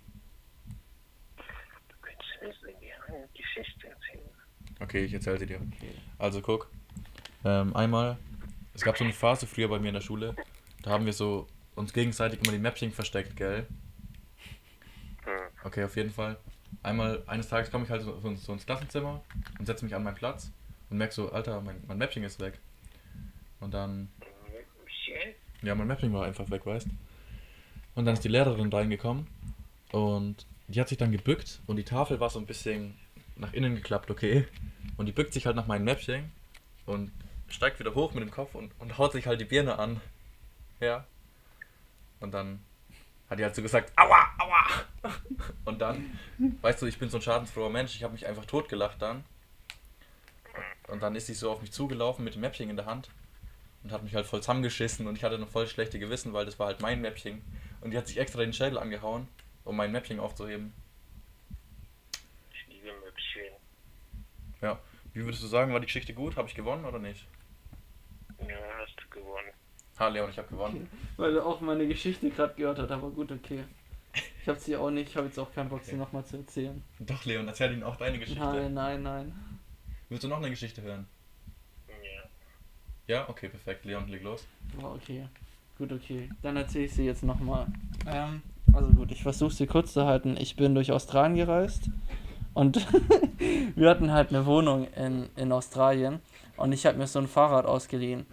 [1.88, 4.30] Du könntest mir gerne eine Geschichte erzählen.
[4.80, 5.56] Okay, ich erzähle sie dir.
[5.56, 5.94] Okay.
[6.18, 6.70] Also guck,
[7.44, 8.18] ähm, einmal,
[8.74, 10.34] es gab so eine Phase früher bei mir in der Schule,
[10.82, 13.66] da haben wir so uns gegenseitig immer die Mäppchen versteckt, gell?
[15.64, 16.36] Okay, auf jeden Fall.
[16.82, 19.22] Einmal, eines Tages komme ich halt so, so ins Klassenzimmer
[19.58, 20.50] und setze mich an meinen Platz
[20.90, 22.58] und merke so, Alter, mein, mein Mäppchen ist weg.
[23.60, 24.08] Und dann,
[25.62, 26.88] ja, mein Mäppchen war einfach weg, weißt
[27.94, 29.26] Und dann ist die Lehrerin reingekommen
[29.92, 32.94] und die hat sich dann gebückt und die Tafel war so ein bisschen
[33.36, 34.46] nach innen geklappt, okay?
[34.96, 36.32] Und die bückt sich halt nach meinem Mäppchen
[36.86, 37.12] und
[37.48, 40.00] steigt wieder hoch mit dem Kopf und, und haut sich halt die Birne an.
[40.80, 41.04] Ja.
[42.20, 42.60] Und dann
[43.28, 44.66] hat die halt so gesagt, aua, aua.
[45.64, 46.18] Und dann,
[46.62, 49.24] weißt du, ich bin so ein schadensfroher Mensch, ich habe mich einfach totgelacht dann.
[50.88, 53.10] Und dann ist sie so auf mich zugelaufen mit dem Mäppchen in der Hand
[53.82, 56.58] und hat mich halt voll zusammengeschissen und ich hatte noch voll schlechte Gewissen, weil das
[56.58, 57.42] war halt mein Mäppchen.
[57.80, 59.28] Und die hat sich extra den Schädel angehauen,
[59.64, 60.72] um mein Mäppchen aufzuheben.
[64.66, 64.80] Ja.
[65.12, 66.36] Wie würdest du sagen, war die Geschichte gut?
[66.36, 67.24] Habe ich gewonnen oder nicht?
[68.40, 69.52] Ja, gewonnen.
[69.98, 70.90] Ha, Leon, ich habe gewonnen.
[71.16, 73.62] Weil er auch meine Geschichte gerade gehört hat, aber gut, okay.
[74.42, 76.82] Ich habe sie auch nicht, ich habe jetzt auch keinen Bock, sie nochmal zu erzählen.
[76.98, 78.40] Doch, Leon, erzähl ihnen auch deine Geschichte.
[78.40, 79.34] Nein, nein, nein.
[80.08, 81.06] Willst du noch eine Geschichte hören?
[81.88, 83.14] Ja.
[83.14, 83.84] Ja, okay, perfekt.
[83.84, 84.46] Leon, leg los.
[84.82, 85.28] Oh, okay.
[85.78, 86.28] Gut, okay.
[86.42, 87.68] Dann erzähle ich sie jetzt nochmal.
[88.06, 90.36] Ähm, also gut, ich versuche sie kurz zu halten.
[90.36, 91.90] Ich bin durch Australien gereist
[92.56, 92.86] und
[93.76, 96.20] wir hatten halt eine Wohnung in, in Australien
[96.56, 98.24] und ich habe mir so ein Fahrrad ausgeliehen.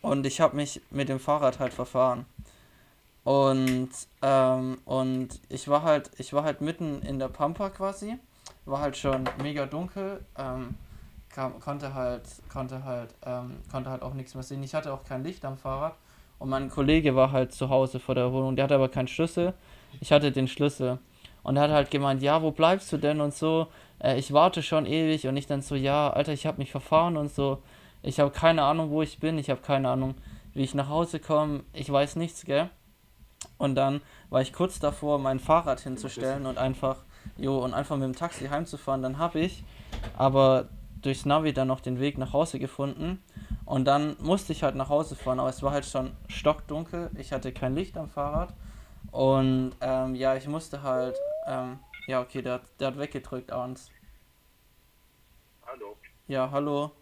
[0.00, 2.24] Und ich habe mich mit dem Fahrrad halt verfahren.
[3.24, 3.90] Und,
[4.22, 8.16] ähm, und ich war halt, ich war halt mitten in der Pampa quasi.
[8.64, 10.24] War halt schon mega dunkel.
[10.38, 10.74] Ähm,
[11.28, 14.62] kam, konnte halt, konnte halt, ähm, konnte halt auch nichts mehr sehen.
[14.62, 15.94] Ich hatte auch kein Licht am Fahrrad.
[16.38, 18.56] Und mein Kollege war halt zu Hause vor der Wohnung.
[18.56, 19.52] Der hatte aber keinen Schlüssel.
[20.00, 20.98] Ich hatte den Schlüssel.
[21.46, 23.68] Und er hat halt gemeint, ja, wo bleibst du denn und so.
[24.02, 25.28] Äh, ich warte schon ewig.
[25.28, 27.62] Und ich dann so, ja, Alter, ich habe mich verfahren und so.
[28.02, 29.38] Ich habe keine Ahnung, wo ich bin.
[29.38, 30.16] Ich habe keine Ahnung,
[30.54, 31.62] wie ich nach Hause komme.
[31.72, 32.68] Ich weiß nichts, gell?
[33.58, 36.96] Und dann war ich kurz davor, mein Fahrrad hinzustellen und einfach,
[37.36, 39.02] jo, und einfach mit dem Taxi heimzufahren.
[39.02, 39.62] Dann habe ich
[40.18, 40.66] aber
[41.00, 43.22] durchs Navi dann noch den Weg nach Hause gefunden.
[43.64, 47.08] Und dann musste ich halt nach Hause fahren, aber es war halt schon stockdunkel.
[47.16, 48.52] Ich hatte kein Licht am Fahrrad.
[49.12, 51.14] Und ähm, ja, ich musste halt,
[51.46, 53.90] ähm, ja, okay, der, hat- der hat weggedrückt abends.
[55.66, 55.96] Hallo.
[56.28, 56.92] Ja, hallo.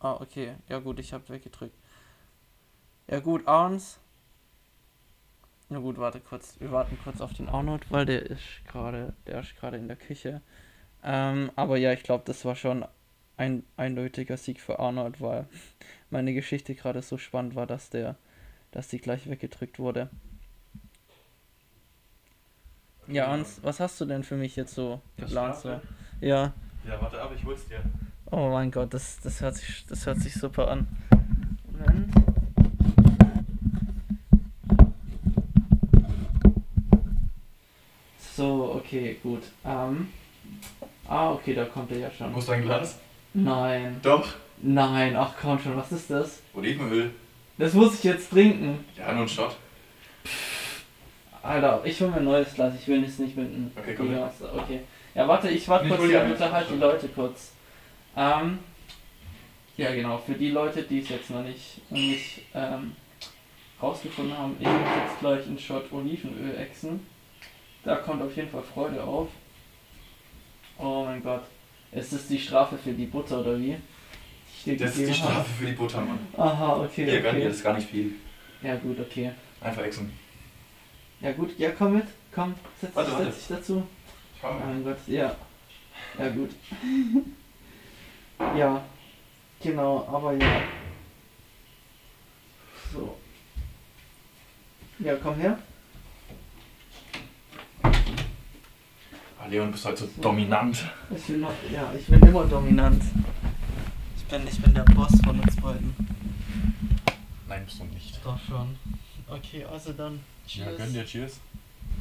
[0.00, 0.54] Ah, okay.
[0.68, 1.76] Ja gut, ich hab weggedrückt.
[3.08, 3.98] Ja gut, Arns.
[5.68, 6.58] Na gut, warte kurz.
[6.58, 9.96] Wir warten kurz auf den Arnold, weil der ist gerade, der ist gerade in der
[9.96, 10.40] Küche.
[11.04, 12.84] Ähm, aber ja, ich glaube, das war schon
[13.36, 15.46] ein eindeutiger Sieg für Arnold, weil
[16.10, 18.16] meine Geschichte gerade so spannend war, dass der,
[18.72, 20.10] dass die gleich weggedrückt wurde.
[23.10, 25.56] Ja, Arns, was hast du denn für mich jetzt so geplant?
[25.56, 25.80] So?
[26.20, 26.52] Ja.
[26.86, 27.80] Ja, warte ab, ich hol's dir.
[28.30, 30.86] Oh mein Gott, das, das, hört sich, das hört sich super an.
[31.72, 32.14] Moment.
[38.36, 39.42] So, okay, gut.
[39.64, 40.08] Ähm.
[41.08, 42.30] Ah, okay, da kommt er ja schon.
[42.32, 42.96] Musst du ein Glas?
[43.34, 43.98] Nein.
[44.02, 44.28] Doch.
[44.62, 46.42] Nein, ach komm schon, was ist das?
[46.54, 47.10] Olivenöl.
[47.58, 48.84] Das muss ich jetzt trinken.
[48.96, 49.56] Ja, nur ein Shot.
[51.42, 54.14] Alter, ich hol mir ein neues Glas, ich will das nicht mit einem Okay, komm
[54.18, 54.80] aus- Okay.
[55.14, 57.52] Ja, warte, ich warte Ich kurz und unterhalte die Leute kurz.
[58.16, 58.58] Ähm,
[59.76, 62.92] ja genau, für die Leute, die es jetzt noch nicht, nicht ähm,
[63.82, 67.06] rausgefunden haben, ich muss jetzt gleich einen Shot Olivenöl exen.
[67.82, 69.28] Da kommt auf jeden Fall Freude auf.
[70.78, 71.42] Oh mein Gott.
[71.92, 73.76] Ist das die Strafe für die Butter oder wie?
[74.66, 75.14] Ich Das ist die habe?
[75.14, 76.18] Strafe für die Butter, Mann.
[76.36, 77.04] Aha, okay.
[77.06, 77.44] Hier, gönn dir, okay.
[77.48, 78.12] das ist gar nicht viel.
[78.62, 79.30] Ja gut, okay.
[79.62, 80.12] Einfach exen.
[81.20, 83.24] Ja gut, ja komm mit, komm, setz, Warte, warte.
[83.26, 83.86] setz dich dazu.
[84.36, 84.58] Ich Oh komm.
[84.60, 85.36] mein Gott, ja.
[86.18, 86.50] Ja gut.
[88.56, 88.82] ja,
[89.62, 90.62] genau, aber ja.
[92.92, 93.16] So.
[94.98, 95.58] Ja, komm her.
[97.82, 100.84] Ah, Leon, du bist halt so dominant.
[101.14, 103.02] Ich bin noch, ja, ich bin immer dominant.
[104.16, 105.94] Ich bin, ich bin der Boss von uns beiden.
[107.48, 108.20] Nein, bist du nicht.
[108.24, 108.76] Doch schon.
[109.30, 110.20] Okay, also dann.
[110.48, 111.40] Ja, gönn dir, cheers.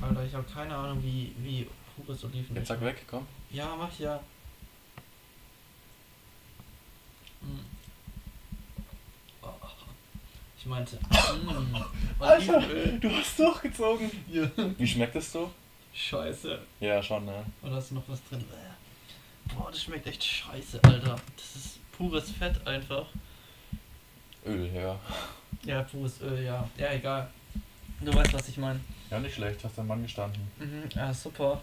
[0.02, 2.56] Alter, ich habe keine Ahnung, wie, wie pures Oliven.
[2.56, 3.28] Jetzt sag weg, komm.
[3.52, 4.20] Ja, mach ja.
[7.42, 7.60] Hm.
[9.42, 9.48] Oh.
[10.58, 10.98] Ich meinte.
[10.98, 11.76] mm,
[12.20, 13.00] Olivenöl.
[13.02, 14.12] du hast durchgezogen.
[14.28, 14.50] Ja.
[14.78, 15.52] Wie schmeckt es so?
[15.94, 16.60] Scheiße.
[16.80, 17.46] Ja, schon, ne?
[17.62, 18.42] Oder hast du noch was drin?
[18.42, 19.54] Äh.
[19.54, 21.16] Boah, das schmeckt echt scheiße, Alter.
[21.36, 23.06] Das ist pures Fett einfach.
[24.46, 25.00] Öl, ja.
[25.66, 26.68] Ja, pures Öl, ja.
[26.78, 27.30] Ja, egal.
[28.02, 28.80] Du weißt, was ich meine.
[29.12, 30.42] Ja, nicht schlecht, hast dein Mann gestanden.
[30.58, 31.62] Mhm, ja, super.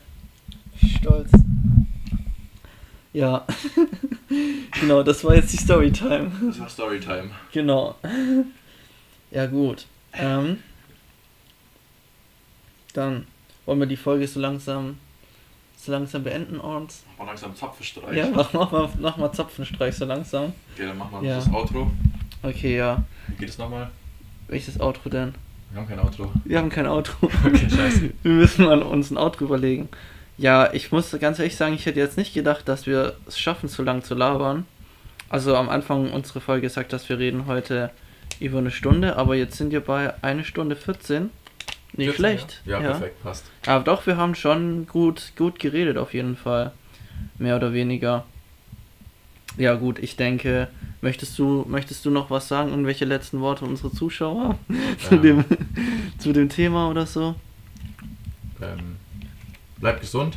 [1.01, 1.31] Stolz.
[3.13, 3.47] Ja.
[4.81, 6.31] genau, das war jetzt die Storytime.
[6.47, 7.31] Das war Storytime.
[7.53, 7.95] Genau.
[9.31, 9.87] Ja, gut.
[10.13, 10.63] Ähm,
[12.93, 13.27] dann
[13.65, 14.99] wollen wir die Folge so langsam,
[15.79, 17.05] so langsam beenden, Orns.
[17.13, 18.17] Mach mal langsam Zapfenstreich.
[18.17, 20.53] Ja, mach, mach, mal, mach mal Zapfenstreich so langsam.
[20.75, 21.37] Okay, dann machen wir Ja.
[21.37, 21.91] das Outro.
[22.47, 23.03] Okay, ja.
[23.27, 23.91] Wie geht es nochmal?
[24.47, 25.35] Welches Outro denn?
[25.73, 26.31] Wir haben kein Outro.
[26.45, 27.29] Wir haben kein Outro.
[27.45, 28.11] Okay, scheiße.
[28.23, 29.89] Wir müssen mal uns ein Outro überlegen.
[30.39, 33.69] Ja, ich muss ganz ehrlich sagen, ich hätte jetzt nicht gedacht, dass wir es schaffen,
[33.69, 34.65] so lang zu labern.
[35.29, 37.91] Also am Anfang unserer Folge gesagt, dass wir reden heute
[38.39, 41.31] über eine Stunde, aber jetzt sind wir bei eine Stunde 14.
[41.95, 42.63] Nicht 14, schlecht.
[42.65, 43.47] Ja, ja perfekt, passt.
[43.67, 46.71] Aber doch, wir haben schon gut, gut geredet auf jeden Fall.
[47.39, 48.25] Mehr oder weniger.
[49.57, 50.69] Ja gut, ich denke,
[51.07, 52.71] möchtest du, möchtest du noch was sagen?
[52.71, 54.59] Irgendwelche letzten Worte unsere Zuschauer
[55.09, 55.23] zu, Ähm.
[55.23, 55.45] dem,
[56.19, 57.37] zu dem Thema oder so?
[58.61, 58.97] Ähm,
[59.79, 60.37] bleibt gesund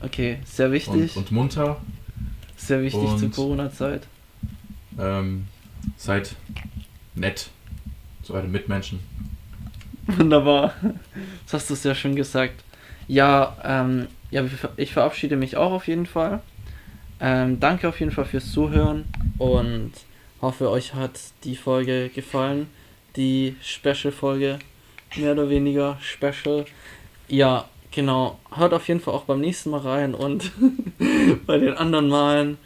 [0.00, 1.14] Okay, sehr wichtig.
[1.16, 1.76] und, und munter.
[2.56, 4.06] sehr wichtig zur und- Corona-Zeit.
[4.98, 5.46] Ähm,
[5.96, 6.34] seid
[7.14, 7.50] nett
[8.22, 9.00] zu euren Mitmenschen.
[10.06, 10.72] Wunderbar.
[11.44, 12.64] Das hast du sehr schön gesagt.
[13.08, 14.42] Ja, ähm, ja,
[14.76, 16.40] ich verabschiede mich auch auf jeden Fall.
[17.20, 19.04] Ähm, danke auf jeden Fall fürs Zuhören
[19.38, 19.92] und
[20.40, 22.68] hoffe, euch hat die Folge gefallen.
[23.16, 24.58] Die Special-Folge,
[25.16, 26.66] mehr oder weniger Special.
[27.28, 28.38] Ja, genau.
[28.54, 30.52] Hört auf jeden Fall auch beim nächsten Mal rein und
[31.46, 32.58] bei den anderen Malen.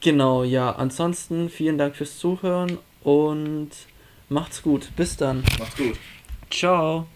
[0.00, 0.72] Genau, ja.
[0.72, 3.70] Ansonsten vielen Dank fürs Zuhören und
[4.28, 4.90] macht's gut.
[4.96, 5.42] Bis dann.
[5.58, 5.98] Macht's gut.
[6.50, 7.06] Ciao.